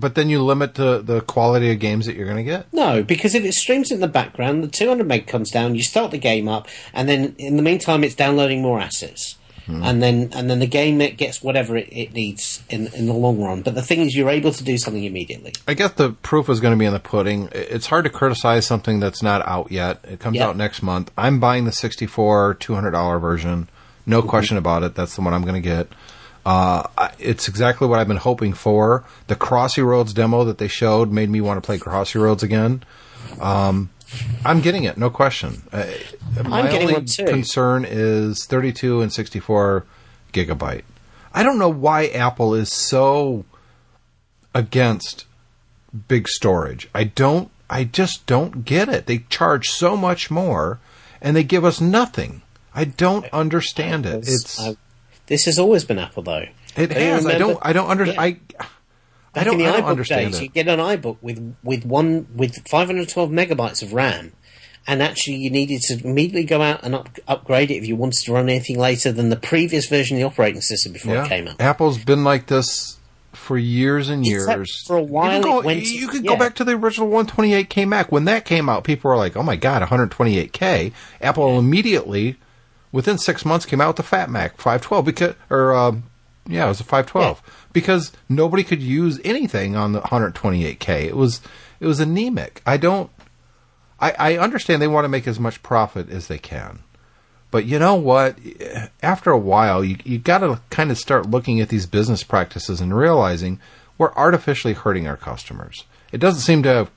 But 0.00 0.14
then 0.14 0.28
you 0.28 0.42
limit 0.42 0.74
the, 0.76 1.00
the 1.02 1.20
quality 1.22 1.72
of 1.72 1.78
games 1.80 2.06
that 2.06 2.14
you're 2.14 2.26
going 2.26 2.36
to 2.44 2.50
get. 2.50 2.72
No, 2.72 3.02
because 3.02 3.34
if 3.34 3.44
it 3.44 3.54
streams 3.54 3.90
in 3.90 4.00
the 4.00 4.06
background, 4.08 4.62
the 4.62 4.68
200 4.68 5.06
meg 5.06 5.26
comes 5.26 5.50
down, 5.50 5.74
you 5.74 5.82
start 5.82 6.10
the 6.12 6.18
game 6.18 6.46
up, 6.48 6.68
and 6.92 7.08
then 7.08 7.34
in 7.38 7.56
the 7.56 7.62
meantime, 7.62 8.04
it's 8.04 8.14
downloading 8.14 8.62
more 8.62 8.80
assets. 8.80 9.36
And 9.70 10.02
then, 10.02 10.30
and 10.34 10.48
then 10.48 10.60
the 10.60 10.66
game 10.66 10.98
it 11.02 11.18
gets 11.18 11.42
whatever 11.42 11.76
it, 11.76 11.88
it 11.92 12.14
needs 12.14 12.62
in 12.70 12.86
in 12.94 13.04
the 13.04 13.12
long 13.12 13.38
run. 13.42 13.60
But 13.60 13.74
the 13.74 13.82
thing 13.82 14.00
is, 14.00 14.16
you're 14.16 14.30
able 14.30 14.50
to 14.50 14.64
do 14.64 14.78
something 14.78 15.04
immediately. 15.04 15.52
I 15.66 15.74
guess 15.74 15.92
the 15.92 16.12
proof 16.12 16.48
is 16.48 16.60
going 16.60 16.72
to 16.72 16.78
be 16.78 16.86
in 16.86 16.94
the 16.94 16.98
pudding. 16.98 17.50
It's 17.52 17.86
hard 17.88 18.04
to 18.04 18.10
criticize 18.10 18.66
something 18.66 18.98
that's 18.98 19.22
not 19.22 19.46
out 19.46 19.70
yet. 19.70 20.00
It 20.04 20.20
comes 20.20 20.36
Yeah. 20.38 20.46
out 20.46 20.56
next 20.56 20.80
month. 20.82 21.10
I'm 21.18 21.38
buying 21.38 21.66
the 21.66 21.72
64 21.72 22.54
$200 22.54 23.20
version. 23.20 23.68
No 24.06 24.20
Mm-hmm. 24.20 24.28
question 24.30 24.56
about 24.56 24.84
it. 24.84 24.94
That's 24.94 25.14
the 25.16 25.20
one 25.20 25.34
I'm 25.34 25.42
going 25.42 25.62
to 25.62 25.68
get. 25.68 25.88
Uh, 26.48 27.10
it's 27.18 27.46
exactly 27.46 27.86
what 27.86 27.98
I've 27.98 28.08
been 28.08 28.16
hoping 28.16 28.54
for. 28.54 29.04
The 29.26 29.36
Crossy 29.36 29.84
Roads 29.84 30.14
demo 30.14 30.44
that 30.44 30.56
they 30.56 30.66
showed 30.66 31.12
made 31.12 31.28
me 31.28 31.42
want 31.42 31.58
to 31.62 31.66
play 31.66 31.78
Crossy 31.78 32.18
Roads 32.18 32.42
again. 32.42 32.84
Um, 33.38 33.90
I'm 34.46 34.62
getting 34.62 34.84
it, 34.84 34.96
no 34.96 35.10
question. 35.10 35.62
Uh, 35.70 35.84
my 36.42 36.62
getting 36.70 36.88
only 36.88 37.06
concern 37.26 37.84
is 37.86 38.46
32 38.46 39.02
and 39.02 39.12
64 39.12 39.84
gigabyte. 40.32 40.84
I 41.34 41.42
don't 41.42 41.58
know 41.58 41.68
why 41.68 42.06
Apple 42.06 42.54
is 42.54 42.72
so 42.72 43.44
against 44.54 45.26
big 46.08 46.28
storage. 46.28 46.88
I 46.94 47.04
don't 47.04 47.50
I 47.68 47.84
just 47.84 48.24
don't 48.24 48.64
get 48.64 48.88
it. 48.88 49.04
They 49.04 49.18
charge 49.28 49.68
so 49.68 49.98
much 49.98 50.30
more 50.30 50.80
and 51.20 51.36
they 51.36 51.44
give 51.44 51.66
us 51.66 51.78
nothing. 51.78 52.40
I 52.74 52.84
don't 52.84 53.26
understand 53.34 54.06
it. 54.06 54.26
It's 54.26 54.58
I- 54.58 54.76
this 55.28 55.44
has 55.46 55.58
always 55.58 55.84
been 55.84 55.98
Apple, 55.98 56.22
though. 56.24 56.44
it 56.76 56.88
Don't 56.88 56.90
has. 56.92 57.26
I 57.26 57.38
don't 57.38 57.58
I 57.62 57.72
don't 57.72 57.88
under 57.88 58.04
Yeah. 58.06 58.20
I 58.20 58.36
I 58.58 58.66
Back 59.34 59.44
don't, 59.44 59.54
in 59.54 59.58
the 59.60 59.66
I 59.66 59.72
don't 59.72 59.82
iBook 59.82 59.90
understand 59.90 60.32
days, 60.32 60.40
it. 60.40 60.42
you 60.44 60.48
get 60.48 60.68
an 60.68 60.80
iBook 60.80 61.18
with 61.22 61.54
with 61.62 61.84
one 61.84 62.26
with 62.34 62.66
512 62.68 63.30
megabytes 63.30 63.82
of 63.82 63.92
RAM, 63.92 64.32
and 64.86 65.02
actually 65.02 65.36
you 65.36 65.50
needed 65.50 65.82
to 65.82 66.00
immediately 66.02 66.44
go 66.44 66.62
out 66.62 66.80
and 66.82 66.94
up, 66.94 67.08
upgrade 67.28 67.70
it 67.70 67.74
if 67.76 67.86
you 67.86 67.94
wanted 67.94 68.20
to 68.24 68.32
run 68.32 68.48
anything 68.48 68.78
later 68.78 69.12
than 69.12 69.28
the 69.28 69.36
previous 69.36 69.86
version 69.86 70.16
of 70.16 70.20
the 70.22 70.26
operating 70.26 70.62
system 70.62 70.92
before 70.92 71.14
it 71.16 71.28
came 71.28 71.46
out. 71.46 71.60
Apple's 71.60 71.98
been 72.02 72.24
like 72.24 72.46
this 72.46 72.96
for 73.34 73.58
years 73.58 74.08
and 74.08 74.26
Except 74.26 74.56
years. 74.58 74.82
for 74.86 74.96
a 74.96 75.02
while 75.02 75.26
you 75.36 75.42
can 75.42 75.42
go, 75.42 75.58
it 75.60 75.64
went- 75.66 75.82
you 75.84 76.08
can 76.08 76.24
yeah. 76.24 76.32
go 76.32 76.36
back 76.38 76.54
to 76.56 76.64
the 76.64 76.72
original 76.72 77.08
128K 77.10 77.86
Mac. 77.86 78.10
When 78.10 78.24
that 78.24 78.46
came 78.46 78.68
out, 78.70 78.82
people 78.82 79.10
were 79.10 79.16
like, 79.16 79.36
"Oh 79.36 79.42
my 79.42 79.56
god, 79.56 79.82
128K!" 79.82 80.90
Apple 81.20 81.58
immediately, 81.58 82.36
within 82.92 83.18
six 83.18 83.44
months, 83.44 83.66
came 83.66 83.80
out 83.80 83.88
with 83.88 83.96
the 83.96 84.02
Fat 84.02 84.30
Mac 84.30 84.56
512 84.56 85.04
because, 85.04 85.34
or 85.50 85.74
um, 85.74 86.04
yeah, 86.46 86.66
it 86.66 86.68
was 86.68 86.80
a 86.80 86.84
512 86.84 87.68
because 87.72 88.12
nobody 88.28 88.64
could 88.64 88.82
use 88.82 89.20
anything 89.24 89.76
on 89.76 89.92
the 89.92 90.00
128K. 90.00 91.04
It 91.04 91.16
was 91.16 91.40
it 91.80 91.86
was 91.86 92.00
anemic. 92.00 92.62
I 92.66 92.76
don't. 92.76 93.10
I, 94.00 94.14
I 94.18 94.38
understand 94.38 94.80
they 94.80 94.88
want 94.88 95.04
to 95.04 95.08
make 95.08 95.26
as 95.26 95.40
much 95.40 95.62
profit 95.62 96.08
as 96.08 96.28
they 96.28 96.38
can. 96.38 96.80
But 97.50 97.64
you 97.64 97.78
know 97.78 97.94
what? 97.94 98.38
After 99.02 99.30
a 99.30 99.38
while, 99.38 99.84
you 99.84 99.96
you 100.04 100.18
got 100.18 100.38
to 100.38 100.60
kind 100.70 100.90
of 100.90 100.98
start 100.98 101.30
looking 101.30 101.60
at 101.60 101.68
these 101.68 101.86
business 101.86 102.22
practices 102.22 102.80
and 102.80 102.96
realizing 102.96 103.60
we're 103.96 104.14
artificially 104.14 104.74
hurting 104.74 105.06
our 105.06 105.16
customers. 105.16 105.84
It 106.12 106.18
doesn't 106.18 106.40
seem 106.40 106.62
to 106.62 106.68
have 106.68 106.90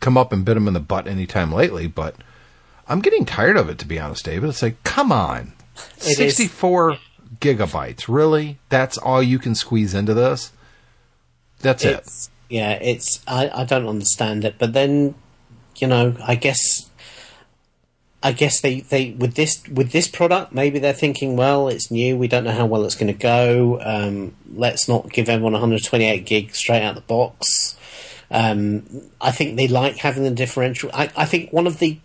come 0.00 0.16
up 0.16 0.32
and 0.32 0.44
bit 0.44 0.54
them 0.54 0.68
in 0.68 0.74
the 0.74 0.80
butt 0.80 1.06
anytime 1.06 1.52
lately, 1.52 1.86
but 1.86 2.14
I'm 2.90 3.00
getting 3.00 3.24
tired 3.24 3.56
of 3.56 3.68
it, 3.68 3.78
to 3.78 3.86
be 3.86 4.00
honest, 4.00 4.24
David. 4.24 4.50
It's 4.50 4.62
like, 4.62 4.82
come 4.82 5.12
on, 5.12 5.52
It 5.98 6.18
is. 6.20 6.36
64 6.36 6.98
gigabytes, 7.40 8.06
really? 8.08 8.58
That's 8.68 8.98
all 8.98 9.22
you 9.22 9.38
can 9.38 9.54
squeeze 9.54 9.94
into 9.94 10.12
this? 10.12 10.52
That's 11.60 11.84
it. 11.84 12.28
Yeah, 12.48 12.72
it's 12.72 13.22
I, 13.28 13.48
I 13.54 13.64
don't 13.64 13.86
understand 13.86 14.44
it. 14.44 14.56
But 14.58 14.72
then, 14.72 15.14
you 15.76 15.86
know, 15.86 16.16
I 16.26 16.34
guess 16.34 16.90
I 18.22 18.32
guess 18.32 18.60
they, 18.60 18.80
they 18.80 19.12
with 19.12 19.34
this 19.34 19.62
with 19.68 19.92
this 19.92 20.08
product, 20.08 20.52
maybe 20.52 20.78
they're 20.78 20.92
thinking, 20.92 21.36
well, 21.36 21.68
it's 21.68 21.90
new, 21.90 22.16
we 22.16 22.28
don't 22.28 22.44
know 22.44 22.52
how 22.52 22.66
well 22.66 22.84
it's 22.84 22.96
going 22.96 23.12
to 23.12 23.18
go. 23.18 23.80
Um, 23.80 24.34
let's 24.52 24.88
not 24.88 25.12
give 25.12 25.28
everyone 25.28 25.52
128 25.52 26.26
gig 26.26 26.54
straight 26.54 26.82
out 26.82 26.96
the 26.96 27.02
box. 27.02 27.76
Um, 28.32 28.84
I 29.20 29.30
think 29.30 29.56
they 29.56 29.68
like 29.68 29.98
having 29.98 30.24
the 30.24 30.30
differential. 30.30 30.90
I, 30.92 31.10
I 31.16 31.24
think 31.24 31.52
one 31.52 31.66
of 31.66 31.78
the 31.78 31.98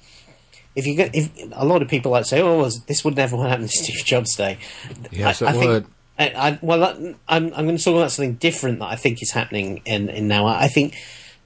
if 0.76 0.86
you 0.86 0.96
get 0.96 1.16
if 1.16 1.32
a 1.54 1.66
lot 1.66 1.82
of 1.82 1.88
people 1.88 2.12
like 2.12 2.26
say, 2.26 2.42
oh, 2.42 2.70
this 2.88 3.04
would 3.06 3.16
never 3.16 3.38
happen 3.38 3.64
to 3.64 3.68
Steve 3.84 4.04
Jobs 4.06 4.36
Day. 4.36 4.58
Yes, 5.12 5.42
I, 5.42 5.48
I 5.48 5.52
think- 5.52 5.66
would. 5.66 5.86
I, 6.18 6.30
I, 6.30 6.60
well, 6.62 6.84
I'm, 7.28 7.54
I'm 7.54 7.66
going 7.66 7.76
to 7.76 7.84
talk 7.84 7.98
about 7.98 8.10
something 8.10 8.36
different 8.36 8.80
that 8.80 8.86
I 8.86 8.96
think 8.96 9.22
is 9.22 9.32
happening 9.32 9.82
in, 9.84 10.08
in 10.08 10.30
now. 10.30 10.46
I 10.48 10.70
think 10.70 10.96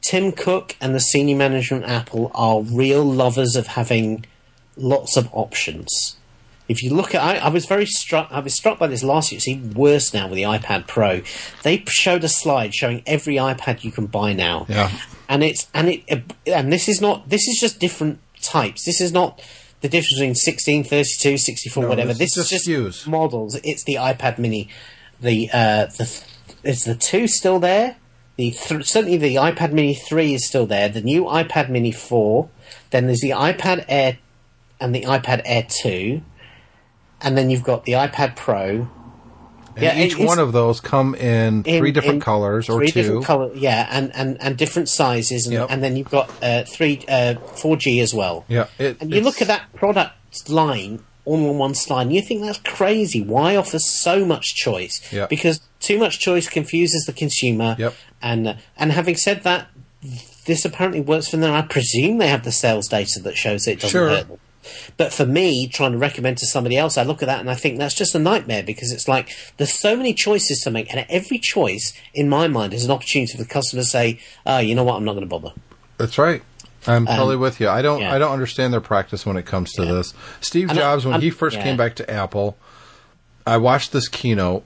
Tim 0.01 0.31
Cook 0.31 0.75
and 0.79 0.93
the 0.93 0.99
senior 0.99 1.35
management 1.35 1.85
at 1.85 1.89
Apple 1.89 2.31
are 2.35 2.61
real 2.61 3.03
lovers 3.03 3.55
of 3.55 3.65
having 3.65 4.25
lots 4.77 5.17
of 5.17 5.27
options. 5.33 6.17
If 6.67 6.83
you 6.83 6.93
look 6.93 7.15
at, 7.15 7.21
I, 7.23 7.37
I 7.37 7.49
was 7.49 7.65
very 7.65 7.87
struck. 7.87 8.27
I 8.29 8.41
was 8.41 8.53
struck 8.53 8.77
by 8.77 8.85
this 8.85 9.01
last 9.01 9.31
year. 9.31 9.37
It's 9.37 9.47
even 9.47 9.73
worse 9.73 10.13
now 10.13 10.27
with 10.27 10.35
the 10.35 10.43
iPad 10.43 10.85
Pro. 10.85 11.21
They 11.63 11.83
showed 11.87 12.23
a 12.23 12.29
slide 12.29 12.75
showing 12.75 13.01
every 13.07 13.35
iPad 13.37 13.83
you 13.83 13.91
can 13.91 14.05
buy 14.05 14.33
now. 14.33 14.67
Yeah. 14.69 14.91
and 15.27 15.43
it's 15.43 15.67
and 15.73 15.89
it 15.89 16.23
and 16.45 16.71
this 16.71 16.87
is 16.87 17.01
not. 17.01 17.27
This 17.27 17.47
is 17.47 17.57
just 17.59 17.79
different 17.79 18.19
types. 18.49 18.85
This 18.85 19.01
is 19.01 19.11
not 19.11 19.41
the 19.81 19.89
difference 19.89 20.15
between 20.15 20.35
16, 20.35 20.83
32, 20.83 21.37
64, 21.37 21.83
No, 21.83 21.89
whatever. 21.89 22.13
this 22.13 22.35
This, 22.35 22.51
is 22.51 22.65
just 22.65 23.07
models. 23.07 23.59
It's 23.63 23.83
the 23.85 23.95
iPad 23.95 24.37
Mini. 24.37 24.69
The 25.21 25.49
uh, 25.51 25.85
the 25.97 26.23
is 26.63 26.83
the 26.83 26.95
two 26.95 27.27
still 27.27 27.59
there? 27.59 27.95
The 28.37 28.51
th- 28.51 28.85
certainly 28.85 29.17
the 29.17 29.35
iPad 29.35 29.73
Mini 29.73 29.93
three 29.93 30.33
is 30.33 30.47
still 30.47 30.65
there. 30.65 30.89
The 30.89 31.01
new 31.01 31.23
iPad 31.23 31.69
Mini 31.69 31.91
four. 31.91 32.49
Then 32.91 33.05
there's 33.07 33.19
the 33.21 33.31
iPad 33.31 33.85
Air 33.87 34.17
and 34.79 34.95
the 34.95 35.01
iPad 35.01 35.41
Air 35.45 35.65
two, 35.69 36.21
and 37.21 37.37
then 37.37 37.49
you've 37.49 37.63
got 37.63 37.85
the 37.85 37.93
iPad 37.93 38.35
Pro. 38.35 38.87
And 39.75 39.83
Yeah, 39.83 39.97
each 39.99 40.17
one 40.17 40.39
of 40.39 40.51
those 40.51 40.79
come 40.81 41.15
in, 41.15 41.63
in- 41.63 41.79
three 41.79 41.91
different 41.91 42.15
in 42.15 42.21
colors 42.21 42.67
or 42.69 42.79
three 42.79 42.87
two. 42.91 43.01
different 43.01 43.25
color, 43.25 43.51
yeah, 43.55 43.87
and, 43.91 44.13
and, 44.15 44.41
and 44.41 44.57
different 44.57 44.89
sizes, 44.89 45.45
and, 45.45 45.53
Yep. 45.53 45.67
and 45.69 45.83
then 45.83 45.95
you've 45.95 46.09
got 46.09 46.29
uh, 46.43 46.63
three 46.65 46.99
uh, 47.07 47.35
4G 47.55 48.01
as 48.01 48.13
well. 48.13 48.45
Yeah, 48.47 48.67
it- 48.77 48.97
and 49.01 49.13
you 49.13 49.21
look 49.21 49.41
at 49.41 49.47
that 49.47 49.71
product 49.73 50.13
line 50.49 51.03
all 51.25 51.49
on 51.49 51.57
one 51.57 51.75
slide, 51.75 52.03
and 52.03 52.13
you 52.13 52.21
think 52.21 52.41
that's 52.41 52.59
crazy. 52.59 53.21
Why 53.21 53.55
offer 53.55 53.77
so 53.79 54.25
much 54.25 54.55
choice? 54.55 54.99
Yeah. 55.11 55.27
Because 55.27 55.61
too 55.79 55.99
much 55.99 56.19
choice 56.19 56.49
confuses 56.49 57.05
the 57.05 57.13
consumer. 57.13 57.75
Yep. 57.77 57.93
And 58.21 58.47
uh, 58.47 58.53
and 58.77 58.91
having 58.91 59.15
said 59.15 59.43
that, 59.43 59.67
this 60.45 60.65
apparently 60.65 61.01
works 61.01 61.29
for 61.29 61.37
them. 61.37 61.53
I 61.53 61.61
presume 61.61 62.17
they 62.17 62.27
have 62.29 62.43
the 62.43 62.51
sales 62.51 62.87
data 62.87 63.19
that 63.21 63.37
shows 63.37 63.67
it 63.67 63.75
doesn't 63.75 63.89
Sure. 63.91 64.09
hurt 64.09 64.27
them. 64.27 64.39
But 64.97 65.13
for 65.13 65.25
me, 65.25 65.67
trying 65.67 65.93
to 65.93 65.97
recommend 65.97 66.37
to 66.39 66.45
somebody 66.45 66.77
else, 66.77 66.97
I 66.97 67.03
look 67.03 67.21
at 67.21 67.27
that 67.27 67.39
and 67.39 67.49
I 67.49 67.55
think 67.55 67.77
that's 67.77 67.95
just 67.95 68.15
a 68.15 68.19
nightmare 68.19 68.63
because 68.63 68.91
it's 68.91 69.07
like 69.07 69.29
there's 69.57 69.73
so 69.73 69.95
many 69.95 70.13
choices 70.13 70.61
to 70.61 70.71
make, 70.71 70.93
and 70.93 71.05
every 71.09 71.39
choice, 71.39 71.93
in 72.13 72.29
my 72.29 72.47
mind, 72.47 72.73
is 72.73 72.85
an 72.85 72.91
opportunity 72.91 73.31
for 73.31 73.37
the 73.37 73.47
customer 73.47 73.81
to 73.81 73.87
say, 73.87 74.19
"Oh, 74.45 74.59
you 74.59 74.75
know 74.75 74.83
what? 74.83 74.95
I'm 74.95 75.05
not 75.05 75.13
going 75.13 75.27
to 75.27 75.29
bother." 75.29 75.53
That's 75.97 76.17
right. 76.17 76.41
I'm 76.87 77.05
totally 77.05 77.35
with 77.35 77.59
you. 77.59 77.69
I 77.69 77.81
don't. 77.81 77.97
Um, 77.97 78.01
yeah. 78.03 78.13
I 78.13 78.19
don't 78.19 78.31
understand 78.31 78.73
their 78.73 78.81
practice 78.81 79.25
when 79.25 79.37
it 79.37 79.45
comes 79.45 79.73
to 79.73 79.85
this. 79.85 80.13
Steve 80.41 80.69
Jobs, 80.73 81.05
when 81.05 81.13
I'm- 81.13 81.21
he 81.21 81.29
first 81.29 81.57
yeah. 81.57 81.63
came 81.63 81.77
back 81.77 81.95
to 81.95 82.09
Apple, 82.09 82.57
I 83.45 83.57
watched 83.57 83.91
this 83.91 84.07
keynote, 84.07 84.63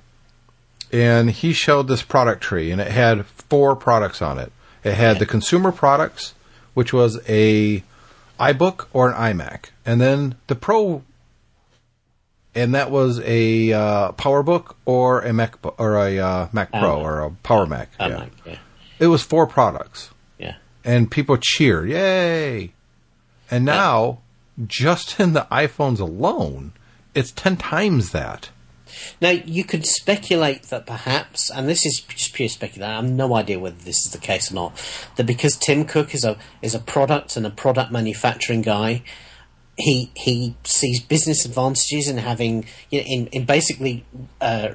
and 0.91 1.31
he 1.31 1.53
showed 1.53 1.87
this 1.87 2.03
product 2.03 2.41
tree, 2.41 2.71
and 2.71 2.79
it 2.79 2.91
had 2.91 3.25
four 3.25 3.75
products 3.75 4.21
on 4.21 4.37
it. 4.39 4.51
It 4.83 4.93
had 4.93 5.19
the 5.19 5.25
consumer 5.25 5.71
products, 5.71 6.33
which 6.73 6.93
was 6.93 7.19
a 7.27 7.83
iBook 8.51 8.87
or 8.93 9.09
an 9.09 9.37
iMac, 9.37 9.71
and 9.85 10.01
then 10.01 10.35
the 10.47 10.55
Pro, 10.55 11.03
and 12.55 12.75
that 12.75 12.91
was 12.91 13.19
a 13.23 13.71
uh, 13.71 14.11
PowerBook 14.13 14.75
or 14.85 15.21
a 15.21 15.33
Mac 15.33 15.57
or 15.79 15.95
a 15.95 16.19
uh, 16.19 16.47
Mac 16.51 16.71
Pro 16.71 17.01
or 17.01 17.21
a 17.21 17.31
Power 17.31 17.65
Mac. 17.65 17.91
Yeah. 17.99 18.27
yeah, 18.45 18.57
It 18.99 19.07
was 19.07 19.23
four 19.23 19.47
products 19.47 20.11
yeah. 20.37 20.55
and 20.83 21.09
people 21.09 21.37
cheered, 21.37 21.89
yay! 21.89 22.73
And 23.49 23.65
now, 23.65 24.19
just 24.65 25.19
in 25.19 25.33
the 25.33 25.47
iPhones 25.51 25.99
alone, 25.99 26.73
it's 27.13 27.31
ten 27.31 27.57
times 27.57 28.11
that. 28.11 28.49
Now 29.21 29.29
you 29.29 29.63
could 29.63 29.85
speculate 29.85 30.63
that 30.63 30.85
perhaps, 30.85 31.49
and 31.49 31.67
this 31.67 31.85
is 31.85 32.01
just 32.07 32.33
pure 32.33 32.49
speculation. 32.49 32.91
I 32.91 32.95
have 32.95 33.09
no 33.09 33.35
idea 33.35 33.59
whether 33.59 33.75
this 33.75 34.05
is 34.05 34.11
the 34.11 34.17
case 34.17 34.51
or 34.51 34.55
not. 34.55 34.73
That 35.15 35.25
because 35.25 35.57
Tim 35.57 35.85
Cook 35.85 36.13
is 36.13 36.23
a 36.23 36.37
is 36.61 36.75
a 36.75 36.79
product 36.79 37.37
and 37.37 37.45
a 37.45 37.49
product 37.49 37.91
manufacturing 37.91 38.61
guy, 38.61 39.03
he 39.77 40.11
he 40.15 40.55
sees 40.63 41.01
business 41.01 41.45
advantages 41.45 42.07
in 42.07 42.17
having 42.17 42.65
you 42.89 42.99
know, 42.99 43.05
in 43.07 43.27
in 43.27 43.45
basically 43.45 44.05
uh, 44.41 44.69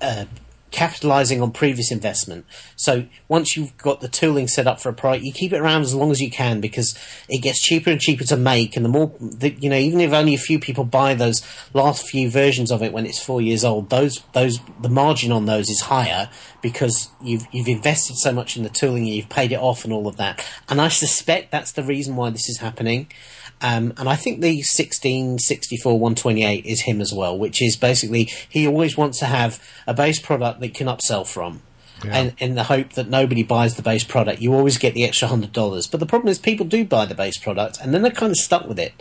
uh, 0.00 0.24
capitalizing 0.72 1.40
on 1.40 1.52
previous 1.52 1.92
investment. 1.92 2.44
So 2.76 3.06
once 3.28 3.56
you've 3.56 3.76
got 3.76 4.00
the 4.00 4.08
tooling 4.08 4.48
set 4.48 4.66
up 4.66 4.80
for 4.80 4.88
a 4.88 4.92
product, 4.92 5.24
you 5.24 5.32
keep 5.32 5.52
it 5.52 5.60
around 5.60 5.82
as 5.82 5.94
long 5.94 6.10
as 6.10 6.20
you 6.20 6.30
can 6.30 6.60
because 6.60 6.98
it 7.28 7.42
gets 7.42 7.60
cheaper 7.60 7.90
and 7.90 8.00
cheaper 8.00 8.24
to 8.24 8.36
make, 8.36 8.74
and 8.74 8.84
the 8.84 8.88
more 8.88 9.12
the, 9.20 9.50
you 9.50 9.70
know, 9.70 9.76
even 9.76 10.00
if 10.00 10.12
only 10.12 10.34
a 10.34 10.38
few 10.38 10.58
people 10.58 10.84
buy 10.84 11.14
those 11.14 11.42
last 11.74 12.08
few 12.08 12.30
versions 12.30 12.72
of 12.72 12.82
it 12.82 12.92
when 12.92 13.06
it's 13.06 13.22
four 13.22 13.40
years 13.40 13.64
old, 13.64 13.90
those 13.90 14.22
those 14.32 14.58
the 14.80 14.88
margin 14.88 15.30
on 15.30 15.46
those 15.46 15.68
is 15.68 15.82
higher 15.82 16.28
because 16.62 17.10
you've 17.22 17.46
you've 17.52 17.68
invested 17.68 18.16
so 18.16 18.32
much 18.32 18.56
in 18.56 18.62
the 18.62 18.68
tooling 18.68 19.04
and 19.04 19.14
you've 19.14 19.28
paid 19.28 19.52
it 19.52 19.60
off 19.60 19.84
and 19.84 19.92
all 19.92 20.08
of 20.08 20.16
that. 20.16 20.44
And 20.68 20.80
I 20.80 20.88
suspect 20.88 21.50
that's 21.52 21.72
the 21.72 21.82
reason 21.82 22.16
why 22.16 22.30
this 22.30 22.48
is 22.48 22.58
happening. 22.58 23.08
Um, 23.62 23.94
and 23.96 24.08
I 24.08 24.16
think 24.16 24.40
the 24.40 24.62
16, 24.62 25.38
64, 25.38 25.92
128 25.92 26.66
is 26.66 26.82
him 26.82 27.00
as 27.00 27.12
well, 27.12 27.38
which 27.38 27.62
is 27.62 27.76
basically 27.76 28.28
he 28.48 28.66
always 28.66 28.96
wants 28.96 29.20
to 29.20 29.26
have 29.26 29.62
a 29.86 29.94
base 29.94 30.20
product 30.20 30.60
that 30.60 30.74
can 30.74 30.88
upsell 30.88 31.26
from. 31.26 31.62
And 32.10 32.34
in 32.38 32.54
the 32.54 32.64
hope 32.64 32.94
that 32.94 33.08
nobody 33.08 33.42
buys 33.42 33.76
the 33.76 33.82
base 33.82 34.02
product, 34.04 34.40
you 34.40 34.54
always 34.54 34.78
get 34.78 34.94
the 34.94 35.04
extra 35.04 35.28
hundred 35.28 35.52
dollars. 35.52 35.86
But 35.86 36.00
the 36.00 36.06
problem 36.06 36.28
is, 36.28 36.38
people 36.38 36.66
do 36.66 36.84
buy 36.84 37.06
the 37.06 37.14
base 37.14 37.38
product, 37.38 37.78
and 37.80 37.94
then 37.94 38.02
they're 38.02 38.10
kind 38.10 38.32
of 38.32 38.36
stuck 38.36 38.66
with 38.66 38.78
it. 38.78 38.92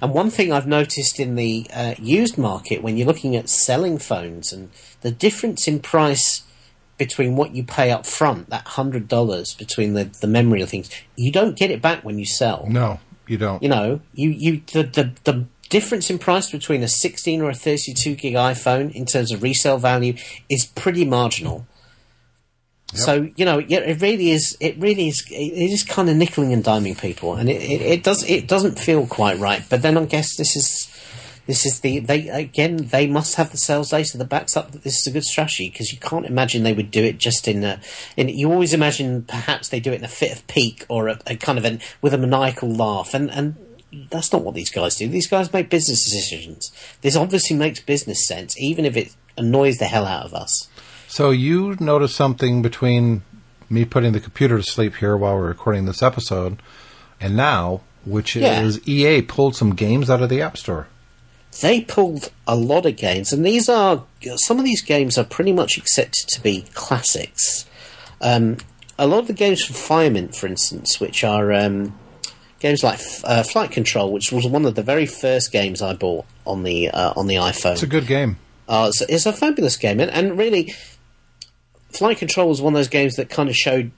And 0.00 0.12
one 0.12 0.30
thing 0.30 0.52
I've 0.52 0.66
noticed 0.66 1.18
in 1.18 1.36
the 1.36 1.66
uh, 1.72 1.94
used 1.98 2.36
market, 2.36 2.82
when 2.82 2.96
you're 2.96 3.06
looking 3.06 3.36
at 3.36 3.48
selling 3.48 3.98
phones, 3.98 4.52
and 4.52 4.70
the 5.00 5.10
difference 5.10 5.66
in 5.66 5.80
price 5.80 6.42
between 6.98 7.36
what 7.36 7.54
you 7.54 7.64
pay 7.64 7.90
up 7.90 8.06
front, 8.06 8.50
that 8.50 8.66
hundred 8.66 9.08
dollars 9.08 9.54
between 9.54 9.94
the 9.94 10.04
the 10.04 10.26
memory 10.26 10.60
and 10.60 10.70
things, 10.70 10.90
you 11.16 11.32
don't 11.32 11.56
get 11.56 11.70
it 11.70 11.80
back 11.80 12.04
when 12.04 12.18
you 12.18 12.26
sell 12.26 12.66
No, 12.68 13.00
you 13.32 13.38
don't. 13.38 13.62
you 13.62 13.68
know, 13.68 14.00
you, 14.14 14.28
you 14.30 14.62
the, 14.72 14.82
the 14.82 15.12
the 15.24 15.46
difference 15.70 16.10
in 16.10 16.18
price 16.18 16.50
between 16.50 16.82
a 16.82 16.88
16 16.88 17.40
or 17.40 17.48
a 17.48 17.54
32 17.54 18.14
gig 18.14 18.34
iPhone 18.34 18.92
in 18.94 19.06
terms 19.06 19.32
of 19.32 19.42
resale 19.42 19.78
value 19.78 20.14
is 20.50 20.66
pretty 20.66 21.04
marginal. 21.04 21.66
So 22.94 23.30
you 23.36 23.46
know, 23.46 23.58
it 23.58 24.02
really 24.02 24.30
is. 24.30 24.54
It 24.60 24.76
really 24.78 25.08
is. 25.08 25.24
It 25.30 25.72
is 25.72 25.82
kind 25.82 26.10
of 26.10 26.16
nickeling 26.16 26.52
and 26.52 26.62
diming 26.62 27.00
people, 27.00 27.36
and 27.36 27.48
it, 27.48 27.62
it, 27.62 27.80
it 27.80 28.02
does. 28.04 28.22
It 28.28 28.46
doesn't 28.46 28.78
feel 28.78 29.06
quite 29.06 29.38
right. 29.38 29.64
But 29.70 29.80
then 29.80 29.96
I 29.96 30.04
guess 30.04 30.36
this 30.36 30.56
is. 30.56 30.88
This 31.46 31.66
is 31.66 31.80
the 31.80 31.98
they 31.98 32.28
again. 32.28 32.76
They 32.76 33.06
must 33.06 33.34
have 33.34 33.50
the 33.50 33.56
sales 33.56 33.90
data 33.90 34.16
that 34.16 34.28
backs 34.28 34.56
up 34.56 34.70
that 34.72 34.84
this 34.84 35.00
is 35.00 35.06
a 35.08 35.10
good 35.10 35.24
strategy 35.24 35.68
because 35.70 35.92
you 35.92 35.98
can't 35.98 36.24
imagine 36.26 36.62
they 36.62 36.72
would 36.72 36.90
do 36.90 37.02
it 37.02 37.18
just 37.18 37.48
in 37.48 37.64
a. 37.64 37.80
In 38.16 38.28
you 38.28 38.52
always 38.52 38.72
imagine 38.72 39.22
perhaps 39.22 39.68
they 39.68 39.80
do 39.80 39.92
it 39.92 39.96
in 39.98 40.04
a 40.04 40.08
fit 40.08 40.32
of 40.32 40.46
pique 40.46 40.86
or 40.88 41.08
a, 41.08 41.18
a 41.26 41.36
kind 41.36 41.58
of 41.58 41.64
an 41.64 41.80
with 42.00 42.14
a 42.14 42.18
maniacal 42.18 42.72
laugh, 42.72 43.12
and 43.12 43.28
and 43.30 43.56
that's 44.10 44.32
not 44.32 44.42
what 44.42 44.54
these 44.54 44.70
guys 44.70 44.94
do. 44.94 45.08
These 45.08 45.26
guys 45.26 45.52
make 45.52 45.68
business 45.68 46.04
decisions. 46.04 46.70
This 47.00 47.16
obviously 47.16 47.56
makes 47.56 47.80
business 47.80 48.26
sense, 48.26 48.58
even 48.58 48.84
if 48.84 48.96
it 48.96 49.14
annoys 49.36 49.78
the 49.78 49.86
hell 49.86 50.06
out 50.06 50.24
of 50.24 50.34
us. 50.34 50.68
So 51.08 51.30
you 51.30 51.76
noticed 51.80 52.14
something 52.16 52.62
between 52.62 53.22
me 53.68 53.84
putting 53.84 54.12
the 54.12 54.20
computer 54.20 54.56
to 54.58 54.62
sleep 54.62 54.96
here 54.96 55.16
while 55.16 55.34
we're 55.36 55.48
recording 55.48 55.84
this 55.86 56.02
episode 56.02 56.62
and 57.20 57.36
now, 57.36 57.80
which 58.04 58.34
Yeah. 58.36 58.62
is 58.62 58.80
EA 58.88 59.22
pulled 59.22 59.56
some 59.56 59.74
games 59.74 60.08
out 60.08 60.22
of 60.22 60.28
the 60.30 60.40
App 60.40 60.56
Store. 60.56 60.86
They 61.60 61.82
pulled 61.82 62.32
a 62.46 62.56
lot 62.56 62.86
of 62.86 62.96
games, 62.96 63.32
and 63.32 63.44
these 63.44 63.68
are 63.68 64.04
some 64.36 64.58
of 64.58 64.64
these 64.64 64.82
games 64.82 65.18
are 65.18 65.24
pretty 65.24 65.52
much 65.52 65.76
accepted 65.76 66.28
to 66.28 66.42
be 66.42 66.64
classics. 66.74 67.66
Um, 68.20 68.56
a 68.98 69.06
lot 69.06 69.18
of 69.18 69.26
the 69.26 69.32
games 69.32 69.64
from 69.64 69.76
Firemint, 69.76 70.34
for 70.34 70.46
instance, 70.46 70.98
which 70.98 71.24
are 71.24 71.52
um, 71.52 71.98
games 72.60 72.82
like 72.82 73.00
uh, 73.24 73.42
Flight 73.42 73.70
Control, 73.70 74.12
which 74.12 74.32
was 74.32 74.46
one 74.46 74.64
of 74.64 74.74
the 74.74 74.82
very 74.82 75.06
first 75.06 75.52
games 75.52 75.82
I 75.82 75.92
bought 75.92 76.24
on 76.46 76.62
the 76.62 76.90
uh, 76.90 77.12
on 77.16 77.26
the 77.26 77.34
iPhone. 77.34 77.72
It's 77.72 77.82
a 77.82 77.86
good 77.86 78.06
game. 78.06 78.38
Uh, 78.68 78.86
it's, 78.88 79.02
it's 79.02 79.26
a 79.26 79.32
fabulous 79.32 79.76
game, 79.76 80.00
and, 80.00 80.10
and 80.10 80.38
really, 80.38 80.72
Flight 81.90 82.18
Control 82.18 82.48
was 82.48 82.62
one 82.62 82.72
of 82.72 82.78
those 82.78 82.88
games 82.88 83.16
that 83.16 83.28
kind 83.28 83.48
of 83.50 83.56
showed 83.56 83.90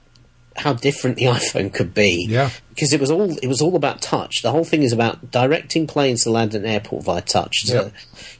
how 0.55 0.73
different 0.73 1.17
the 1.17 1.25
iPhone 1.39 1.73
could 1.73 1.93
be. 1.93 2.25
Yeah. 2.29 2.49
because 2.69 2.93
it 2.93 2.99
was 2.99 3.11
all 3.11 3.37
it 3.37 3.47
was 3.47 3.61
all 3.61 3.75
about 3.75 4.01
touch. 4.01 4.41
The 4.41 4.51
whole 4.51 4.63
thing 4.65 4.83
is 4.83 4.91
about 4.93 5.31
directing 5.31 5.87
planes 5.87 6.23
to 6.23 6.31
land 6.31 6.55
at 6.55 6.61
an 6.61 6.67
airport 6.67 7.03
via 7.05 7.21
touch. 7.21 7.63
So, 7.65 7.91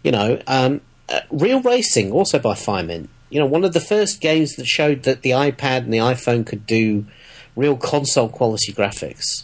you 0.04 0.12
know, 0.12 0.42
um, 0.48 0.82
uh, 1.10 1.22
Real 1.30 1.62
Racing, 1.62 2.12
also 2.12 2.40
by 2.40 2.54
Firemint. 2.54 3.08
You 3.30 3.40
know, 3.40 3.46
one 3.46 3.64
of 3.66 3.74
the 3.74 3.80
first 3.80 4.22
games 4.22 4.56
that 4.56 4.66
showed 4.66 5.04
that 5.04 5.22
the 5.22 5.32
iPad 5.32 5.80
and 5.80 5.94
the 5.94 5.98
iPhone 5.98 6.46
could 6.46 6.66
do 6.66 7.06
real 7.56 7.76
console 7.76 8.30
quality 8.30 8.72
graphics. 8.72 9.44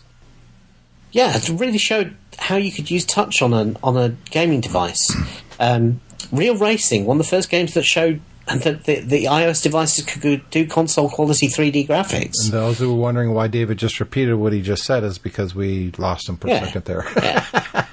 Yeah, 1.12 1.36
it 1.36 1.50
really 1.50 1.78
showed 1.78 2.16
how 2.40 2.56
you 2.56 2.72
could 2.72 2.90
use 2.90 3.06
touch 3.06 3.42
on 3.42 3.54
a 3.54 3.76
on 3.84 3.98
a 3.98 4.10
gaming 4.30 4.62
device. 4.62 5.14
Um, 5.60 6.00
Real 6.32 6.56
Racing, 6.58 7.06
one 7.06 7.20
of 7.20 7.26
the 7.26 7.30
first 7.30 7.50
games 7.50 7.74
that 7.74 7.84
showed 7.84 8.22
that 8.48 8.84
the, 8.86 9.00
the 9.00 9.26
iOS 9.26 9.64
devices 9.64 10.06
could 10.06 10.50
do 10.50 10.68
console 10.68 11.10
quality 11.10 11.48
3D 11.48 11.88
graphics. 11.88 12.34
And 12.44 12.52
those 12.54 12.80
who 12.80 12.94
were 12.94 13.00
wondering 13.00 13.34
why 13.34 13.48
David 13.48 13.78
just 13.78 14.00
repeated 14.00 14.36
what 14.36 14.52
he 14.54 14.62
just 14.62 14.84
said 14.84 15.04
is 15.04 15.18
because 15.18 15.56
we 15.56 15.92
lost 15.98 16.28
him 16.28 16.38
for 16.38 16.48
Yeah. 16.50 16.64
a 16.64 16.66
second 16.66 16.86
there. 16.86 17.06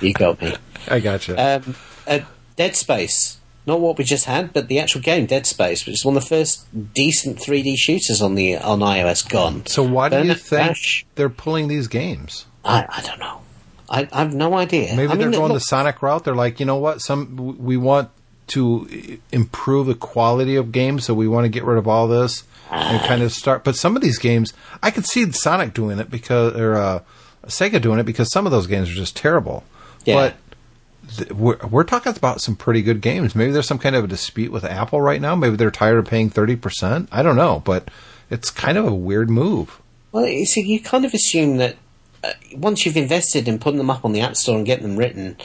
You 0.00 0.12
got 0.12 0.42
me. 0.42 0.52
I 0.88 0.98
gotcha. 0.98 1.36
Um, 1.64 1.76
uh, 2.08 2.18
Dead 2.56 2.74
Space, 2.74 3.38
not 3.66 3.78
what 3.78 3.96
we 3.98 4.02
just 4.04 4.24
had, 4.24 4.52
but 4.52 4.66
the 4.66 4.80
actual 4.80 5.00
game 5.00 5.26
Dead 5.26 5.46
Space, 5.46 5.86
which 5.86 5.94
is 5.94 6.04
one 6.04 6.16
of 6.16 6.24
the 6.24 6.28
first 6.28 6.66
decent 6.92 7.38
3D 7.38 7.76
shooters 7.76 8.20
on 8.20 8.34
the 8.34 8.56
on 8.56 8.80
iOS. 8.80 9.28
Gone. 9.28 9.64
so 9.66 9.84
why 9.84 10.08
do 10.08 10.16
you 10.26 10.34
think 10.34 10.68
Dash, 10.70 11.06
they're 11.14 11.28
pulling 11.28 11.68
these 11.68 11.86
games? 11.86 12.46
I, 12.64 12.84
I 12.88 13.02
don't 13.02 13.20
know. 13.20 13.42
I, 13.88 14.08
I 14.12 14.18
have 14.20 14.34
no 14.34 14.54
idea. 14.54 14.88
Maybe 14.96 15.04
I 15.04 15.14
mean, 15.14 15.18
they're 15.18 15.30
going 15.30 15.52
look, 15.52 15.60
the 15.60 15.66
Sonic 15.66 16.02
route. 16.02 16.24
They're 16.24 16.34
like, 16.34 16.58
you 16.58 16.66
know 16.66 16.76
what? 16.78 17.00
Some 17.00 17.58
we 17.58 17.76
want 17.76 18.10
to 18.48 19.18
improve 19.30 19.86
the 19.86 19.94
quality 19.94 20.56
of 20.56 20.72
games, 20.72 21.04
so 21.04 21.14
we 21.14 21.28
want 21.28 21.44
to 21.44 21.48
get 21.48 21.64
rid 21.64 21.78
of 21.78 21.88
all 21.88 22.08
this 22.08 22.44
and 22.70 23.02
kind 23.06 23.22
of 23.22 23.32
start. 23.32 23.64
But 23.64 23.76
some 23.76 23.96
of 23.96 24.02
these 24.02 24.18
games, 24.18 24.52
I 24.82 24.90
could 24.90 25.06
see 25.06 25.30
Sonic 25.32 25.74
doing 25.74 25.98
it 25.98 26.10
because, 26.10 26.56
or 26.56 26.74
uh, 26.74 27.00
Sega 27.46 27.80
doing 27.80 27.98
it 27.98 28.04
because 28.04 28.30
some 28.32 28.46
of 28.46 28.52
those 28.52 28.66
games 28.66 28.90
are 28.90 28.94
just 28.94 29.16
terrible. 29.16 29.64
Yeah. 30.04 30.14
But 30.14 31.16
th- 31.16 31.30
we're, 31.32 31.58
we're 31.68 31.84
talking 31.84 32.14
about 32.16 32.40
some 32.40 32.56
pretty 32.56 32.82
good 32.82 33.00
games. 33.00 33.34
Maybe 33.34 33.52
there's 33.52 33.66
some 33.66 33.78
kind 33.78 33.96
of 33.96 34.04
a 34.04 34.08
dispute 34.08 34.52
with 34.52 34.64
Apple 34.64 35.00
right 35.00 35.20
now. 35.20 35.34
Maybe 35.34 35.56
they're 35.56 35.70
tired 35.70 35.98
of 35.98 36.06
paying 36.06 36.30
thirty 36.30 36.56
percent. 36.56 37.08
I 37.12 37.22
don't 37.22 37.36
know, 37.36 37.62
but 37.64 37.90
it's 38.30 38.50
kind 38.50 38.78
of 38.78 38.86
a 38.86 38.94
weird 38.94 39.30
move. 39.30 39.80
Well, 40.10 40.26
you 40.26 40.46
see, 40.46 40.62
you 40.62 40.80
kind 40.80 41.04
of 41.04 41.14
assume 41.14 41.58
that 41.58 41.76
uh, 42.24 42.32
once 42.54 42.84
you've 42.84 42.96
invested 42.96 43.48
in 43.48 43.58
putting 43.58 43.78
them 43.78 43.90
up 43.90 44.04
on 44.04 44.12
the 44.12 44.20
App 44.20 44.36
Store 44.36 44.56
and 44.56 44.66
getting 44.66 44.86
them 44.86 44.96
written, 44.96 45.36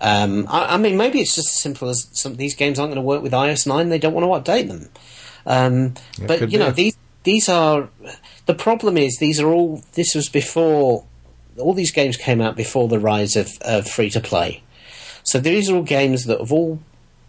um, 0.00 0.46
I, 0.48 0.74
I 0.74 0.76
mean, 0.76 0.96
maybe 0.96 1.20
it's 1.20 1.34
just 1.34 1.48
as 1.48 1.60
simple 1.60 1.88
as 1.88 2.08
some 2.12 2.32
of 2.32 2.38
these 2.38 2.54
games 2.54 2.78
aren't 2.78 2.92
going 2.92 3.02
to 3.02 3.06
work 3.06 3.22
with 3.22 3.32
iOS 3.32 3.66
9. 3.66 3.88
They 3.88 3.98
don't 3.98 4.14
want 4.14 4.44
to 4.44 4.52
update 4.52 4.68
them. 4.68 4.88
Um, 5.46 5.94
but 6.26 6.50
you 6.50 6.58
know, 6.58 6.70
be. 6.70 6.82
these 6.82 6.96
these 7.22 7.48
are 7.48 7.88
the 8.46 8.54
problem 8.54 8.96
is 8.96 9.18
these 9.18 9.40
are 9.40 9.48
all. 9.48 9.82
This 9.94 10.14
was 10.14 10.28
before 10.28 11.04
all 11.58 11.72
these 11.72 11.92
games 11.92 12.16
came 12.16 12.40
out 12.40 12.56
before 12.56 12.88
the 12.88 12.98
rise 12.98 13.36
of, 13.36 13.50
of 13.62 13.88
free 13.88 14.10
to 14.10 14.20
play. 14.20 14.62
So 15.22 15.40
these 15.40 15.70
are 15.70 15.76
all 15.76 15.82
games 15.82 16.26
that 16.26 16.38
have 16.38 16.52
all 16.52 16.80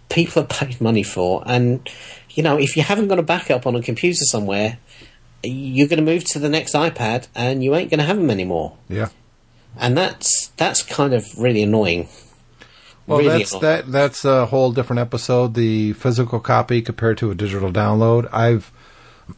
people 0.09 0.43
have 0.43 0.49
paid 0.49 0.81
money 0.81 1.03
for, 1.03 1.43
and 1.45 1.87
you 2.31 2.43
know, 2.43 2.57
if 2.57 2.75
you 2.75 2.83
haven't 2.83 3.07
got 3.07 3.19
a 3.19 3.23
backup 3.23 3.65
on 3.65 3.75
a 3.75 3.81
computer 3.81 4.25
somewhere, 4.25 4.77
you're 5.43 5.87
going 5.87 6.03
to 6.03 6.05
move 6.05 6.23
to 6.25 6.39
the 6.39 6.49
next 6.49 6.73
iPad, 6.73 7.27
and 7.35 7.63
you 7.63 7.75
ain't 7.75 7.89
going 7.89 7.99
to 7.99 8.05
have 8.05 8.17
them 8.17 8.29
anymore. 8.29 8.77
Yeah. 8.89 9.09
And 9.79 9.97
that's 9.97 10.49
that's 10.57 10.81
kind 10.81 11.13
of 11.13 11.25
really 11.37 11.63
annoying. 11.63 12.07
Well, 13.07 13.19
Really 13.19 13.39
that's 13.39 13.57
that. 13.59 13.91
That's 13.91 14.25
a 14.25 14.45
whole 14.45 14.71
different 14.73 14.99
episode. 14.99 15.53
The 15.53 15.93
physical 15.93 16.39
copy 16.39 16.81
compared 16.81 17.17
to 17.19 17.31
a 17.31 17.35
digital 17.35 17.71
download. 17.71 18.27
I've 18.33 18.71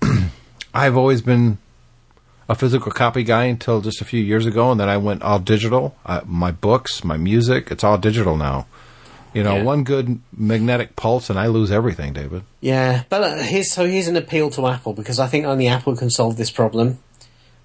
I've 0.74 0.98
always 0.98 1.22
been 1.22 1.58
a 2.48 2.56
physical 2.56 2.92
copy 2.92 3.24
guy 3.24 3.46
until 3.46 3.82
just 3.82 4.02
a 4.02 4.06
few 4.06 4.22
years 4.24 4.46
ago, 4.46 4.72
and 4.72 4.80
then 4.80 4.90
I 4.90 4.98
went 4.98 5.22
all 5.22 5.40
digital. 5.40 5.96
Uh, 6.06 6.22
my 6.26 6.52
books, 6.52 7.04
my 7.04 7.16
music, 7.18 7.70
it's 7.72 7.84
all 7.84 7.98
digital 7.98 8.36
now. 8.36 8.66
You 9.34 9.44
know, 9.44 9.58
Yeah. 9.58 9.64
one 9.64 9.84
good 9.84 10.20
magnetic 10.36 10.96
pulse, 10.96 11.30
and 11.30 11.38
I 11.38 11.46
lose 11.48 11.72
everything, 11.72 12.14
David. 12.14 12.42
Yeah, 12.62 13.04
but 13.10 13.22
uh, 13.24 13.36
here's 13.44 13.72
so 13.72 13.86
here's 13.86 14.08
an 14.08 14.16
appeal 14.18 14.50
to 14.52 14.66
Apple 14.68 14.94
because 14.94 15.20
I 15.20 15.28
think 15.28 15.46
only 15.46 15.68
Apple 15.68 15.96
can 15.96 16.10
solve 16.10 16.38
this 16.38 16.50
problem. 16.50 16.98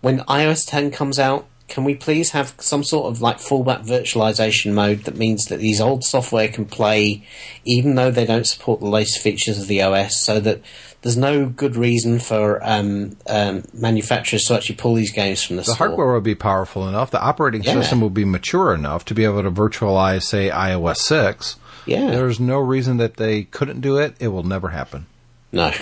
When 0.03 0.19
iOS 0.21 0.67
10 0.69 0.91
comes 0.91 1.19
out, 1.19 1.47
can 1.67 1.85
we 1.85 1.95
please 1.95 2.31
have 2.31 2.55
some 2.59 2.85
sort 2.85 3.07
of 3.07 3.23
like 3.23 3.39
fallback 3.39 3.87
virtualization 3.87 4.75
mode 4.75 5.05
that 5.05 5.17
means 5.17 5.47
that 5.47 5.59
these 5.59 5.81
old 5.81 6.05
software 6.05 6.47
can 6.49 6.67
play 6.67 7.27
even 7.65 7.95
though 7.95 8.11
they 8.11 8.27
don't 8.27 8.47
support 8.47 8.81
the 8.81 8.87
latest 8.87 9.21
features 9.21 9.59
of 9.59 9.67
the 9.67 9.81
OS, 9.83 10.21
so 10.21 10.41
that 10.41 10.61
there's 11.03 11.17
no 11.17 11.47
good 11.47 11.75
reason 11.77 12.19
for 12.19 12.61
um, 12.63 13.17
um, 13.29 13.63
manufacturers 13.73 14.45
to 14.45 14.55
actually 14.55 14.77
pull 14.77 14.95
these 14.95 15.13
games 15.13 15.43
from 15.43 15.57
the, 15.57 15.63
The 15.63 15.75
store. 15.75 15.89
hardware 15.89 16.13
will 16.13 16.21
be 16.21 16.35
powerful 16.35 16.87
enough. 16.89 17.11
The 17.11 17.21
operating 17.21 17.63
Yeah. 17.63 17.75
system 17.75 18.01
will 18.01 18.11
be 18.11 18.25
mature 18.25 18.73
enough 18.75 19.05
to 19.07 19.15
be 19.15 19.25
able 19.25 19.43
to 19.43 19.51
virtualize, 19.51 20.23
say, 20.25 20.51
iOS 20.51 20.97
six. 20.99 21.57
Yeah. 21.87 22.11
There's 22.11 22.41
no 22.41 22.59
reason 22.59 22.97
that 22.99 23.17
they 23.17 23.45
couldn't 23.45 23.81
do 23.83 23.97
it. 23.99 24.15
It 24.19 24.29
will 24.29 24.43
never 24.45 24.69
happen. 24.71 25.07
No. 25.53 25.73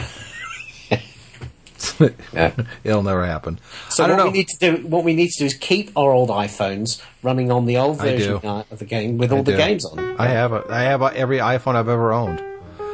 Yeah. 2.32 2.52
It'll 2.84 3.02
never 3.02 3.26
happen. 3.26 3.58
So 3.90 4.06
what 4.08 4.16
know. 4.16 4.24
we 4.26 4.32
need 4.32 4.48
to 4.48 4.58
do, 4.58 4.86
what 4.86 5.04
we 5.04 5.14
need 5.14 5.30
to 5.30 5.38
do, 5.40 5.44
is 5.46 5.54
keep 5.54 5.90
our 5.96 6.10
old 6.12 6.28
iPhones 6.30 7.02
running 7.22 7.50
on 7.50 7.66
the 7.66 7.76
old 7.78 7.98
version 7.98 8.40
uh, 8.44 8.64
of 8.70 8.78
the 8.78 8.84
game 8.84 9.18
with 9.18 9.32
I 9.32 9.36
all 9.36 9.42
the 9.42 9.56
games 9.56 9.84
on. 9.84 9.98
I 10.18 10.26
have 10.28 10.52
a, 10.52 10.64
I 10.68 10.82
have 10.82 11.02
a, 11.02 11.06
every 11.16 11.38
iPhone 11.38 11.74
I've 11.74 11.88
ever 11.88 12.12
owned, 12.12 12.42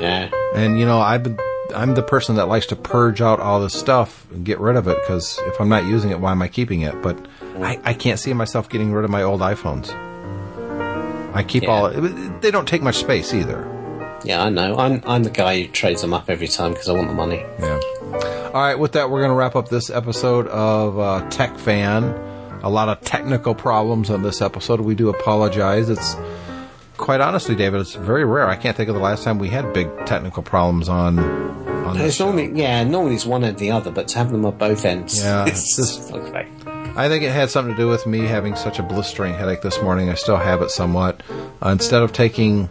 Yeah. 0.00 0.30
and 0.54 0.78
you 0.78 0.86
know 0.86 0.98
I've 1.00 1.22
been, 1.22 1.38
I'm 1.74 1.94
the 1.94 2.02
person 2.02 2.36
that 2.36 2.46
likes 2.48 2.66
to 2.66 2.76
purge 2.76 3.20
out 3.20 3.40
all 3.40 3.60
this 3.60 3.74
stuff 3.74 4.26
and 4.32 4.44
get 4.44 4.58
rid 4.58 4.76
of 4.76 4.88
it 4.88 4.96
because 5.02 5.38
if 5.46 5.60
I'm 5.60 5.68
not 5.68 5.84
using 5.84 6.10
it, 6.10 6.18
why 6.20 6.32
am 6.32 6.40
I 6.42 6.48
keeping 6.48 6.80
it? 6.82 7.00
But 7.02 7.16
I, 7.60 7.78
I 7.84 7.94
can't 7.94 8.18
see 8.18 8.32
myself 8.32 8.68
getting 8.68 8.92
rid 8.92 9.04
of 9.04 9.10
my 9.10 9.22
old 9.22 9.40
iPhones. 9.42 9.92
I 11.34 11.42
keep 11.42 11.64
Yeah. 11.64 11.70
all. 11.70 11.90
They 12.40 12.50
don't 12.50 12.66
take 12.66 12.82
much 12.82 12.96
space 12.96 13.34
either. 13.34 13.66
Yeah, 14.24 14.42
I 14.44 14.48
know. 14.48 14.76
I'm 14.78 15.02
I'm 15.06 15.22
the 15.24 15.30
guy 15.30 15.62
who 15.62 15.68
trades 15.68 16.00
them 16.00 16.12
up 16.14 16.28
every 16.30 16.48
time 16.48 16.72
because 16.72 16.88
I 16.88 16.92
want 16.92 17.08
the 17.08 17.14
money. 17.14 17.44
Yeah. 17.60 17.78
All 18.14 18.52
right, 18.64 18.74
with 18.78 18.92
that, 18.92 19.10
we're 19.10 19.20
going 19.20 19.30
to 19.30 19.34
wrap 19.36 19.54
up 19.54 19.68
this 19.68 19.90
episode 19.90 20.46
of 20.48 20.98
uh, 20.98 21.28
Tech 21.30 21.58
Fan. 21.58 22.04
A 22.62 22.68
lot 22.70 22.88
of 22.88 23.00
technical 23.02 23.54
problems 23.54 24.08
on 24.10 24.22
this 24.22 24.40
episode. 24.40 24.80
We 24.80 24.94
do 24.94 25.10
apologize. 25.10 25.88
It's 25.90 26.16
quite 26.96 27.20
honestly, 27.20 27.54
David, 27.54 27.80
it's 27.82 27.94
very 27.94 28.24
rare. 28.24 28.46
I 28.48 28.56
can't 28.56 28.76
think 28.76 28.88
of 28.88 28.94
the 28.94 29.00
last 29.00 29.22
time 29.24 29.38
we 29.38 29.48
had 29.48 29.72
big 29.74 29.88
technical 30.06 30.42
problems 30.42 30.88
on 30.88 31.18
on 31.18 31.96
this. 31.98 32.16
Show. 32.16 32.32
normally 32.32 32.58
yeah, 32.60 32.82
normally 32.84 33.14
it's 33.14 33.26
one 33.26 33.44
end 33.44 33.58
the 33.58 33.70
other, 33.70 33.90
but 33.90 34.08
to 34.08 34.18
have 34.18 34.32
them 34.32 34.44
at 34.46 34.58
both 34.58 34.84
ends, 34.84 35.22
Yeah, 35.22 35.46
it's 35.46 35.60
it's 35.78 35.96
just- 35.98 36.12
okay. 36.12 36.48
I 36.96 37.08
think 37.08 37.22
it 37.22 37.30
had 37.30 37.50
something 37.50 37.74
to 37.76 37.80
do 37.80 37.88
with 37.88 38.06
me 38.06 38.20
having 38.20 38.56
such 38.56 38.78
a 38.80 38.82
blistering 38.82 39.34
headache 39.34 39.60
this 39.62 39.80
morning. 39.82 40.08
I 40.10 40.14
still 40.14 40.36
have 40.38 40.62
it 40.62 40.70
somewhat. 40.70 41.22
Uh, 41.64 41.68
instead 41.68 42.02
of 42.02 42.12
taking, 42.12 42.68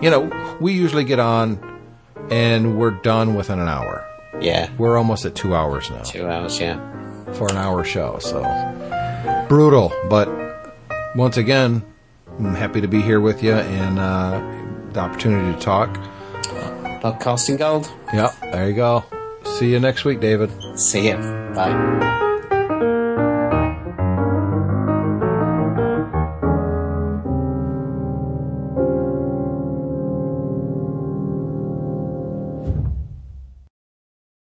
you 0.00 0.08
know, 0.10 0.56
we 0.60 0.72
usually 0.72 1.04
get 1.04 1.18
on 1.18 1.58
and 2.30 2.78
we're 2.78 2.92
done 2.92 3.34
within 3.34 3.58
an 3.58 3.68
hour. 3.68 4.05
Yeah, 4.40 4.70
We're 4.78 4.96
almost 4.98 5.24
at 5.24 5.34
two 5.34 5.54
hours 5.54 5.90
now. 5.90 6.02
two 6.02 6.26
hours. 6.26 6.60
Yeah, 6.60 6.78
for 7.32 7.48
an 7.50 7.56
hour 7.56 7.82
show. 7.84 8.18
So 8.20 8.42
brutal, 9.48 9.92
but 10.08 10.28
once 11.16 11.36
again, 11.36 11.82
I'm 12.38 12.54
happy 12.54 12.80
to 12.80 12.88
be 12.88 13.00
here 13.00 13.20
with 13.20 13.42
you 13.42 13.54
and 13.54 13.98
uh, 13.98 14.40
the 14.92 15.00
opportunity 15.00 15.56
to 15.56 15.60
talk. 15.64 15.94
podcasting 17.02 17.58
gold. 17.58 17.90
Yep, 18.12 18.34
there 18.52 18.68
you 18.68 18.74
go. 18.74 19.04
See 19.58 19.70
you 19.70 19.80
next 19.80 20.04
week, 20.04 20.20
David. 20.20 20.50
See 20.78 21.08
ya. 21.08 21.16
Bye. 21.54 22.22